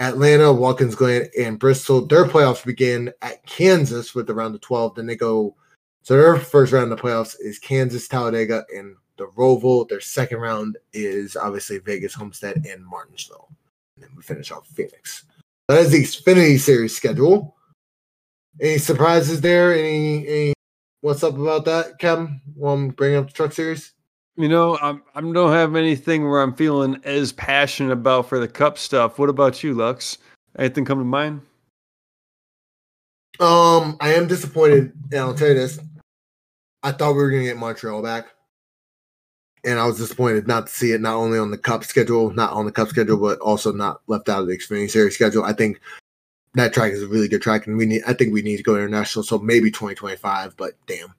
Atlanta, 0.00 0.52
Watkins 0.52 0.94
Glen, 0.94 1.28
and 1.38 1.58
Bristol. 1.58 2.06
Their 2.06 2.24
playoffs 2.24 2.64
begin 2.64 3.12
at 3.22 3.44
Kansas 3.46 4.14
with 4.14 4.26
the 4.26 4.34
round 4.34 4.54
of 4.54 4.60
12. 4.60 4.96
Then 4.96 5.06
they 5.06 5.16
go, 5.16 5.54
so 6.02 6.16
their 6.16 6.36
first 6.36 6.72
round 6.72 6.92
of 6.92 7.00
playoffs 7.00 7.36
is 7.40 7.58
Kansas, 7.58 8.08
Talladega, 8.08 8.64
and 8.74 8.96
the 9.16 9.26
Roval. 9.28 9.88
Their 9.88 10.00
second 10.00 10.38
round 10.38 10.76
is 10.92 11.36
obviously 11.36 11.78
Vegas, 11.78 12.14
Homestead, 12.14 12.66
and 12.68 12.84
Martinsville. 12.84 13.48
And 13.96 14.04
then 14.04 14.10
we 14.16 14.22
finish 14.22 14.50
off 14.50 14.66
Phoenix. 14.66 15.24
That 15.68 15.80
is 15.80 15.90
the 15.92 16.02
Xfinity 16.02 16.58
Series 16.58 16.96
schedule. 16.96 17.56
Any 18.60 18.78
surprises 18.78 19.40
there? 19.40 19.72
Any, 19.72 20.28
any 20.28 20.52
what's 21.00 21.22
up 21.22 21.38
about 21.38 21.64
that, 21.66 21.98
Kevin? 21.98 22.40
Um, 22.62 22.88
bring 22.88 23.14
up 23.14 23.28
the 23.28 23.32
Truck 23.32 23.52
Series. 23.52 23.92
You 24.36 24.48
know, 24.48 24.76
I'm 24.78 25.02
I 25.14 25.20
don't 25.20 25.52
have 25.52 25.76
anything 25.76 26.28
where 26.28 26.42
I'm 26.42 26.54
feeling 26.54 27.00
as 27.04 27.30
passionate 27.32 27.92
about 27.92 28.28
for 28.28 28.40
the 28.40 28.48
cup 28.48 28.78
stuff. 28.78 29.18
What 29.18 29.28
about 29.28 29.62
you, 29.62 29.74
Lux? 29.74 30.18
Anything 30.58 30.84
come 30.84 30.98
to 30.98 31.04
mind? 31.04 31.40
Um, 33.38 33.96
I 34.00 34.14
am 34.14 34.26
disappointed, 34.26 34.92
and 35.12 35.20
I'll 35.20 35.34
tell 35.34 35.48
you 35.48 35.54
this. 35.54 35.78
I 36.82 36.92
thought 36.92 37.12
we 37.12 37.18
were 37.18 37.30
gonna 37.30 37.44
get 37.44 37.56
Montreal 37.56 38.02
back. 38.02 38.26
And 39.64 39.78
I 39.78 39.86
was 39.86 39.98
disappointed 39.98 40.46
not 40.46 40.66
to 40.66 40.72
see 40.72 40.92
it 40.92 41.00
not 41.00 41.14
only 41.14 41.38
on 41.38 41.50
the 41.50 41.56
cup 41.56 41.84
schedule, 41.84 42.30
not 42.32 42.52
on 42.52 42.66
the 42.66 42.72
cup 42.72 42.88
schedule, 42.88 43.16
but 43.16 43.38
also 43.38 43.72
not 43.72 44.02
left 44.08 44.28
out 44.28 44.42
of 44.42 44.48
the 44.48 44.58
Xfinity 44.58 44.90
Series 44.90 45.14
schedule. 45.14 45.44
I 45.44 45.54
think 45.54 45.80
that 46.54 46.74
track 46.74 46.92
is 46.92 47.02
a 47.02 47.06
really 47.06 47.28
good 47.28 47.40
track, 47.40 47.68
and 47.68 47.76
we 47.76 47.86
need 47.86 48.02
I 48.04 48.14
think 48.14 48.32
we 48.32 48.42
need 48.42 48.56
to 48.56 48.64
go 48.64 48.74
international, 48.74 49.22
so 49.22 49.38
maybe 49.38 49.70
2025, 49.70 50.56
but 50.56 50.74
damn. 50.86 51.14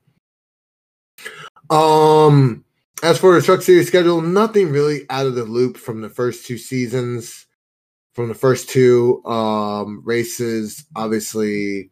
Um 1.70 2.65
as 3.04 3.18
for 3.18 3.36
the 3.36 3.42
truck 3.42 3.62
series 3.62 3.88
schedule, 3.88 4.22
nothing 4.22 4.72
really 4.72 5.06
out 5.10 5.26
of 5.26 5.36
the 5.36 5.44
loop 5.44 5.78
from 5.78 6.02
the 6.02 6.10
first 6.10 6.46
two 6.46 6.58
seasons. 6.58 7.46
From 8.14 8.30
the 8.30 8.34
first 8.34 8.70
two 8.70 9.24
um 9.26 10.02
races, 10.06 10.86
obviously 10.96 11.92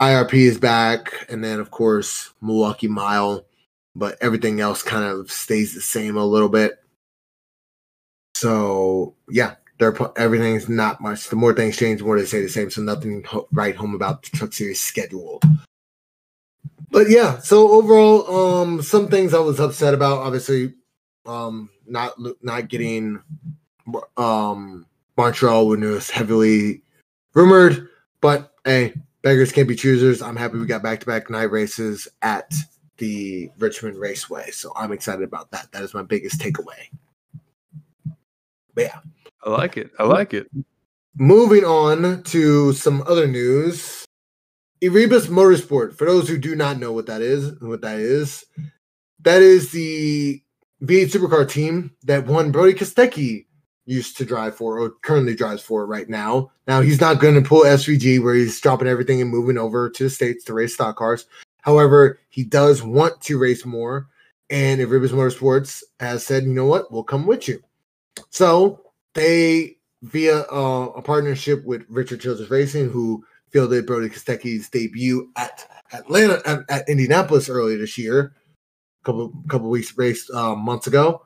IRP 0.00 0.34
is 0.34 0.58
back, 0.58 1.26
and 1.30 1.42
then 1.42 1.58
of 1.58 1.70
course 1.70 2.32
Milwaukee 2.42 2.88
Mile, 2.88 3.46
but 3.96 4.18
everything 4.20 4.60
else 4.60 4.82
kind 4.82 5.04
of 5.04 5.30
stays 5.30 5.74
the 5.74 5.80
same 5.80 6.16
a 6.16 6.24
little 6.24 6.50
bit. 6.50 6.78
So 8.34 9.16
yeah, 9.30 9.54
they're 9.78 9.96
everything's 10.16 10.68
not 10.68 11.00
much. 11.00 11.28
The 11.28 11.36
more 11.36 11.54
things 11.54 11.76
change, 11.76 12.00
the 12.00 12.04
more 12.04 12.18
they 12.18 12.26
stay 12.26 12.42
the 12.42 12.48
same. 12.48 12.70
So 12.70 12.82
nothing 12.82 13.24
right 13.50 13.74
home 13.74 13.94
about 13.94 14.22
the 14.22 14.36
Truck 14.36 14.52
Series 14.52 14.80
schedule. 14.80 15.40
But 16.90 17.10
yeah, 17.10 17.38
so 17.38 17.70
overall, 17.72 18.62
um, 18.62 18.82
some 18.82 19.08
things 19.08 19.34
I 19.34 19.40
was 19.40 19.60
upset 19.60 19.94
about. 19.94 20.18
Obviously, 20.18 20.74
um, 21.26 21.68
not 21.86 22.14
not 22.42 22.68
getting 22.68 23.22
um 24.16 24.86
Montreal 25.16 25.68
when 25.68 25.82
it 25.82 25.86
was 25.86 26.10
heavily 26.10 26.82
rumored. 27.34 27.88
But 28.20 28.52
hey, 28.64 28.94
beggars 29.22 29.52
can't 29.52 29.68
be 29.68 29.76
choosers. 29.76 30.22
I'm 30.22 30.36
happy 30.36 30.58
we 30.58 30.66
got 30.66 30.82
back 30.82 31.00
to 31.00 31.06
back 31.06 31.28
night 31.30 31.50
races 31.50 32.08
at 32.22 32.52
the 32.96 33.50
Richmond 33.58 33.96
Raceway. 33.98 34.50
So 34.50 34.72
I'm 34.74 34.92
excited 34.92 35.22
about 35.22 35.50
that. 35.50 35.70
That 35.72 35.82
is 35.82 35.94
my 35.94 36.02
biggest 36.02 36.40
takeaway. 36.40 36.88
But 38.74 38.84
yeah, 38.84 38.98
I 39.44 39.50
like 39.50 39.76
it. 39.76 39.90
I 39.98 40.04
like 40.04 40.34
it. 40.34 40.48
moving 41.16 41.64
on 41.64 42.22
to 42.24 42.72
some 42.72 43.02
other 43.06 43.26
news. 43.26 43.97
Erebus 44.82 45.26
Motorsport. 45.26 45.94
For 45.94 46.04
those 46.04 46.28
who 46.28 46.38
do 46.38 46.54
not 46.54 46.78
know 46.78 46.92
what 46.92 47.06
that 47.06 47.22
is, 47.22 47.60
what 47.60 47.80
that 47.82 47.98
is, 47.98 48.44
that 49.20 49.42
is 49.42 49.72
the 49.72 50.42
V8 50.82 51.10
supercar 51.10 51.48
team 51.48 51.92
that 52.04 52.26
one 52.26 52.52
Brody 52.52 52.74
Kostecki 52.74 53.46
used 53.86 54.18
to 54.18 54.24
drive 54.24 54.54
for, 54.54 54.78
or 54.78 54.90
currently 55.02 55.34
drives 55.34 55.62
for 55.62 55.86
right 55.86 56.08
now. 56.08 56.50
Now 56.66 56.82
he's 56.82 57.00
not 57.00 57.20
going 57.20 57.34
to 57.34 57.48
pull 57.48 57.62
SVG 57.62 58.22
where 58.22 58.34
he's 58.34 58.60
dropping 58.60 58.86
everything 58.86 59.20
and 59.20 59.30
moving 59.30 59.58
over 59.58 59.88
to 59.90 60.04
the 60.04 60.10
states 60.10 60.44
to 60.44 60.54
race 60.54 60.74
stock 60.74 60.96
cars. 60.96 61.26
However, 61.62 62.20
he 62.28 62.44
does 62.44 62.82
want 62.82 63.20
to 63.22 63.38
race 63.38 63.64
more, 63.64 64.06
and 64.50 64.80
Erebus 64.80 65.12
Motorsports 65.12 65.82
has 66.00 66.24
said, 66.24 66.44
"You 66.44 66.52
know 66.52 66.66
what? 66.66 66.92
We'll 66.92 67.02
come 67.02 67.26
with 67.26 67.48
you." 67.48 67.62
So 68.30 68.80
they, 69.14 69.78
via 70.02 70.42
uh, 70.42 70.92
a 70.94 71.02
partnership 71.02 71.64
with 71.64 71.84
Richard 71.88 72.20
Childress 72.20 72.50
Racing, 72.50 72.90
who 72.90 73.24
fielded 73.50 73.86
Brody 73.86 74.08
Kostecki's 74.08 74.68
debut 74.68 75.30
at 75.36 75.68
Atlanta 75.92 76.40
at, 76.46 76.60
at 76.68 76.88
Indianapolis 76.88 77.48
earlier 77.48 77.78
this 77.78 77.98
year, 77.98 78.34
a 79.02 79.04
couple 79.04 79.32
couple 79.48 79.70
weeks 79.70 79.96
race 79.96 80.28
uh, 80.34 80.54
months 80.54 80.86
ago. 80.86 81.22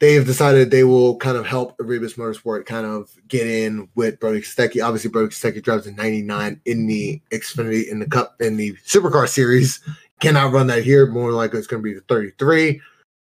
They 0.00 0.14
have 0.14 0.26
decided 0.26 0.70
they 0.70 0.82
will 0.82 1.16
kind 1.18 1.36
of 1.36 1.46
help 1.46 1.76
Erebus 1.80 2.14
Motorsport 2.14 2.66
kind 2.66 2.84
of 2.84 3.10
get 3.28 3.46
in 3.46 3.88
with 3.94 4.18
Brody 4.18 4.40
Kostecki. 4.40 4.84
Obviously, 4.84 5.10
Brody 5.10 5.28
Kostecki 5.28 5.62
drives 5.62 5.86
a 5.86 5.92
99 5.92 6.60
in 6.64 6.86
the 6.86 7.22
Xfinity 7.30 7.88
in 7.88 8.00
the 8.00 8.06
Cup 8.06 8.34
in 8.40 8.56
the 8.56 8.72
Supercar 8.84 9.28
Series. 9.28 9.80
Cannot 10.18 10.52
run 10.52 10.66
that 10.68 10.82
here. 10.82 11.06
More 11.06 11.30
likely, 11.32 11.58
it's 11.58 11.68
going 11.68 11.82
to 11.82 11.88
be 11.88 11.94
the 11.94 12.00
33. 12.02 12.80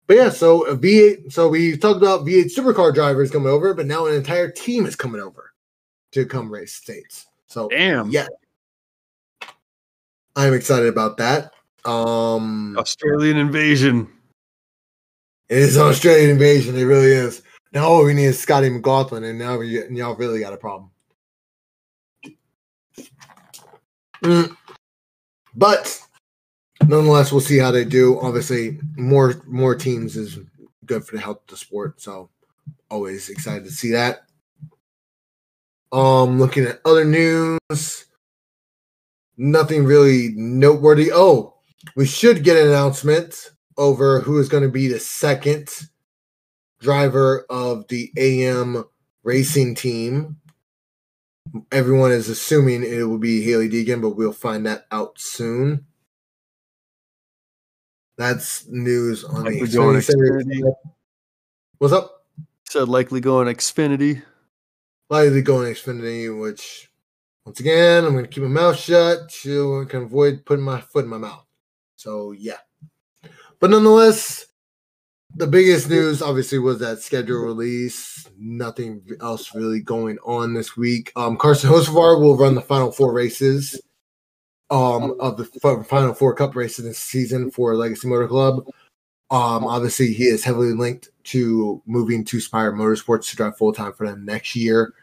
But 0.07 0.17
yeah, 0.17 0.29
so 0.29 0.65
a 0.65 0.75
V8. 0.75 1.31
So 1.31 1.49
we 1.49 1.77
talked 1.77 1.97
about 1.97 2.25
V8 2.25 2.53
supercar 2.53 2.93
drivers 2.93 3.31
coming 3.31 3.49
over, 3.49 3.73
but 3.73 3.85
now 3.85 4.05
an 4.05 4.15
entire 4.15 4.49
team 4.49 4.85
is 4.85 4.95
coming 4.95 5.21
over 5.21 5.53
to 6.13 6.25
come 6.25 6.51
race 6.51 6.73
states. 6.73 7.27
So 7.48 7.70
Damn. 7.70 8.10
yeah, 8.10 8.28
I'm 10.36 10.54
excited 10.54 10.88
about 10.88 11.18
that. 11.18 11.54
Um, 11.86 12.78
Australian 12.78 13.38
invasion. 13.38 14.10
it 15.50 15.58
is 15.58 15.78
an 15.78 15.84
Australian 15.84 16.30
invasion. 16.30 16.78
It 16.78 16.84
really 16.84 17.12
is. 17.12 17.41
Now 17.74 17.88
all 17.88 18.04
we 18.04 18.14
need 18.14 18.26
is 18.26 18.39
Scotty 18.39 18.70
McLaughlin, 18.70 19.24
and 19.24 19.39
now 19.39 19.58
we 19.58 19.82
and 19.82 19.98
y'all 19.98 20.16
really 20.16 20.39
got 20.39 20.54
a 20.54 20.58
problem. 20.58 20.91
Mm. 24.24 24.56
But 25.56 26.02
nonetheless, 26.86 27.32
we'll 27.32 27.41
see 27.41 27.58
how 27.58 27.72
they 27.72 27.86
do. 27.86 28.20
Obviously, 28.20 28.80
more 28.95 29.41
more 29.48 29.76
teams 29.76 30.18
is 30.18 30.39
good 30.86 31.06
for 31.06 31.16
the 31.16 31.22
health 31.22 31.41
of 31.41 31.48
the 31.48 31.58
sport. 31.58 32.02
So 32.02 32.30
always 32.89 33.30
excited 33.30 33.64
to 33.66 33.72
see 33.72 33.91
that. 33.91 34.26
Um, 35.91 36.39
looking 36.39 36.65
at 36.65 36.81
other 36.85 37.05
news, 37.05 38.05
nothing 39.38 39.85
really 39.85 40.33
noteworthy. 40.35 41.11
Oh, 41.13 41.55
we 41.95 42.05
should 42.05 42.43
get 42.43 42.57
an 42.57 42.67
announcement 42.67 43.51
over 43.77 44.19
who 44.21 44.39
is 44.39 44.49
going 44.49 44.63
to 44.63 44.69
be 44.69 44.88
the 44.88 44.99
second 44.99 45.69
driver 46.79 47.45
of 47.49 47.88
the 47.88 48.11
AM 48.17 48.83
racing 49.23 49.75
team. 49.75 50.38
Everyone 51.71 52.11
is 52.11 52.27
assuming 52.27 52.83
it 52.83 53.03
will 53.03 53.17
be 53.17 53.43
Hailie 53.43 53.69
Deegan, 53.69 54.01
but 54.01 54.11
we'll 54.11 54.33
find 54.33 54.65
that 54.65 54.85
out 54.91 55.19
soon. 55.19 55.85
That's 58.17 58.67
news 58.67 59.23
on 59.23 59.45
the 59.45 59.51
Likely 59.51 59.67
going 59.69 59.95
Xfinity 59.97 60.03
Series. 60.03 60.45
Xfinity. 60.45 60.73
What's 61.77 61.93
up? 61.93 62.25
Said 62.67 62.89
likely 62.89 63.21
going 63.21 63.47
Xfinity. 63.47 64.23
Likely 65.10 65.41
going 65.41 65.74
to 65.74 65.80
Xfinity, 65.80 66.39
which 66.39 66.89
once 67.45 67.62
again, 67.62 68.03
I'm 68.03 68.12
going 68.12 68.26
to 68.26 68.30
keep 68.30 68.43
my 68.43 68.49
mouth 68.49 68.78
shut 68.78 69.30
to 69.41 69.82
I 69.82 69.89
can 69.89 70.03
avoid 70.03 70.45
putting 70.45 70.66
my 70.66 70.82
foot 70.82 71.05
in 71.05 71.10
my 71.10 71.18
mouth. 71.18 71.45
So, 71.95 72.34
yeah. 72.34 72.58
But 73.60 73.70
nonetheless, 73.70 74.47
the 75.34 75.47
biggest 75.47 75.89
news 75.89 76.22
obviously 76.22 76.60
was 76.60 76.80
that 76.80 76.99
schedule 76.99 77.38
release. 77.38 78.28
Nothing 78.38 79.01
else 79.22 79.55
really 79.55 79.80
going 79.80 80.18
on 80.26 80.53
this 80.53 80.76
week. 80.76 81.12
Um, 81.16 81.38
Carson 81.38 81.70
Hocevar 81.70 82.20
will 82.20 82.36
run 82.36 82.55
the 82.55 82.62
final 82.62 82.91
four 82.91 83.14
races 83.14 83.80
um, 84.70 85.16
of 85.20 85.38
the 85.38 85.45
final 85.86 86.14
four 86.14 86.34
cup 86.34 86.55
races 86.55 86.86
this 86.86 86.99
season 86.99 87.49
for 87.51 87.76
Legacy 87.76 88.08
Motor 88.08 88.28
Club. 88.28 88.68
Um, 89.30 89.65
obviously, 89.65 90.13
he 90.13 90.25
is 90.25 90.43
heavily 90.43 90.73
linked 90.73 91.09
to 91.25 91.82
moving 91.86 92.23
to 92.25 92.39
Spire 92.39 92.71
Motorsports 92.71 93.30
to 93.30 93.36
drive 93.36 93.57
full 93.57 93.73
time 93.73 93.93
for 93.93 94.07
them 94.07 94.23
next 94.23 94.55
year. 94.55 94.93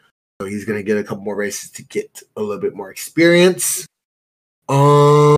So 0.41 0.47
he's 0.47 0.65
going 0.65 0.79
to 0.79 0.83
get 0.83 0.97
a 0.97 1.03
couple 1.03 1.23
more 1.23 1.35
races 1.35 1.69
to 1.71 1.83
get 1.83 2.21
a 2.35 2.41
little 2.41 2.61
bit 2.61 2.75
more 2.75 2.89
experience. 2.91 3.85
Um, 4.67 5.37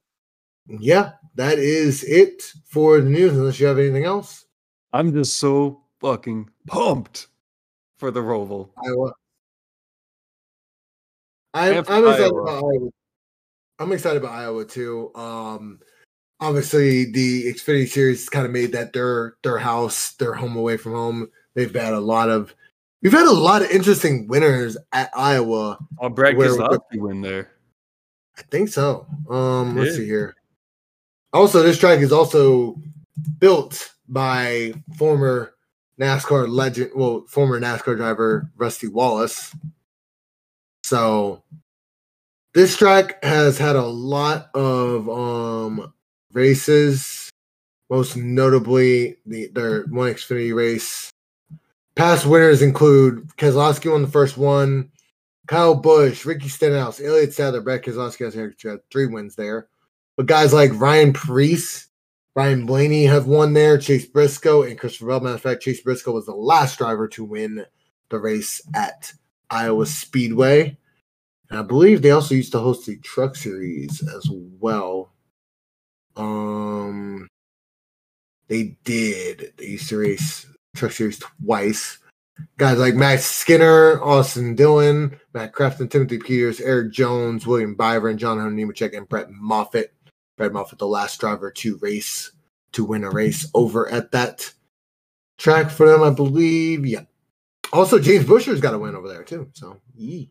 yeah, 0.67 1.13
that 1.35 1.59
is 1.59 2.03
it 2.05 2.53
for 2.65 3.01
the 3.01 3.09
news. 3.09 3.33
Unless 3.33 3.59
you 3.59 3.67
have 3.67 3.77
anything 3.77 4.05
else, 4.05 4.45
I'm 4.93 5.13
just 5.13 5.35
so 5.35 5.81
fucking 5.99 6.49
pumped 6.65 7.27
for 7.97 8.09
the 8.09 8.21
Roval. 8.21 8.69
Iowa. 8.83 9.13
I'm, 11.53 11.73
I'm 11.73 11.79
excited 12.07 12.23
Iowa. 12.23 12.41
about 12.41 12.63
Iowa. 12.63 12.89
I'm 13.79 13.91
excited 13.91 14.23
about 14.23 14.33
Iowa 14.33 14.65
too. 14.65 15.11
Um, 15.13 15.79
obviously 16.39 17.11
the 17.11 17.45
Xfinity 17.53 17.87
Series 17.87 18.29
kind 18.29 18.45
of 18.45 18.51
made 18.51 18.71
that 18.73 18.93
their 18.93 19.35
their 19.43 19.57
house, 19.57 20.13
their 20.13 20.33
home 20.33 20.55
away 20.55 20.77
from 20.77 20.93
home. 20.93 21.29
They've 21.55 21.73
had 21.73 21.93
a 21.93 21.99
lot 21.99 22.29
of, 22.29 22.53
we've 23.01 23.11
had 23.11 23.27
a 23.27 23.31
lot 23.31 23.63
of 23.63 23.71
interesting 23.71 24.27
winners 24.27 24.77
at 24.93 25.09
Iowa. 25.15 25.79
Oh, 25.99 26.09
Brad 26.09 26.35
Keselowski 26.35 26.99
win 26.99 27.21
there. 27.21 27.49
I 28.37 28.43
think 28.43 28.69
so. 28.69 29.07
Um, 29.29 29.75
let's 29.75 29.91
Yeah. 29.91 29.97
see 29.97 30.05
here. 30.05 30.35
Also, 31.33 31.63
this 31.63 31.79
track 31.79 31.99
is 31.99 32.11
also 32.11 32.75
built 33.39 33.91
by 34.07 34.73
former 34.97 35.53
NASCAR 35.99 36.47
legend, 36.47 36.91
well, 36.95 37.25
former 37.27 37.59
NASCAR 37.59 37.97
driver 37.97 38.49
Rusty 38.55 38.87
Wallace. 38.87 39.55
So 40.83 41.43
this 42.53 42.77
track 42.77 43.23
has 43.23 43.57
had 43.57 43.75
a 43.75 43.85
lot 43.85 44.49
of 44.53 45.09
um 45.09 45.93
races, 46.37 47.29
most 47.89 48.15
notably 48.15 49.17
the 49.25 49.47
their 49.47 49.83
one 49.85 50.13
Xfinity 50.13 50.55
race. 50.55 51.09
Past 51.95 52.27
winners 52.27 52.61
include 52.61 53.27
Keselowski 53.37 53.91
won 53.91 54.03
the 54.03 54.07
first 54.07 54.37
one, 54.37 54.91
Kyle 55.47 55.73
Busch, 55.73 56.25
Ricky 56.25 56.47
Stenhouse, 56.47 57.01
Elliott 57.01 57.33
Sadler, 57.33 57.61
Brad 57.61 57.81
Keselowski 57.81 58.25
has 58.25 58.79
three 58.91 59.07
wins 59.07 59.35
there. 59.35 59.67
But 60.15 60.27
guys 60.27 60.53
like 60.53 60.79
Ryan 60.79 61.11
Preece, 61.11 61.87
Ryan 62.35 62.67
Blaney 62.67 63.05
have 63.05 63.25
won 63.25 63.53
there, 63.53 63.79
Chase 63.79 64.05
Briscoe, 64.05 64.63
and 64.63 64.77
Christopher 64.77 65.07
Bell. 65.07 65.21
Matter 65.21 65.35
of 65.35 65.41
fact, 65.41 65.63
Chase 65.63 65.81
Briscoe 65.81 66.11
was 66.11 66.27
the 66.27 66.35
last 66.35 66.77
driver 66.77 67.07
to 67.09 67.23
win 67.23 67.65
the 68.09 68.19
race 68.19 68.61
at 68.75 69.11
Iowa 69.49 69.85
Speedway. 69.87 70.77
And 71.49 71.59
I 71.59 71.63
believe 71.63 72.01
they 72.01 72.11
also 72.11 72.35
used 72.35 72.51
to 72.51 72.59
host 72.59 72.85
the 72.85 72.97
truck 72.97 73.35
series 73.35 74.07
as 74.15 74.29
well. 74.59 75.13
Um 76.17 77.27
they 78.47 78.77
did. 78.83 79.53
They 79.57 79.65
used 79.65 79.89
to 79.89 79.97
race 79.97 80.45
truck 80.75 80.91
series 80.91 81.19
twice. 81.19 81.97
Guys 82.57 82.77
like 82.77 82.93
Matt 82.93 83.21
Skinner, 83.21 84.01
Austin 84.01 84.55
Dillon, 84.55 85.19
Matt 85.33 85.53
Crafton, 85.53 85.89
Timothy 85.89 86.19
Peters, 86.19 86.59
Erik 86.61 86.91
Jones, 86.91 87.47
William 87.47 87.73
Byron, 87.73 88.17
John 88.17 88.39
Hunter 88.39 88.55
Nemechek, 88.55 88.95
and 88.95 89.09
Brett 89.09 89.31
Moffitt. 89.31 89.93
Brett 90.37 90.53
Moffitt, 90.53 90.77
the 90.77 90.87
last 90.87 91.19
driver 91.19 91.49
to 91.49 91.77
race 91.77 92.31
to 92.73 92.85
win 92.85 93.03
a 93.03 93.09
race 93.09 93.49
over 93.55 93.89
at 93.89 94.11
that 94.11 94.53
track 95.37 95.71
for 95.71 95.89
them, 95.89 96.03
I 96.03 96.11
believe. 96.11 96.85
Yeah. 96.85 97.03
Also, 97.73 97.99
James 97.99 98.25
Buescher's 98.25 98.61
got 98.61 98.75
a 98.75 98.79
win 98.79 98.95
over 98.95 99.07
there 99.07 99.23
too. 99.23 99.49
So, 99.53 99.81
yee. 99.95 100.29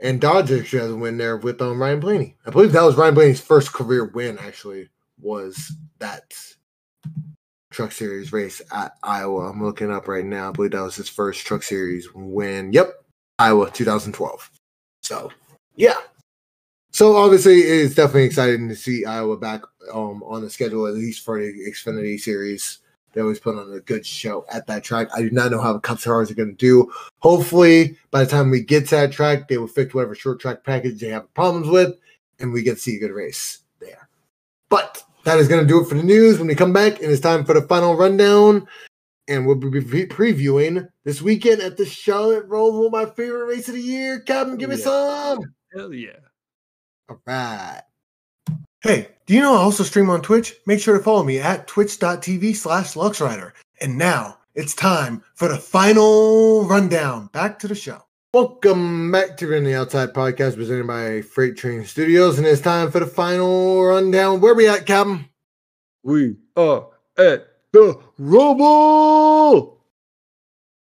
And 0.00 0.20
Dodge 0.20 0.52
actually 0.52 0.80
has 0.80 0.90
a 0.90 0.96
win 0.96 1.18
there 1.18 1.36
with 1.36 1.60
um, 1.60 1.80
Ryan 1.80 2.00
Blaney. 2.00 2.36
I 2.46 2.50
believe 2.50 2.72
that 2.72 2.82
was 2.82 2.96
Ryan 2.96 3.14
Blaney's 3.14 3.40
first 3.40 3.72
career 3.72 4.06
win. 4.06 4.38
Actually, 4.38 4.88
was 5.20 5.72
that 5.98 6.34
Truck 7.76 7.92
Series 7.92 8.32
race 8.32 8.62
at 8.72 8.96
Iowa. 9.02 9.50
I'm 9.50 9.62
looking 9.62 9.92
up 9.92 10.08
right 10.08 10.24
now. 10.24 10.48
I 10.48 10.52
believe 10.52 10.70
that 10.70 10.80
was 10.80 10.96
his 10.96 11.10
first 11.10 11.46
Truck 11.46 11.62
Series 11.62 12.08
win. 12.14 12.72
Yep, 12.72 13.04
Iowa 13.38 13.70
2012. 13.70 14.50
So, 15.02 15.30
yeah. 15.74 15.96
So 16.90 17.16
obviously, 17.16 17.58
it's 17.58 17.94
definitely 17.94 18.24
exciting 18.24 18.70
to 18.70 18.74
see 18.74 19.04
Iowa 19.04 19.36
back 19.36 19.60
um, 19.92 20.22
on 20.22 20.40
the 20.40 20.48
schedule, 20.48 20.86
at 20.86 20.94
least 20.94 21.22
for 21.22 21.38
the 21.38 21.52
Xfinity 21.70 22.18
Series. 22.18 22.78
They 23.12 23.20
always 23.20 23.40
put 23.40 23.56
on 23.58 23.70
a 23.70 23.80
good 23.80 24.06
show 24.06 24.46
at 24.50 24.66
that 24.68 24.82
track. 24.82 25.08
I 25.14 25.20
do 25.20 25.30
not 25.30 25.50
know 25.50 25.60
how 25.60 25.74
the 25.74 25.80
Cup 25.80 26.00
cars 26.00 26.30
are 26.30 26.34
going 26.34 26.48
to 26.48 26.54
do. 26.54 26.90
Hopefully, 27.18 27.98
by 28.10 28.24
the 28.24 28.30
time 28.30 28.50
we 28.50 28.62
get 28.62 28.88
to 28.88 28.96
that 28.96 29.12
track, 29.12 29.48
they 29.48 29.58
will 29.58 29.66
fix 29.66 29.92
whatever 29.92 30.14
short 30.14 30.40
track 30.40 30.64
package 30.64 30.98
they 30.98 31.08
have 31.08 31.32
problems 31.34 31.68
with, 31.68 31.94
and 32.38 32.54
we 32.54 32.62
get 32.62 32.76
to 32.76 32.80
see 32.80 32.96
a 32.96 33.00
good 33.00 33.12
race 33.12 33.58
there. 33.80 34.08
But 34.70 35.02
that 35.26 35.38
is 35.40 35.48
going 35.48 35.60
to 35.60 35.66
do 35.66 35.80
it 35.82 35.88
for 35.88 35.96
the 35.96 36.02
news. 36.04 36.38
When 36.38 36.46
we 36.46 36.54
come 36.54 36.72
back, 36.72 37.02
and 37.02 37.10
it's 37.10 37.20
time 37.20 37.44
for 37.44 37.52
the 37.52 37.62
final 37.62 37.96
rundown, 37.96 38.66
and 39.26 39.44
we'll 39.44 39.56
be 39.56 39.80
pre- 39.80 40.06
previewing 40.06 40.88
this 41.04 41.20
weekend 41.20 41.60
at 41.60 41.76
the 41.76 41.84
Charlotte 41.84 42.48
Roval, 42.48 42.92
my 42.92 43.06
favorite 43.06 43.46
race 43.46 43.66
of 43.68 43.74
the 43.74 43.80
year. 43.82 44.20
Captain, 44.20 44.56
give 44.56 44.70
me 44.70 44.76
Yeah. 44.76 44.84
some. 44.84 45.54
Hell 45.74 45.92
yeah. 45.92 46.12
All 47.08 47.20
right. 47.26 47.82
Hey, 48.82 49.08
do 49.26 49.34
you 49.34 49.40
know 49.40 49.54
I 49.54 49.58
also 49.58 49.82
stream 49.82 50.10
on 50.10 50.22
Twitch? 50.22 50.54
Make 50.64 50.78
sure 50.78 50.96
to 50.96 51.02
follow 51.02 51.24
me 51.24 51.40
at 51.40 51.66
twitch.tv 51.66 52.54
slash 52.54 52.94
luxrider. 52.94 53.50
And 53.80 53.98
now 53.98 54.38
it's 54.54 54.74
time 54.74 55.24
for 55.34 55.48
the 55.48 55.58
final 55.58 56.64
rundown. 56.68 57.30
Back 57.32 57.58
to 57.58 57.68
the 57.68 57.74
show. 57.74 58.05
Welcome 58.32 59.12
back 59.12 59.36
to 59.38 59.46
the 59.46 59.74
Outside 59.74 60.12
podcast 60.12 60.56
presented 60.56 60.86
by 60.86 61.22
Freight 61.22 61.56
Train 61.56 61.84
Studios. 61.84 62.36
And 62.36 62.46
it's 62.46 62.60
time 62.60 62.90
for 62.90 63.00
the 63.00 63.06
final 63.06 63.82
rundown. 63.82 64.40
Where 64.40 64.54
we 64.54 64.68
at, 64.68 64.84
Captain? 64.84 65.26
We 66.02 66.36
are 66.56 66.88
at 67.16 67.46
the 67.72 67.98
Robo. 68.18 69.78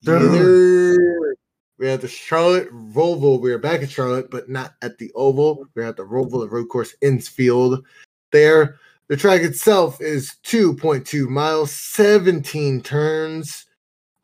Either 0.07 1.37
we're 1.79 1.91
at 1.91 2.01
the 2.01 2.09
Charlotte 2.09 2.73
Roval. 2.73 3.41
We 3.41 3.53
are 3.53 3.59
back 3.59 3.83
at 3.83 3.91
Charlotte, 3.91 4.31
but 4.31 4.49
not 4.49 4.75
at 4.81 4.97
the 4.97 5.13
Oval. 5.15 5.67
We're 5.75 5.83
at 5.83 5.97
the 5.97 6.05
Roval, 6.05 6.47
at 6.47 6.53
road 6.53 6.69
course 6.69 6.95
Innsfield. 7.03 7.85
There, 8.33 8.79
the 9.09 9.17
track 9.17 9.43
itself 9.43 10.01
is 10.01 10.37
2.2 10.45 11.29
miles, 11.29 11.73
17 11.73 12.81
turns. 12.81 13.67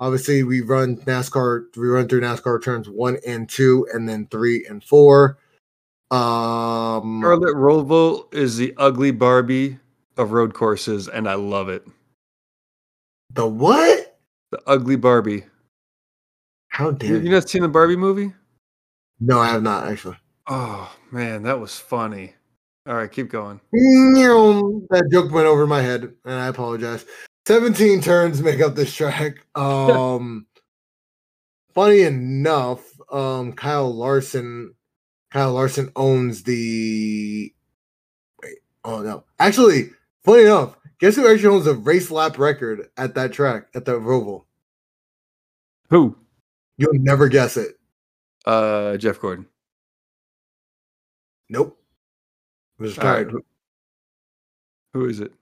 Obviously, 0.00 0.42
we 0.42 0.62
run 0.62 0.96
NASCAR. 0.96 1.76
We 1.76 1.86
run 1.86 2.08
through 2.08 2.22
NASCAR 2.22 2.62
turns 2.62 2.88
one 2.88 3.18
and 3.26 3.48
two, 3.48 3.86
and 3.92 4.08
then 4.08 4.26
three 4.30 4.64
and 4.66 4.82
four. 4.82 5.38
Um, 6.10 7.20
Charlotte 7.22 7.54
Roval 7.54 8.32
is 8.34 8.56
the 8.56 8.74
ugly 8.78 9.10
Barbie 9.10 9.78
of 10.16 10.32
road 10.32 10.54
courses, 10.54 11.06
and 11.06 11.28
I 11.28 11.34
love 11.34 11.68
it. 11.68 11.86
the 13.32 13.46
what? 13.46 14.18
The 14.50 14.60
ugly 14.66 14.96
Barbie. 14.96 15.44
How 16.68 16.90
dare 16.90 17.16
you 17.16 17.20
you? 17.20 17.30
not 17.30 17.48
seen 17.48 17.62
the 17.62 17.68
Barbie 17.68 17.96
movie? 17.96 18.32
No, 19.20 19.38
I 19.38 19.48
have 19.48 19.62
not 19.62 19.86
actually. 19.86 20.16
Oh 20.48 20.90
man, 21.12 21.42
that 21.42 21.60
was 21.60 21.76
funny. 21.78 22.34
All 22.88 22.94
right, 22.94 23.12
keep 23.12 23.28
going. 23.28 23.60
That 23.72 25.08
joke 25.12 25.30
went 25.30 25.46
over 25.46 25.66
my 25.66 25.82
head, 25.82 26.14
and 26.24 26.34
I 26.34 26.46
apologize. 26.46 27.04
17 27.50 28.00
turns 28.00 28.40
make 28.40 28.60
up 28.60 28.76
this 28.76 28.94
track. 28.94 29.44
Um 29.56 30.46
funny 31.74 32.02
enough, 32.02 32.80
um 33.10 33.54
Kyle 33.54 33.92
Larson 33.92 34.76
Kyle 35.32 35.52
Larson 35.52 35.90
owns 35.96 36.44
the 36.44 37.52
wait, 38.40 38.58
oh 38.84 39.02
no. 39.02 39.24
Actually, 39.40 39.90
funny 40.24 40.42
enough, 40.42 40.76
guess 41.00 41.16
who 41.16 41.26
actually 41.28 41.56
owns 41.56 41.66
a 41.66 41.74
race 41.74 42.12
lap 42.12 42.38
record 42.38 42.88
at 42.96 43.16
that 43.16 43.32
track 43.32 43.66
at 43.74 43.84
the 43.84 43.98
Roval? 43.98 44.44
Who? 45.88 46.16
You'll 46.76 46.94
never 46.94 47.26
guess 47.26 47.56
it. 47.56 47.80
Uh, 48.46 48.96
Jeff 48.96 49.20
Gordon. 49.20 49.46
Nope. 51.48 51.76
Was 52.78 52.96
All 52.96 53.06
right, 53.06 53.26
Who 54.92 55.06
is 55.06 55.18
it? 55.18 55.32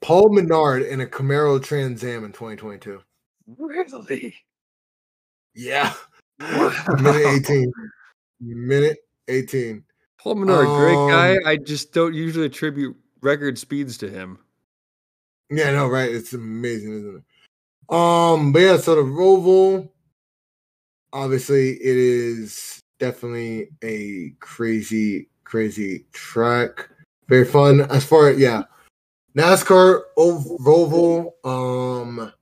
Paul 0.00 0.30
Menard 0.30 0.82
in 0.82 1.00
a 1.00 1.06
Camaro 1.06 1.62
Trans 1.62 2.04
Am 2.04 2.24
in 2.24 2.32
2022. 2.32 3.00
Really? 3.58 4.34
Yeah. 5.54 5.92
Minute 6.38 7.26
18. 7.26 7.72
Minute 8.40 8.98
18. 9.28 9.84
Paul 10.18 10.34
Menard, 10.36 10.66
great 10.66 11.10
guy. 11.10 11.32
Um, 11.32 11.38
I 11.46 11.56
just 11.56 11.92
don't 11.92 12.14
usually 12.14 12.46
attribute 12.46 12.96
record 13.20 13.58
speeds 13.58 13.98
to 13.98 14.08
him. 14.08 14.38
Yeah, 15.50 15.72
no, 15.72 15.88
right. 15.88 16.10
It's 16.10 16.32
amazing, 16.32 16.94
isn't 16.94 17.16
it? 17.16 17.94
Um, 17.94 18.52
but 18.52 18.60
yeah, 18.60 18.76
so 18.76 18.96
the 18.96 19.02
Roval, 19.02 19.88
obviously, 21.12 21.70
it 21.70 21.96
is 21.96 22.82
definitely 22.98 23.68
a 23.82 24.34
crazy, 24.40 25.28
crazy 25.44 26.04
track. 26.12 26.88
Very 27.28 27.44
fun. 27.44 27.80
As 27.90 28.04
far 28.04 28.28
as 28.28 28.38
yeah, 28.38 28.64
NASCAR 29.36 30.02
Ov- 30.16 30.58
Roval, 30.60 31.32
um, 31.44 32.32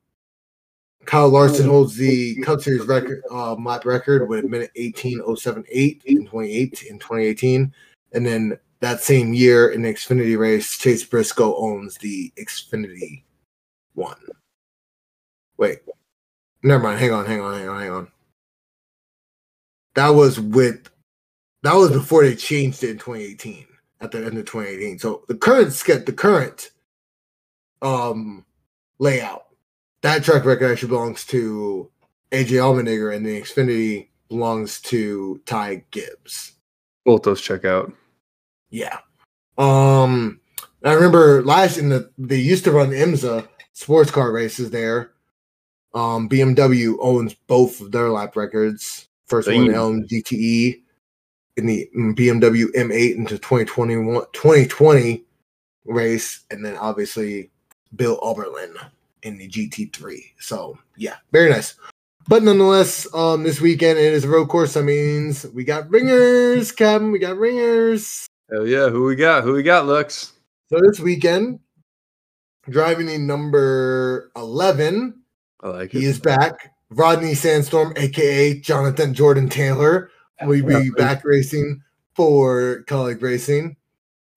Kyle 1.04 1.28
Larson 1.28 1.68
holds 1.68 1.96
the 1.96 2.36
Cup 2.42 2.60
Series 2.60 2.86
record, 2.86 3.22
uh, 3.30 3.54
lap 3.54 3.84
record 3.84 4.28
with 4.28 4.44
minute 4.44 4.70
18.078 4.76 6.04
in 6.04 6.26
28 6.26 6.82
in 6.82 6.98
2018. 6.98 7.72
And 8.12 8.26
then 8.26 8.58
that 8.80 9.00
same 9.00 9.32
year 9.32 9.68
in 9.68 9.82
the 9.82 9.92
Xfinity 9.92 10.38
race, 10.38 10.76
Chase 10.78 11.04
Briscoe 11.04 11.56
owns 11.56 11.96
the 11.98 12.32
Xfinity 12.38 13.22
one. 13.94 14.16
Wait, 15.58 15.78
never 16.62 16.82
mind. 16.82 16.98
Hang 16.98 17.12
on, 17.12 17.26
hang 17.26 17.40
on, 17.40 17.58
hang 17.58 17.68
on, 17.68 17.80
hang 17.80 17.90
on. 17.90 18.08
That 19.94 20.10
was 20.10 20.38
with 20.38 20.90
that 21.62 21.74
was 21.74 21.90
before 21.90 22.22
they 22.22 22.36
changed 22.36 22.84
it 22.84 22.90
in 22.90 22.98
2018 22.98 23.66
at 24.00 24.10
the 24.10 24.18
end 24.18 24.38
of 24.38 24.44
2018. 24.44 24.98
So 24.98 25.24
the 25.26 25.34
current 25.34 25.72
sketch, 25.72 26.04
the 26.04 26.12
current 26.12 26.70
um 27.82 28.44
layout, 28.98 29.46
that 30.02 30.24
track 30.24 30.44
record 30.44 30.70
actually 30.70 30.88
belongs 30.88 31.24
to 31.26 31.90
AJ 32.32 32.50
Allmendinger, 32.50 33.14
and 33.14 33.24
the 33.24 33.40
Xfinity 33.40 34.08
belongs 34.28 34.80
to 34.82 35.40
Ty 35.46 35.84
Gibbs. 35.90 36.52
Both 37.04 37.22
those 37.22 37.40
check 37.40 37.64
out. 37.64 37.92
Yeah. 38.70 38.98
Um, 39.58 40.40
I 40.84 40.92
remember 40.92 41.42
last 41.42 41.78
in 41.78 41.88
the 41.88 42.10
they 42.18 42.36
used 42.36 42.64
to 42.64 42.72
run 42.72 42.90
IMSA 42.90 43.48
sports 43.72 44.10
car 44.10 44.32
races 44.32 44.70
there. 44.70 45.12
Um, 45.94 46.28
BMW 46.28 46.94
owns 47.00 47.34
both 47.46 47.80
of 47.80 47.90
their 47.90 48.10
lap 48.10 48.36
records. 48.36 49.08
First 49.26 49.48
one, 49.48 49.66
Damn. 49.66 49.74
Elm 49.74 50.02
GTE 50.04 50.82
in 51.56 51.66
the 51.66 51.88
mm, 51.96 52.14
BMW 52.14 52.66
M8 52.76 53.16
into 53.16 53.38
2021 53.38 54.26
2020 54.32 55.24
race, 55.86 56.44
and 56.50 56.64
then 56.64 56.76
obviously 56.76 57.50
Bill 57.94 58.18
Oberlin 58.22 58.74
in 59.22 59.38
the 59.38 59.48
GT3. 59.48 60.20
So 60.38 60.78
yeah, 60.96 61.16
very 61.32 61.50
nice. 61.50 61.74
But 62.28 62.42
nonetheless, 62.42 63.06
um, 63.14 63.44
this 63.44 63.60
weekend 63.60 63.98
it 63.98 64.12
is 64.12 64.24
a 64.24 64.28
road 64.28 64.48
course. 64.48 64.74
That 64.74 64.82
means 64.82 65.46
we 65.54 65.64
got 65.64 65.88
ringers, 65.88 66.72
Captain. 66.72 67.12
We 67.12 67.20
got 67.20 67.36
ringers. 67.36 68.26
Hell 68.50 68.66
yeah. 68.66 68.88
Who 68.88 69.04
we 69.04 69.14
got? 69.14 69.44
Who 69.44 69.52
we 69.52 69.62
got, 69.62 69.86
Lux? 69.86 70.32
So 70.68 70.80
this 70.80 70.98
weekend, 70.98 71.60
driving 72.68 73.08
in 73.08 73.26
number 73.26 74.32
11, 74.34 75.14
I 75.60 75.68
like 75.68 75.92
he 75.92 76.04
is 76.04 76.18
back. 76.18 76.74
Rodney 76.90 77.34
Sandstorm, 77.34 77.92
aka 77.96 78.58
Jonathan 78.60 79.14
Jordan 79.14 79.48
Taylor, 79.48 80.10
will 80.42 80.64
be 80.64 80.90
back 80.90 81.24
racing 81.24 81.82
for 82.14 82.84
Kaulig 82.86 83.22
Racing. 83.22 83.76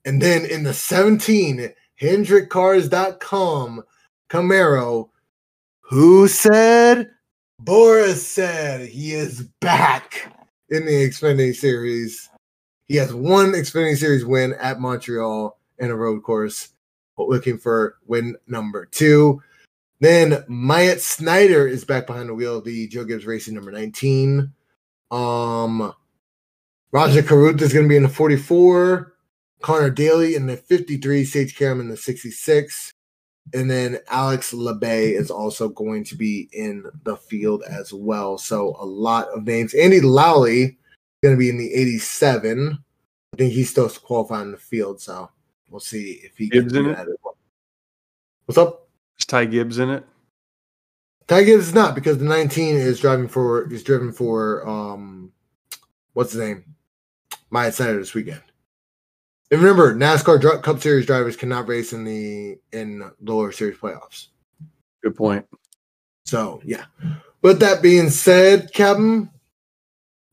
And 0.06 0.22
then 0.22 0.46
in 0.46 0.64
the 0.64 0.74
17, 0.74 1.72
HendrickCars.com, 2.02 3.84
Camaro, 4.30 5.10
who 5.82 6.28
said? 6.28 7.10
Boris 7.60 8.26
Said 8.26 8.88
he 8.88 9.14
is 9.14 9.44
back 9.60 10.34
in 10.70 10.86
the 10.86 11.10
Xfinity 11.10 11.54
Series. 11.54 12.30
He 12.88 12.96
has 12.96 13.14
one 13.14 13.52
Xfinity 13.52 13.98
Series 13.98 14.26
win 14.26 14.54
at 14.54 14.80
Montreal 14.80 15.58
in 15.78 15.92
a 15.92 15.96
road 15.96 16.24
course, 16.24 16.70
looking 17.18 17.58
for 17.58 17.98
win 18.08 18.38
number 18.48 18.86
two. 18.86 19.42
Then 20.00 20.44
Myatt 20.48 21.02
Snyder 21.02 21.68
is 21.68 21.84
back 21.84 22.08
behind 22.08 22.30
the 22.30 22.34
wheel 22.34 22.60
of 22.60 22.64
the 22.64 22.88
Joe 22.88 23.04
Gibbs 23.04 23.26
Racing 23.26 23.56
number 23.56 23.72
19. 23.72 24.54
Um, 25.12 25.94
Rajah 26.94 27.24
Caruth 27.24 27.62
is 27.62 27.74
going 27.74 27.86
to 27.86 27.90
be 27.90 27.98
in 27.98 28.04
the 28.04 28.10
44. 28.10 29.14
Connor 29.62 29.90
Daly 29.90 30.36
in 30.36 30.46
the 30.46 30.58
53. 30.58 31.24
Sage 31.26 31.56
Karam 31.56 31.80
in 31.80 31.90
the 31.90 31.98
66. 31.98 32.94
And 33.54 33.70
then 33.70 33.98
Alex 34.10 34.54
Labbé 34.54 35.12
is 35.20 35.32
also 35.32 35.70
going 35.70 36.04
to 36.06 36.16
be 36.16 36.50
in 36.54 36.86
the 37.04 37.18
field 37.18 37.64
as 37.64 37.92
well. 37.94 38.38
So 38.38 38.76
a 38.80 38.86
lot 38.86 39.28
of 39.30 39.44
names. 39.46 39.74
Andy 39.74 40.02
Lally 40.02 40.78
going 41.24 41.36
to 41.36 41.40
be 41.40 41.50
in 41.50 41.58
the 41.58 41.74
87. 41.74 42.78
I 43.34 43.38
think 43.38 43.54
he's 43.54 43.70
still 43.70 43.90
qualifying 43.90 44.48
in 44.48 44.52
the 44.52 44.58
field. 44.58 45.02
So 45.02 45.30
we'll 45.70 45.80
see 45.80 46.22
if 46.24 46.38
he 46.38 46.50
Gibbs 46.50 46.74
can 46.74 46.78
in 46.78 46.84
do 46.86 46.92
it? 46.92 46.96
that 46.96 47.08
as 47.08 47.16
well. 47.24 47.38
What's 48.46 48.58
up? 48.58 48.88
Is 49.20 49.26
Ty 49.26 49.46
Gibbs 49.46 49.80
in 49.80 49.90
it? 49.90 50.06
Ty 51.28 51.44
Gibbs 51.44 51.68
is 51.68 51.74
not 51.74 51.94
because 51.94 52.18
the 52.18 52.26
19 52.26 52.76
is 52.76 53.00
driving 53.00 53.28
for 53.28 53.72
is 53.72 53.84
driven 53.84 54.12
for 54.12 54.68
um 54.68 55.32
what's 56.14 56.32
his 56.32 56.42
name? 56.42 56.64
Myatt 57.52 57.76
Snyder 57.76 58.00
this 58.00 58.14
weekend. 58.14 58.42
And 59.52 59.62
remember, 59.62 59.96
NASCAR 59.96 60.40
Dr- 60.40 60.62
Cup 60.62 60.80
Series 60.80 61.06
drivers 61.06 61.36
cannot 61.36 61.68
race 61.68 61.94
in 61.94 62.04
the 62.04 62.58
in 62.72 63.10
lower 63.22 63.52
series 63.52 63.78
playoffs. 63.78 64.28
Good 65.02 65.16
point. 65.16 65.46
So 66.26 66.62
yeah. 66.64 66.86
With 67.42 67.60
that 67.62 67.82
being 67.82 68.10
said, 68.10 68.72
Captain, 68.74 69.24
do 69.24 69.30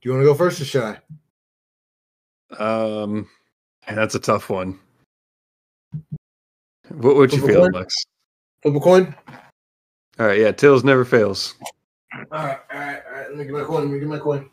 you 0.03 0.11
want 0.11 0.23
to 0.23 0.27
go 0.27 0.35
first 0.35 0.61
or 0.61 0.65
should 0.65 0.99
I? 2.51 2.63
Um, 2.63 3.29
that's 3.89 4.15
a 4.15 4.21
tough 4.21 4.51
one. 4.51 4.79
What 6.91 7.17
would 7.17 7.33
you 7.33 7.39
Flip 7.39 7.53
feel, 7.53 7.63
coin? 7.63 7.73
Lex? 7.73 7.95
Flip 8.63 8.75
a 8.75 8.81
coin. 8.81 9.15
All 10.19 10.27
right, 10.27 10.39
yeah, 10.39 10.53
Tills 10.53 10.85
never 10.85 11.05
fails. 11.05 11.55
All 12.15 12.23
right, 12.33 12.59
all 12.73 12.79
right, 12.79 13.03
all 13.07 13.13
right. 13.13 13.29
Let 13.29 13.37
me 13.37 13.45
get 13.45 13.53
my 13.53 13.65
coin. 13.65 13.83
Let 13.83 13.91
me 13.91 13.99
get 13.99 14.09
my 14.09 14.19
coin. 14.19 14.51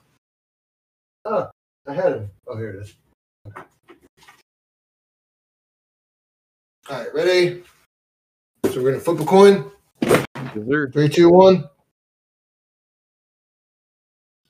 Oh, 1.26 1.49
I 1.88 1.93
had 1.93 2.14
him. 2.14 2.32
Oh, 2.47 2.57
here 2.57 2.70
it 2.70 2.76
is. 2.78 2.95
All 6.93 6.99
right, 6.99 7.13
ready? 7.15 7.63
So 8.65 8.79
we're 8.83 8.91
gonna 8.91 9.03
flip 9.03 9.19
a 9.19 9.25
coin. 9.25 9.71
Three, 10.91 11.09
two, 11.09 11.27
one. 11.27 11.67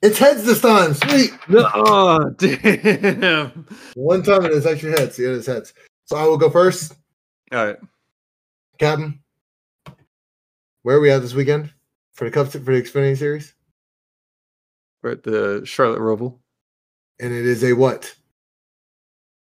It's 0.02 0.18
heads 0.18 0.44
this 0.44 0.60
time. 0.60 0.94
Sweet. 0.94 1.32
No, 1.48 1.70
oh, 1.74 2.30
damn. 2.38 3.66
One 3.96 4.24
time 4.24 4.44
it 4.44 4.52
is 4.52 4.66
actually 4.66 4.92
heads. 4.92 5.18
Yeah, 5.18 5.30
it 5.30 5.36
is 5.36 5.46
heads. 5.46 5.74
So 6.04 6.18
I 6.18 6.26
will 6.26 6.38
go 6.38 6.50
first, 6.50 6.94
All 7.54 7.66
right, 7.66 7.78
Captain. 8.78 9.22
Where 10.82 10.98
are 10.98 11.00
we 11.00 11.12
at 11.12 11.22
this 11.22 11.34
weekend 11.34 11.72
for 12.12 12.26
the 12.26 12.32
Cup 12.32 12.48
for 12.48 12.58
the 12.60 12.72
Xfinity 12.72 13.18
Series? 13.18 13.54
we're 15.02 15.12
at 15.12 15.24
the 15.24 15.62
Charlotte 15.64 16.02
Roval. 16.02 16.40
And 17.22 17.32
it 17.32 17.46
is 17.46 17.64
a 17.64 17.72
what? 17.72 18.14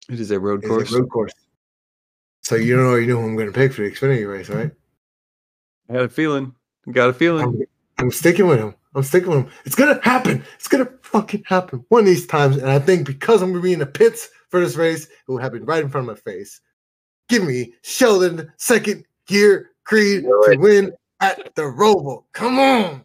It 0.07 0.21
is 0.21 0.31
a 0.31 0.39
road 0.39 0.63
It 0.63 0.67
course. 0.69 0.93
a 0.93 0.99
road 0.99 1.09
course. 1.09 1.33
So 2.47 2.55
you 2.55 2.77
don't 2.77 2.85
already 2.85 3.07
know 3.07 3.19
who 3.19 3.27
I'm 3.27 3.35
going 3.35 3.47
to 3.47 3.51
pick 3.51 3.73
for 3.73 3.81
the 3.81 3.91
Xfinity 3.91 4.25
race, 4.25 4.47
right? 4.47 4.71
I 5.89 5.93
had 5.93 6.03
a 6.03 6.07
feeling. 6.07 6.55
Got 6.89 7.09
a 7.09 7.13
feeling. 7.13 7.43
I'm, 7.43 7.61
I'm 7.97 8.09
sticking 8.09 8.47
with 8.47 8.57
him. 8.57 8.73
I'm 8.95 9.03
sticking 9.03 9.27
with 9.27 9.39
him. 9.39 9.49
It's 9.65 9.75
gonna 9.75 9.99
happen. 10.01 10.45
It's 10.55 10.69
gonna 10.69 10.89
fucking 11.01 11.43
happen 11.45 11.83
one 11.89 12.03
of 12.03 12.05
these 12.05 12.25
times. 12.25 12.55
And 12.55 12.69
I 12.69 12.79
think 12.79 13.05
because 13.05 13.41
I'm 13.41 13.51
gonna 13.51 13.61
be 13.61 13.73
in 13.73 13.79
the 13.79 13.85
pits 13.85 14.29
for 14.47 14.61
this 14.61 14.77
race, 14.77 15.07
it 15.07 15.11
will 15.27 15.39
happen 15.39 15.65
right 15.65 15.83
in 15.83 15.89
front 15.89 16.09
of 16.09 16.15
my 16.15 16.31
face. 16.31 16.61
Give 17.27 17.43
me 17.43 17.73
Sheldon 17.83 18.49
second 18.55 19.03
gear 19.27 19.71
Creed 19.83 20.23
to 20.23 20.55
win 20.57 20.93
at 21.19 21.53
the 21.55 21.63
Roval. 21.63 22.23
Come 22.31 22.59
on. 22.59 23.03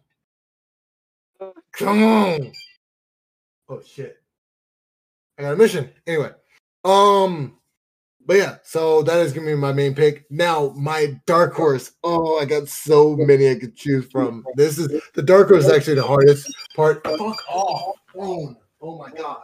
Come 1.72 2.05
on. 2.05 2.53
Oh 3.68 3.82
shit. 3.84 4.18
I 5.36 5.43
got 5.43 5.55
a 5.55 5.57
mission. 5.57 5.90
Anyway. 6.07 6.30
Um 6.84 7.59
but 8.27 8.37
yeah, 8.37 8.57
so 8.62 9.03
that 9.03 9.18
is 9.18 9.33
gonna 9.33 9.47
be 9.47 9.55
my 9.55 9.73
main 9.73 9.95
pick. 9.95 10.25
Now, 10.31 10.73
my 10.77 11.20
dark 11.27 11.55
horse. 11.55 11.93
Oh, 12.05 12.39
I 12.39 12.45
got 12.45 12.68
so 12.68 13.16
many 13.16 13.51
I 13.51 13.57
could 13.57 13.75
choose 13.75 14.07
from. 14.11 14.45
This 14.57 14.79
is 14.79 14.89
the 15.14 15.23
dark 15.23 15.49
horse 15.49 15.64
is 15.64 15.73
actually 15.73 15.97
the 15.97 16.07
hardest 16.07 16.55
part. 16.77 17.05
Fuck 17.05 17.49
off. 17.51 17.97
phone. 18.14 18.57
Oh 18.81 18.99
my 18.99 19.11
god. 19.11 19.43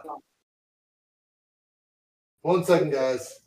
One 2.42 2.64
second, 2.64 2.92
guys. 2.92 3.40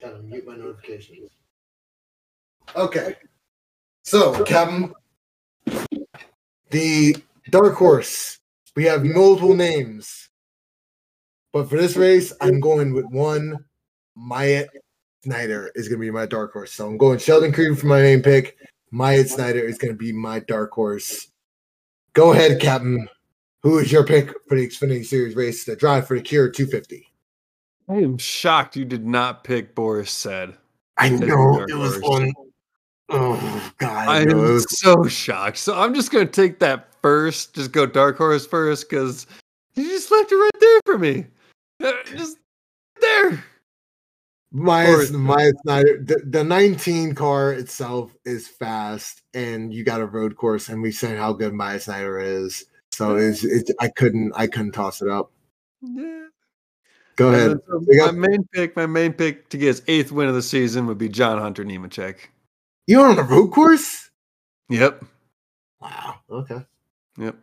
Gotta 0.00 0.22
mute 0.22 0.46
my 0.46 0.56
notifications. 0.56 1.30
Okay. 2.74 3.16
So, 4.02 4.44
Captain, 4.44 4.92
the 6.70 7.16
dark 7.50 7.74
horse. 7.74 8.38
We 8.76 8.84
have 8.84 9.04
multiple 9.04 9.54
names. 9.54 10.28
But 11.54 11.70
for 11.70 11.76
this 11.76 11.96
race, 11.96 12.32
I'm 12.40 12.58
going 12.58 12.92
with 12.92 13.06
one. 13.06 13.64
Myatt 14.16 14.70
Snyder 15.22 15.70
is 15.76 15.88
going 15.88 16.00
to 16.00 16.04
be 16.04 16.10
my 16.10 16.26
dark 16.26 16.52
horse. 16.52 16.72
So 16.72 16.84
I'm 16.84 16.98
going 16.98 17.20
Sheldon 17.20 17.52
Creed 17.52 17.78
for 17.78 17.86
my 17.86 18.02
main 18.02 18.22
pick. 18.22 18.58
Myatt 18.90 19.30
Snyder 19.30 19.60
is 19.60 19.78
going 19.78 19.92
to 19.92 19.96
be 19.96 20.10
my 20.12 20.40
dark 20.40 20.72
horse. 20.72 21.28
Go 22.12 22.32
ahead, 22.32 22.60
Captain. 22.60 23.08
Who 23.62 23.78
is 23.78 23.92
your 23.92 24.04
pick 24.04 24.30
for 24.48 24.56
the 24.56 24.66
Xfinity 24.66 25.06
Series 25.06 25.36
race 25.36 25.64
to 25.66 25.76
drive 25.76 26.08
for 26.08 26.16
the 26.16 26.22
Cure 26.22 26.50
250? 26.50 27.06
I 27.88 27.94
am 27.94 28.18
shocked 28.18 28.74
you 28.74 28.84
did 28.84 29.06
not 29.06 29.44
pick 29.44 29.76
Boris 29.76 30.10
Said. 30.10 30.56
I 30.98 31.10
know 31.10 31.64
it 31.68 31.74
was 31.74 32.00
horse. 32.00 32.20
on. 32.20 32.32
Oh 33.10 33.72
God! 33.78 34.08
I, 34.08 34.18
I 34.18 34.22
am 34.22 34.38
was- 34.38 34.66
so 34.80 35.04
shocked. 35.06 35.58
So 35.58 35.78
I'm 35.78 35.94
just 35.94 36.10
gonna 36.10 36.26
take 36.26 36.58
that 36.60 36.88
first. 37.00 37.54
Just 37.54 37.70
go 37.70 37.86
dark 37.86 38.16
horse 38.16 38.44
first 38.46 38.88
because 38.90 39.26
you 39.74 39.84
just 39.84 40.10
left 40.10 40.32
it 40.32 40.36
right 40.36 40.50
there 40.60 40.80
for 40.86 40.98
me. 40.98 41.26
Uh, 41.84 41.92
Just 42.06 42.38
there. 43.00 43.44
Or- 44.56 45.04
Myatt 45.12 45.56
Snyder, 45.62 45.98
the, 46.04 46.22
the 46.26 46.44
19 46.44 47.14
car 47.16 47.52
itself 47.52 48.14
is 48.24 48.46
fast, 48.46 49.22
and 49.34 49.74
you 49.74 49.82
got 49.84 50.00
a 50.00 50.06
road 50.06 50.36
course, 50.36 50.68
and 50.68 50.80
we've 50.80 50.94
seen 50.94 51.16
how 51.16 51.32
good 51.32 51.52
Myatt 51.52 51.82
Snyder 51.82 52.18
is. 52.20 52.64
So 52.92 53.16
it's, 53.16 53.42
it's 53.44 53.72
I 53.80 53.88
couldn't 53.88 54.32
I 54.36 54.46
couldn't 54.46 54.70
toss 54.72 55.02
it 55.02 55.08
up. 55.08 55.32
Yeah. 55.82 56.26
Go 57.16 57.28
ahead. 57.30 57.50
then, 57.50 57.60
so 57.68 57.80
my 57.86 57.96
got- 57.96 58.14
main 58.14 58.44
pick, 58.52 58.76
my 58.76 58.86
main 58.86 59.12
pick 59.12 59.48
to 59.48 59.58
get 59.58 59.66
his 59.66 59.82
eighth 59.88 60.12
win 60.12 60.28
of 60.28 60.34
the 60.36 60.42
season 60.42 60.86
would 60.86 60.98
be 60.98 61.08
John 61.08 61.38
Hunter 61.40 61.64
Nemechek. 61.64 62.16
You're 62.86 63.08
on 63.08 63.18
a 63.18 63.22
road 63.22 63.48
course? 63.50 64.10
Yep. 64.68 65.04
Wow. 65.80 66.14
Okay. 66.30 66.64
Yep. 67.18 67.36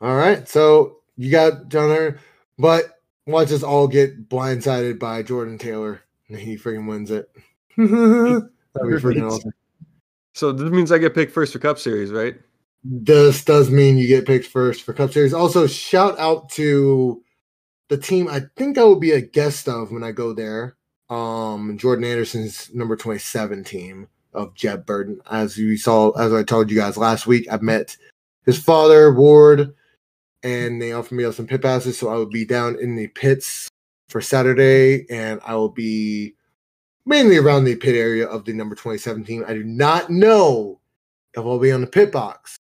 All 0.00 0.16
right. 0.16 0.48
So 0.48 0.98
you 1.16 1.30
got 1.30 1.68
John 1.68 1.88
Hunter, 1.88 2.18
but 2.58 2.95
watch 3.26 3.52
us 3.52 3.62
all 3.62 3.88
get 3.88 4.28
blindsided 4.28 4.98
by 4.98 5.22
Jordan 5.22 5.58
Taylor. 5.58 6.02
And 6.28 6.38
he 6.38 6.56
freaking 6.56 6.88
wins 6.88 7.10
it. 7.10 7.30
That'd 7.76 7.86
be 7.86 8.96
freaking 8.96 9.30
awesome. 9.30 9.52
So 10.32 10.52
this 10.52 10.70
means 10.70 10.92
I 10.92 10.98
get 10.98 11.14
picked 11.14 11.32
first 11.32 11.52
for 11.52 11.58
Cup 11.58 11.78
Series, 11.78 12.10
right? 12.10 12.36
This 12.84 13.44
does 13.44 13.70
mean 13.70 13.96
you 13.96 14.06
get 14.06 14.26
picked 14.26 14.46
first 14.46 14.82
for 14.82 14.92
Cup 14.92 15.12
Series. 15.12 15.32
Also, 15.32 15.66
shout 15.66 16.18
out 16.18 16.50
to 16.50 17.22
the 17.88 17.96
team 17.96 18.28
I 18.28 18.42
think 18.56 18.78
I 18.78 18.84
will 18.84 18.98
be 18.98 19.12
a 19.12 19.20
guest 19.20 19.68
of 19.68 19.92
when 19.92 20.02
I 20.02 20.12
go 20.12 20.32
there. 20.32 20.76
Um, 21.08 21.78
Jordan 21.78 22.04
Anderson's 22.04 22.70
number 22.74 22.96
27 22.96 23.64
team 23.64 24.08
of 24.32 24.54
Jeb 24.54 24.84
Burton. 24.84 25.20
As 25.30 25.56
you 25.56 25.76
saw, 25.76 26.10
as 26.10 26.32
I 26.32 26.42
told 26.42 26.70
you 26.70 26.76
guys 26.76 26.96
last 26.96 27.26
week, 27.26 27.46
I 27.50 27.58
met 27.58 27.96
his 28.44 28.58
father, 28.58 29.12
Ward, 29.14 29.74
and 30.42 30.80
they 30.80 30.92
offered 30.92 31.14
me 31.16 31.24
up 31.24 31.34
some 31.34 31.46
pit 31.46 31.62
passes. 31.62 31.98
So 31.98 32.08
I 32.08 32.14
will 32.16 32.26
be 32.26 32.44
down 32.44 32.76
in 32.80 32.94
the 32.96 33.08
pits 33.08 33.68
for 34.08 34.20
Saturday, 34.20 35.06
and 35.10 35.40
I 35.44 35.54
will 35.54 35.68
be 35.68 36.34
mainly 37.06 37.36
around 37.36 37.64
the 37.64 37.76
pit 37.76 37.94
area 37.96 38.26
of 38.26 38.44
the 38.44 38.52
number 38.52 38.74
27 38.74 39.24
team. 39.24 39.44
I 39.46 39.54
do 39.54 39.64
not 39.64 40.10
know 40.10 40.80
if 41.34 41.40
I'll 41.44 41.58
be 41.58 41.72
on 41.72 41.80
the 41.80 41.86
pit 41.86 42.12
box, 42.12 42.56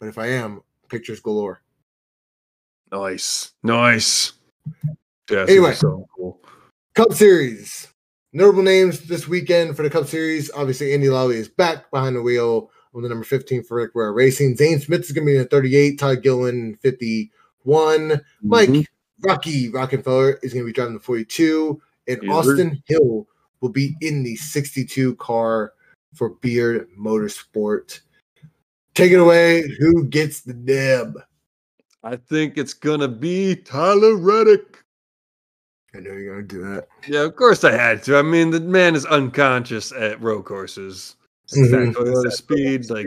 but 0.00 0.08
if 0.08 0.18
I 0.18 0.28
am, 0.28 0.62
pictures 0.88 1.20
galore. 1.20 1.62
Nice. 2.90 3.52
Nice. 3.62 4.32
Yeah, 5.30 5.46
Anyway. 5.48 5.74
so 5.74 6.06
cool. 6.14 6.40
Cup 6.94 7.12
Series. 7.12 7.88
Notable 8.34 8.62
names 8.62 9.00
this 9.00 9.28
weekend 9.28 9.76
for 9.76 9.82
the 9.82 9.90
Cup 9.90 10.06
Series. 10.06 10.50
Obviously, 10.54 10.92
Andy 10.92 11.08
Lally 11.08 11.36
is 11.36 11.48
back 11.48 11.90
behind 11.90 12.16
the 12.16 12.22
wheel 12.22 12.70
of 12.94 13.02
the 13.02 13.08
number 13.08 13.24
15 13.24 13.62
for 13.64 13.78
Rick 13.78 13.94
Ware 13.94 14.12
Racing. 14.12 14.56
Zane 14.56 14.80
Smith 14.80 15.02
is 15.02 15.12
going 15.12 15.26
to 15.26 15.32
be 15.32 15.36
in 15.36 15.42
the 15.42 15.48
38. 15.48 15.98
Todd 15.98 16.22
Gilliland 16.22 16.78
51. 16.80 18.20
Mike 18.42 18.68
Mhm. 18.68 18.86
Rocky 19.20 19.70
Rockenfeller 19.70 20.36
is 20.42 20.52
going 20.52 20.64
to 20.64 20.66
be 20.66 20.72
driving 20.72 20.94
the 20.94 21.00
42. 21.00 21.80
And 22.08 22.20
sir. 22.20 22.30
Austin 22.30 22.82
Hill 22.86 23.26
will 23.60 23.68
be 23.68 23.96
in 24.00 24.22
the 24.22 24.36
62 24.36 25.14
car 25.16 25.72
for 26.14 26.30
Beard 26.30 26.88
Motorsport. 26.98 28.00
Take 28.94 29.12
it 29.12 29.20
away. 29.20 29.62
Who 29.78 30.04
gets 30.04 30.40
the 30.40 30.52
dib? 30.52 31.18
I 32.04 32.16
think 32.16 32.58
it's 32.58 32.74
gonna 32.74 33.08
be 33.08 33.54
Tyler 33.54 34.16
Reddick. 34.16 34.82
I 35.94 36.00
know 36.00 36.10
you're 36.10 36.34
going 36.34 36.48
to 36.48 36.54
do 36.54 36.62
that. 36.64 36.88
Yeah, 37.06 37.20
of 37.20 37.36
course 37.36 37.64
I 37.64 37.72
had 37.72 38.02
to. 38.04 38.16
I 38.16 38.22
mean, 38.22 38.50
the 38.50 38.60
man 38.60 38.94
is 38.94 39.06
unconscious 39.06 39.92
at 39.92 40.20
road 40.20 40.44
courses. 40.44 41.16
That 41.52 41.60
Mhm. 41.60 41.94
Toyota 41.94 42.32
speed, 42.32 42.90
like 42.90 43.06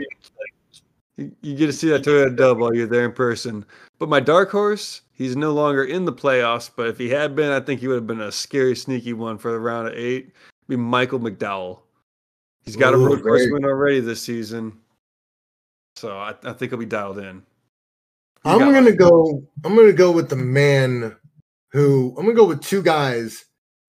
you, 1.16 1.32
you 1.42 1.56
get 1.56 1.66
to 1.66 1.72
see 1.72 1.88
that 1.88 2.02
Toyota 2.02 2.34
dub 2.34 2.58
while 2.58 2.74
you're 2.74 2.86
there 2.86 3.04
in 3.04 3.12
person. 3.12 3.64
But 3.98 4.08
my 4.08 4.20
dark 4.20 4.50
horse, 4.50 5.02
he's 5.12 5.36
no 5.36 5.52
longer 5.52 5.84
in 5.84 6.04
the 6.04 6.12
playoffs. 6.12 6.70
But 6.74 6.88
if 6.88 6.98
he 6.98 7.08
had 7.08 7.34
been, 7.34 7.50
I 7.50 7.60
think 7.60 7.80
he 7.80 7.88
would 7.88 7.96
have 7.96 8.06
been 8.06 8.20
a 8.20 8.30
scary, 8.32 8.76
sneaky 8.76 9.14
one 9.14 9.38
for 9.38 9.50
the 9.50 9.58
round 9.58 9.88
of 9.88 9.94
eight. 9.94 10.32
Be 10.68 10.76
Michael 10.76 11.20
McDowell. 11.20 11.80
He's 12.64 12.76
got 12.76 12.94
a 12.94 12.96
Ooh, 12.96 13.06
road 13.06 13.22
course 13.22 13.46
win 13.50 13.64
already 13.64 14.00
this 14.00 14.22
season, 14.22 14.80
so 15.94 16.18
I, 16.18 16.34
I 16.42 16.52
think 16.52 16.72
he'll 16.72 16.78
be 16.78 16.84
dialed 16.86 17.18
in. 17.18 17.42
Who 18.42 18.50
you 18.50 18.60
I'm 18.60 18.72
gonna 18.72 18.92
go. 18.92 19.42
I'm 19.64 19.76
gonna 19.76 19.92
go 19.92 20.10
with 20.10 20.28
the 20.28 20.36
man 20.36 21.16
who. 21.70 22.14
I'm 22.18 22.24
gonna 22.24 22.36
go 22.36 22.44
with 22.44 22.62
two 22.62 22.82
guys 22.82 23.44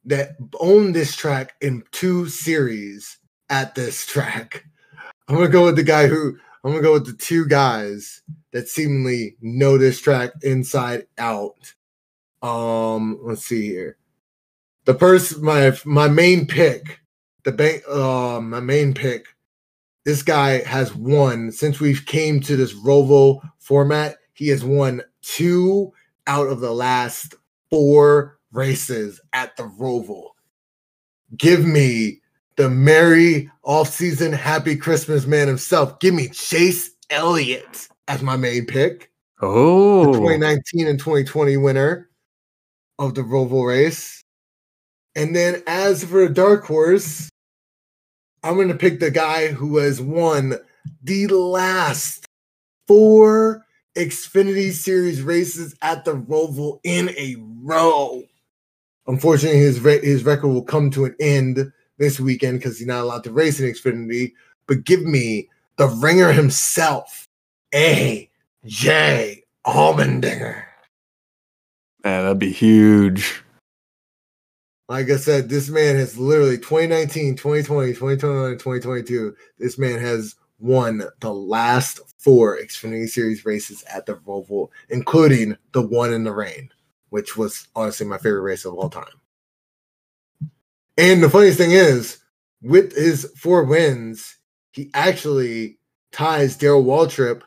that 0.06 0.36
own 0.60 0.92
this 0.92 1.16
track 1.16 1.56
in 1.62 1.84
two 1.92 2.30
series 2.30 3.18
at 3.50 3.76
this 3.76 4.06
track. 4.06 4.66
I'm 5.28 5.36
gonna 5.36 5.50
go 5.50 5.66
with 5.66 5.76
the 5.76 5.84
guy 5.84 6.08
who. 6.08 6.38
I'm 6.64 6.72
gonna 6.72 6.84
go 6.84 6.94
with 6.94 7.06
the 7.06 7.14
two 7.14 7.46
guys 7.48 8.22
that 8.52 8.68
seemingly 8.68 9.38
know 9.42 9.78
this 9.78 10.02
track 10.02 10.32
inside 10.42 11.08
out. 11.18 11.74
Um, 12.42 13.20
let's 13.22 13.46
see 13.46 13.68
here. 13.68 13.98
The 14.86 14.94
first, 14.94 15.40
my 15.40 15.78
my 15.86 16.08
main 16.08 16.48
pick, 16.48 17.00
the 17.44 17.52
bank, 17.52 17.84
uh, 17.90 18.40
my 18.42 18.60
main 18.60 18.94
pick. 18.94 19.28
This 20.06 20.24
guy 20.24 20.64
has 20.64 20.96
won 20.96 21.52
since 21.52 21.80
we've 21.80 22.06
came 22.06 22.40
to 22.42 22.56
this 22.56 22.74
Rovo 22.74 23.42
format. 23.60 24.18
He 24.34 24.48
has 24.50 24.64
won 24.64 25.02
two 25.22 25.92
out 26.28 26.48
of 26.48 26.62
the 26.62 26.74
last 26.74 27.36
four 27.70 28.40
races 28.52 29.20
at 29.34 29.56
the 29.58 29.64
Roval. 29.64 30.30
Give 31.36 31.66
me 31.66 32.22
the 32.58 32.70
merry 32.70 33.50
off-season 33.64 34.34
happy 34.34 34.76
Christmas 34.76 35.26
man 35.26 35.48
himself. 35.48 36.00
Give 36.00 36.14
me 36.14 36.28
Chase 36.30 36.92
Elliott 37.10 37.88
as 38.08 38.22
my 38.22 38.36
main 38.36 38.66
pick 38.66 39.12
Oh, 39.40 40.04
the 40.04 40.10
Oh, 40.10 40.14
2019 40.14 40.88
and 40.88 41.00
2020 41.00 41.58
winner 41.58 42.10
of 43.00 43.14
the 43.14 43.22
Roval 43.22 43.68
race. 43.68 44.22
And 45.16 45.36
then 45.36 45.62
as 45.68 46.04
for 46.04 46.28
the 46.28 46.34
dark 46.34 46.66
horse, 46.66 47.30
I'm 48.44 48.56
going 48.56 48.68
to 48.70 48.76
pick 48.76 49.00
the 49.00 49.12
guy 49.12 49.48
who 49.48 49.78
has 49.78 50.02
won 50.02 50.56
the 51.04 51.28
last 51.28 52.26
four 52.88 53.66
Xfinity 53.96 54.72
Series 54.72 55.22
races 55.22 55.76
at 55.82 56.06
the 56.06 56.14
Roval 56.16 56.80
in 56.84 57.10
a 57.10 57.36
row. 57.64 58.24
Unfortunately, 59.08 59.60
his 59.60 59.80
re- 59.80 60.04
his 60.04 60.24
record 60.24 60.50
will 60.50 60.64
come 60.64 60.90
to 60.92 61.06
an 61.06 61.16
end 61.20 61.72
this 61.98 62.20
weekend 62.20 62.60
because 62.60 62.78
he's 62.78 62.88
not 62.88 63.02
allowed 63.02 63.24
to 63.26 63.32
race 63.32 63.60
in 63.60 63.72
Xfinity. 63.72 64.34
But 64.68 64.84
give 64.84 65.04
me 65.04 65.50
the 65.78 65.88
ringer 65.88 66.32
himself, 66.32 67.28
A.J. 67.74 69.44
Allmendinger. 69.66 70.64
man, 72.04 72.24
that'd 72.24 72.40
be 72.40 72.52
huge. 72.52 73.44
Like 74.90 75.10
I 75.10 75.18
said, 75.18 75.50
this 75.50 75.68
man 75.68 75.98
has 75.98 76.18
literally 76.18 76.58
2019, 76.58 77.36
2020, 77.36 77.94
2021, 77.94 78.52
2022. 78.54 79.36
This 79.60 79.78
man 79.78 80.00
has 80.00 80.36
won 80.60 81.04
the 81.20 81.34
last 81.34 82.00
four 82.18 82.58
Xfinity 82.58 83.10
Series 83.10 83.46
races 83.46 83.84
at 83.94 84.06
the 84.06 84.16
Roval, 84.16 84.70
including 84.90 85.58
the 85.74 85.82
one 85.82 86.14
in 86.14 86.24
the 86.24 86.32
rain, 86.32 86.70
which 87.10 87.36
was 87.36 87.68
honestly 87.76 88.06
my 88.06 88.18
favorite 88.18 88.42
race 88.42 88.64
of 88.64 88.74
all 88.76 88.90
time. 88.90 89.06
And 90.98 91.22
the 91.22 91.30
funniest 91.30 91.58
thing 91.60 91.72
is, 91.72 92.18
with 92.62 92.96
his 92.96 93.32
four 93.38 93.64
wins, 93.64 94.38
he 94.72 94.90
actually 94.94 95.78
ties 96.12 96.58
Darrell 96.58 96.84
Waltrip 96.84 97.42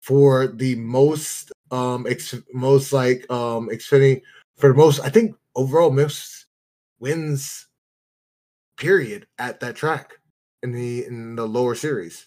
for 0.00 0.46
the 0.46 0.76
most 0.76 1.52
um 1.70 2.06
ex- 2.08 2.34
most 2.52 2.92
like 2.92 3.28
um 3.30 3.68
Xfinity 3.70 4.22
for 4.56 4.68
the 4.68 4.74
most 4.74 5.00
I 5.00 5.08
think 5.10 5.34
overall 5.56 5.90
most 5.90 6.46
wins 7.00 7.66
period 8.76 9.26
at 9.38 9.60
that 9.60 9.76
track 9.76 10.12
in 10.62 10.72
the 10.72 11.04
in 11.06 11.34
the 11.36 11.46
lower 11.46 11.74
series. 11.74 12.26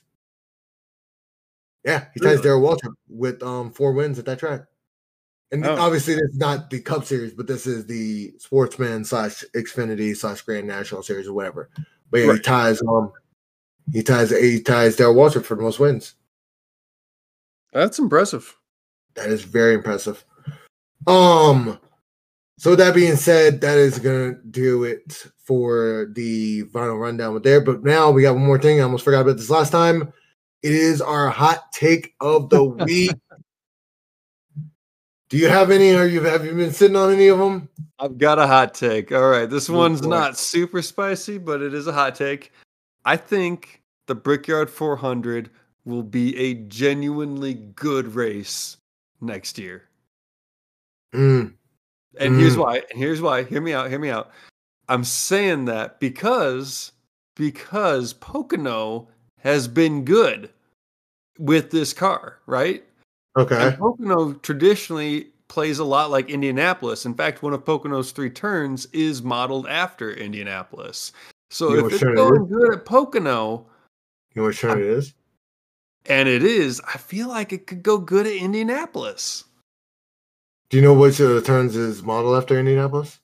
Yeah, 1.86 2.05
he 2.13 2.19
ties 2.19 2.39
Really? 2.39 2.43
Darrell 2.43 2.61
Waltrip 2.61 2.93
with 3.07 3.41
um 3.43 3.71
four 3.71 3.93
wins 3.93 4.19
at 4.19 4.26
that 4.26 4.39
track. 4.39 4.61
And 5.51 5.65
Oh. 5.65 5.75
obviously, 5.75 6.15
this 6.15 6.23
is 6.31 6.37
not 6.37 6.69
the 6.69 6.79
Cup 6.81 7.05
Series, 7.05 7.33
but 7.33 7.47
this 7.47 7.67
is 7.67 7.85
the 7.85 8.33
Sportsman 8.39 9.05
slash 9.05 9.43
Xfinity 9.55 10.15
slash 10.15 10.41
Grand 10.41 10.67
National 10.67 11.03
Series 11.03 11.27
or 11.27 11.33
whatever. 11.33 11.69
But 12.11 12.21
yeah, 12.21 12.33
he 12.33 12.39
ties 12.39 12.81
um 12.81 13.11
he 13.93 14.01
ties 14.03 14.31
he 14.31 14.61
ties 14.61 14.95
Darrell 14.95 15.15
Waltrip 15.15 15.45
for 15.45 15.55
the 15.55 15.61
most 15.61 15.79
wins. 15.79 16.15
That's 17.73 17.99
impressive. 17.99 18.55
That 19.15 19.29
is 19.29 19.43
very 19.43 19.75
impressive. 19.75 20.23
Um, 21.07 21.79
so 22.57 22.75
that 22.75 22.95
being 22.95 23.15
said, 23.15 23.61
that 23.61 23.77
is 23.77 23.99
gonna 23.99 24.35
do 24.49 24.83
it 24.83 25.27
for 25.37 26.07
the 26.13 26.61
final 26.73 26.97
rundown 26.97 27.33
with 27.33 27.43
there. 27.43 27.61
But 27.61 27.83
now 27.83 28.09
we 28.11 28.23
got 28.23 28.33
one 28.35 28.45
more 28.45 28.59
thing. 28.59 28.79
I 28.79 28.83
almost 28.83 29.03
forgot 29.05 29.21
about 29.21 29.37
this 29.37 29.49
last 29.49 29.71
time. 29.71 30.11
It 30.63 30.73
is 30.73 31.01
our 31.01 31.29
hot 31.29 31.71
take 31.71 32.15
of 32.19 32.49
the 32.49 32.63
week. 32.85 33.11
Do 35.30 35.38
you 35.38 35.47
have 35.47 35.71
any? 35.71 35.93
Or 35.95 36.05
you 36.05 36.21
have 36.21 36.45
you 36.45 36.53
been 36.53 36.71
sitting 36.71 36.95
on 36.95 37.11
any 37.11 37.28
of 37.28 37.39
them? 37.39 37.67
I've 37.99 38.17
got 38.17 38.38
a 38.39 38.45
hot 38.47 38.73
take. 38.73 39.11
All 39.11 39.30
right, 39.30 39.49
this 39.49 39.67
Go 39.67 39.78
one's 39.78 40.01
for 40.01 40.07
not 40.07 40.38
super 40.38 40.82
spicy, 40.82 41.38
but 41.38 41.61
it 41.61 41.73
is 41.73 41.88
a 41.88 41.93
hot 41.93 42.15
take. 42.15 42.51
I 43.05 43.17
think 43.17 43.82
the 44.07 44.15
Brickyard 44.15 44.69
400 44.69 45.49
will 45.86 46.03
be 46.03 46.36
a 46.38 46.53
genuinely 46.53 47.53
good 47.53 48.13
race 48.15 48.78
next 49.21 49.57
year. 49.57 49.84
Mm, 51.13 51.53
And 52.19 52.36
here's 52.39 52.55
Mm. 52.55 52.59
why. 52.59 52.76
And 52.78 52.99
here's 52.99 53.21
why. 53.21 53.43
Hear 53.43 53.61
me 53.61 53.73
out. 53.73 53.89
Hear 53.89 53.99
me 53.99 54.09
out. 54.09 54.32
I'm 54.89 55.03
saying 55.03 55.65
that 55.65 55.99
because 55.99 56.91
because 57.36 58.13
Pocono 58.13 59.09
has 59.39 59.67
been 59.67 60.05
good 60.05 60.49
with 61.38 61.71
this 61.71 61.91
car, 61.93 62.39
right? 62.45 62.84
Okay. 63.36 63.67
And 63.69 63.77
Pocono 63.77 64.33
traditionally 64.33 65.27
plays 65.47 65.79
a 65.79 65.86
lot 65.86 66.09
like 66.11 66.29
Indianapolis. 66.29 67.05
In 67.05 67.13
fact, 67.13 67.43
one 67.43 67.53
of 67.53 67.63
Pocono's 67.65 68.11
three 68.11 68.29
turns 68.29 68.86
is 68.88 69.21
modeled 69.21 69.67
after 69.67 70.11
Indianapolis. 70.13 71.11
So 71.51 71.71
You 71.73 71.86
if 71.88 71.93
it's 71.93 72.01
it 72.03 72.15
going 72.15 72.43
is? 72.43 72.49
good 72.49 72.73
at 72.73 72.86
Pocono, 72.86 73.65
You 74.33 74.41
know 74.41 74.47
what 74.47 74.55
turn 74.55 74.79
it 74.79 74.86
is? 74.86 75.13
and 76.07 76.27
it 76.27 76.43
is, 76.43 76.81
I 76.81 76.97
feel 76.97 77.27
like 77.29 77.53
it 77.53 77.67
could 77.67 77.83
go 77.83 77.97
good 77.97 78.25
at 78.27 78.33
Indianapolis. 78.33 79.43
Do 80.69 80.77
you 80.77 80.83
know 80.83 80.93
which 80.93 81.19
of 81.19 81.29
the 81.29 81.41
turns 81.41 81.75
is 81.75 82.01
modeled 82.03 82.36
after 82.38 82.57
Indianapolis? 82.59 83.19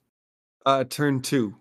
Uh, 0.65 0.83
turn 0.83 1.21
two. 1.21 1.55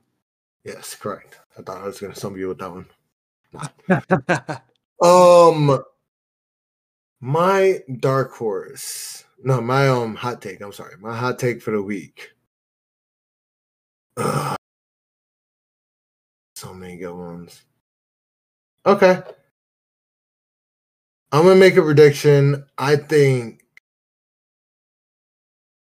Yes, 0.64 0.94
correct. 0.94 1.40
I 1.58 1.62
thought 1.62 1.82
I 1.82 1.86
was 1.86 1.98
gonna 2.00 2.14
stump 2.14 2.36
you 2.36 2.48
with 2.48 2.58
that 2.58 2.70
one. 2.70 4.60
Um, 5.02 5.82
my 7.20 7.80
dark 8.00 8.32
horse. 8.32 9.24
No, 9.42 9.60
my 9.60 9.88
um 9.88 10.14
hot 10.16 10.42
take. 10.42 10.60
I'm 10.60 10.72
sorry, 10.72 10.96
my 10.98 11.16
hot 11.16 11.38
take 11.38 11.62
for 11.62 11.70
the 11.72 11.82
week. 11.82 12.32
Ugh. 14.16 14.56
So 16.56 16.74
many 16.74 16.98
good 16.98 17.14
ones. 17.14 17.64
Okay, 18.84 19.22
I'm 21.32 21.44
gonna 21.44 21.56
make 21.56 21.76
a 21.76 21.82
prediction. 21.82 22.66
I 22.76 22.96
think. 22.96 23.62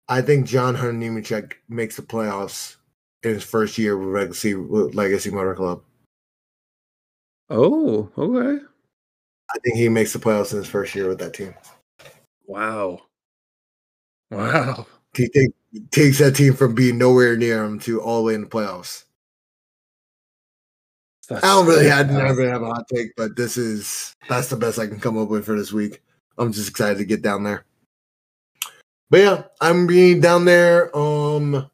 I 0.09 0.21
think 0.21 0.45
John 0.45 0.75
Hunter 0.75 0.93
Nemechek 0.93 1.53
makes 1.69 1.95
the 1.95 2.01
playoffs 2.01 2.75
in 3.23 3.31
his 3.35 3.43
first 3.43 3.77
year 3.77 3.97
with 3.97 4.13
Legacy 4.13 4.55
with 4.55 4.95
Legacy 4.95 5.31
Motor 5.31 5.55
Club. 5.55 5.83
oh, 7.49 8.09
okay. 8.17 8.63
I 9.53 9.59
think 9.59 9.77
he 9.77 9.89
makes 9.89 10.13
the 10.13 10.19
playoffs 10.19 10.51
in 10.51 10.57
his 10.57 10.67
first 10.67 10.93
year 10.93 11.07
with 11.07 11.19
that 11.19 11.33
team. 11.33 11.53
Wow. 12.45 13.01
Wow. 14.31 14.87
He 15.13 15.29
take, 15.29 15.51
takes 15.91 16.19
that 16.19 16.35
team 16.35 16.53
from 16.53 16.75
being 16.75 16.97
nowhere 16.97 17.37
near 17.37 17.63
him 17.63 17.79
to 17.79 18.01
all 18.01 18.17
the 18.17 18.23
way 18.23 18.33
in 18.35 18.41
the 18.41 18.47
playoffs. 18.47 19.05
I 21.29 21.39
don't 21.41 21.67
really 21.67 21.91
I 21.91 22.03
didn't 22.03 22.49
have 22.49 22.61
a 22.61 22.67
hot 22.67 22.87
take, 22.87 23.15
but 23.17 23.35
this 23.35 23.57
is 23.57 24.15
that's 24.29 24.49
the 24.49 24.55
best 24.55 24.79
I 24.79 24.87
can 24.87 24.99
come 24.99 25.17
up 25.17 25.27
with 25.29 25.45
for 25.45 25.57
this 25.57 25.73
week. 25.73 26.01
I'm 26.37 26.53
just 26.53 26.69
excited 26.69 26.97
to 26.99 27.05
get 27.05 27.21
down 27.21 27.43
there. 27.43 27.65
But 29.09 29.17
yeah, 29.17 29.43
I'm 29.59 29.87
being 29.87 30.21
down 30.21 30.45
there 30.45 30.95
um 30.95 31.69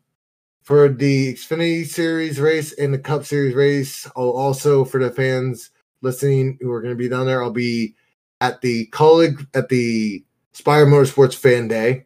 for 0.63 0.89
the 0.89 1.33
Xfinity 1.33 1.85
Series 1.85 2.39
race 2.39 2.73
and 2.73 2.93
the 2.93 2.99
Cup 2.99 3.25
Series 3.25 3.53
race. 3.53 4.09
I'll 4.15 4.31
also 4.31 4.85
for 4.85 4.99
the 4.99 5.11
fans 5.11 5.69
listening 6.03 6.57
who 6.61 6.71
are 6.71 6.81
going 6.81 6.93
to 6.93 6.97
be 6.97 7.09
down 7.09 7.25
there, 7.25 7.41
I'll 7.41 7.51
be 7.51 7.95
at 8.41 8.61
the 8.61 8.85
college 8.87 9.35
at 9.53 9.69
the 9.69 10.23
Spire 10.51 10.85
Motorsports 10.85 11.35
Fan 11.35 11.67
Day. 11.67 12.05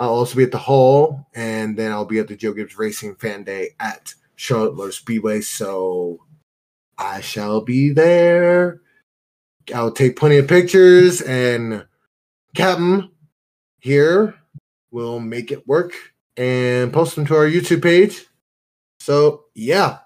I'll 0.00 0.14
also 0.14 0.36
be 0.36 0.44
at 0.44 0.52
the 0.52 0.58
Hall, 0.58 1.28
and 1.34 1.76
then 1.76 1.92
I'll 1.92 2.04
be 2.04 2.18
at 2.18 2.28
the 2.28 2.36
Joe 2.36 2.52
Gibbs 2.52 2.78
Racing 2.78 3.16
Fan 3.16 3.44
Day 3.44 3.70
at 3.78 4.14
Charlotte 4.36 4.76
Motor 4.76 4.92
Speedway. 4.92 5.40
So 5.42 6.24
I 6.98 7.20
shall 7.20 7.60
be 7.60 7.90
there. 7.90 8.80
I'll 9.74 9.92
take 9.92 10.16
plenty 10.16 10.38
of 10.38 10.48
pictures, 10.48 11.20
and 11.20 11.86
Captain 12.56 13.10
here 13.80 14.34
will 14.90 15.20
make 15.20 15.52
it 15.52 15.66
work 15.66 15.92
and 16.36 16.92
post 16.92 17.14
them 17.14 17.26
to 17.26 17.36
our 17.36 17.46
YouTube 17.46 17.82
page. 17.82 18.26
So 19.00 19.44
yeah, 19.54 19.98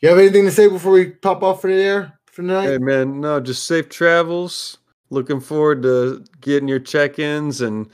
you 0.00 0.08
have 0.08 0.18
anything 0.18 0.44
to 0.44 0.50
say 0.50 0.68
before 0.68 0.92
we 0.92 1.10
pop 1.10 1.42
off 1.42 1.60
for 1.60 1.68
the 1.68 1.74
air 1.74 2.13
for 2.34 2.42
tonight? 2.42 2.66
Hey 2.66 2.78
man, 2.78 3.20
no, 3.20 3.40
just 3.40 3.66
safe 3.66 3.88
travels. 3.88 4.78
Looking 5.10 5.40
forward 5.40 5.82
to 5.82 6.24
getting 6.40 6.68
your 6.68 6.80
check-ins 6.80 7.60
and 7.60 7.88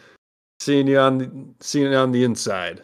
seeing 0.60 0.86
you 0.86 0.98
on 0.98 1.18
the 1.18 1.30
seeing 1.60 1.90
you 1.92 1.96
on 1.98 2.12
the 2.12 2.24
inside. 2.24 2.82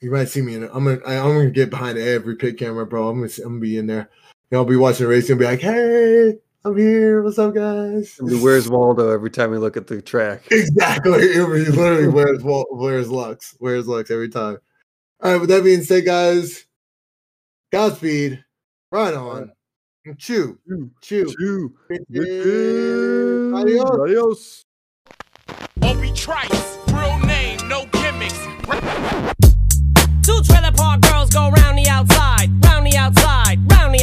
You 0.00 0.10
might 0.10 0.28
see 0.28 0.40
me 0.42 0.54
in. 0.54 0.64
I'm 0.64 0.84
gonna. 0.84 1.00
I- 1.06 1.18
I'm 1.18 1.36
gonna 1.36 1.50
get 1.50 1.70
behind 1.70 1.98
every 1.98 2.36
pit 2.36 2.58
camera, 2.58 2.86
bro. 2.86 3.08
I'm 3.08 3.20
gonna. 3.20 3.32
I'm 3.38 3.50
gonna 3.54 3.60
be 3.60 3.78
in 3.78 3.86
there. 3.86 4.08
You 4.50 4.56
know, 4.56 4.58
I'll 4.58 4.64
be 4.64 4.76
watching 4.76 5.04
the 5.06 5.10
race 5.10 5.28
and 5.28 5.38
be 5.38 5.44
like, 5.44 5.60
"Hey, 5.60 6.34
I'm 6.64 6.76
here. 6.76 7.22
What's 7.22 7.38
up, 7.38 7.54
guys?" 7.54 8.16
Where's 8.20 8.68
Waldo 8.68 9.10
every 9.10 9.30
time 9.30 9.50
we 9.50 9.58
look 9.58 9.76
at 9.76 9.88
the 9.88 10.00
track? 10.00 10.42
exactly? 10.50 11.18
It 11.20 11.48
literally 11.48 12.08
where's 12.08 12.42
Wal- 12.44 12.68
where's 12.70 13.10
Lux? 13.10 13.56
Where's 13.58 13.88
Lux 13.88 14.10
every 14.10 14.28
time? 14.28 14.58
All 15.20 15.32
right. 15.32 15.40
With 15.40 15.50
that 15.50 15.64
being 15.64 15.82
said, 15.82 16.04
guys, 16.04 16.64
Godspeed. 17.72 18.44
Right 18.90 19.12
on. 19.12 19.50
Mm, 20.06 20.10
and 20.10 20.16
mm, 20.16 20.18
chew. 20.18 20.58
Chew. 21.02 21.34
Two. 21.38 21.74
Bitches. 21.90 23.54
Adios. 23.56 23.90
Adios. 23.90 24.64
Obi 25.82 26.12
Trice, 26.12 26.78
real 26.92 27.18
name, 27.26 27.58
no 27.68 27.86
gimmicks. 27.92 28.38
Two 30.22 30.42
trailer 30.42 30.72
park 30.72 31.00
girls 31.02 31.30
go 31.30 31.50
round 31.50 31.78
the 31.78 31.86
outside, 31.88 32.50
round 32.64 32.86
the 32.86 32.96
outside, 32.96 33.58
round 33.70 33.94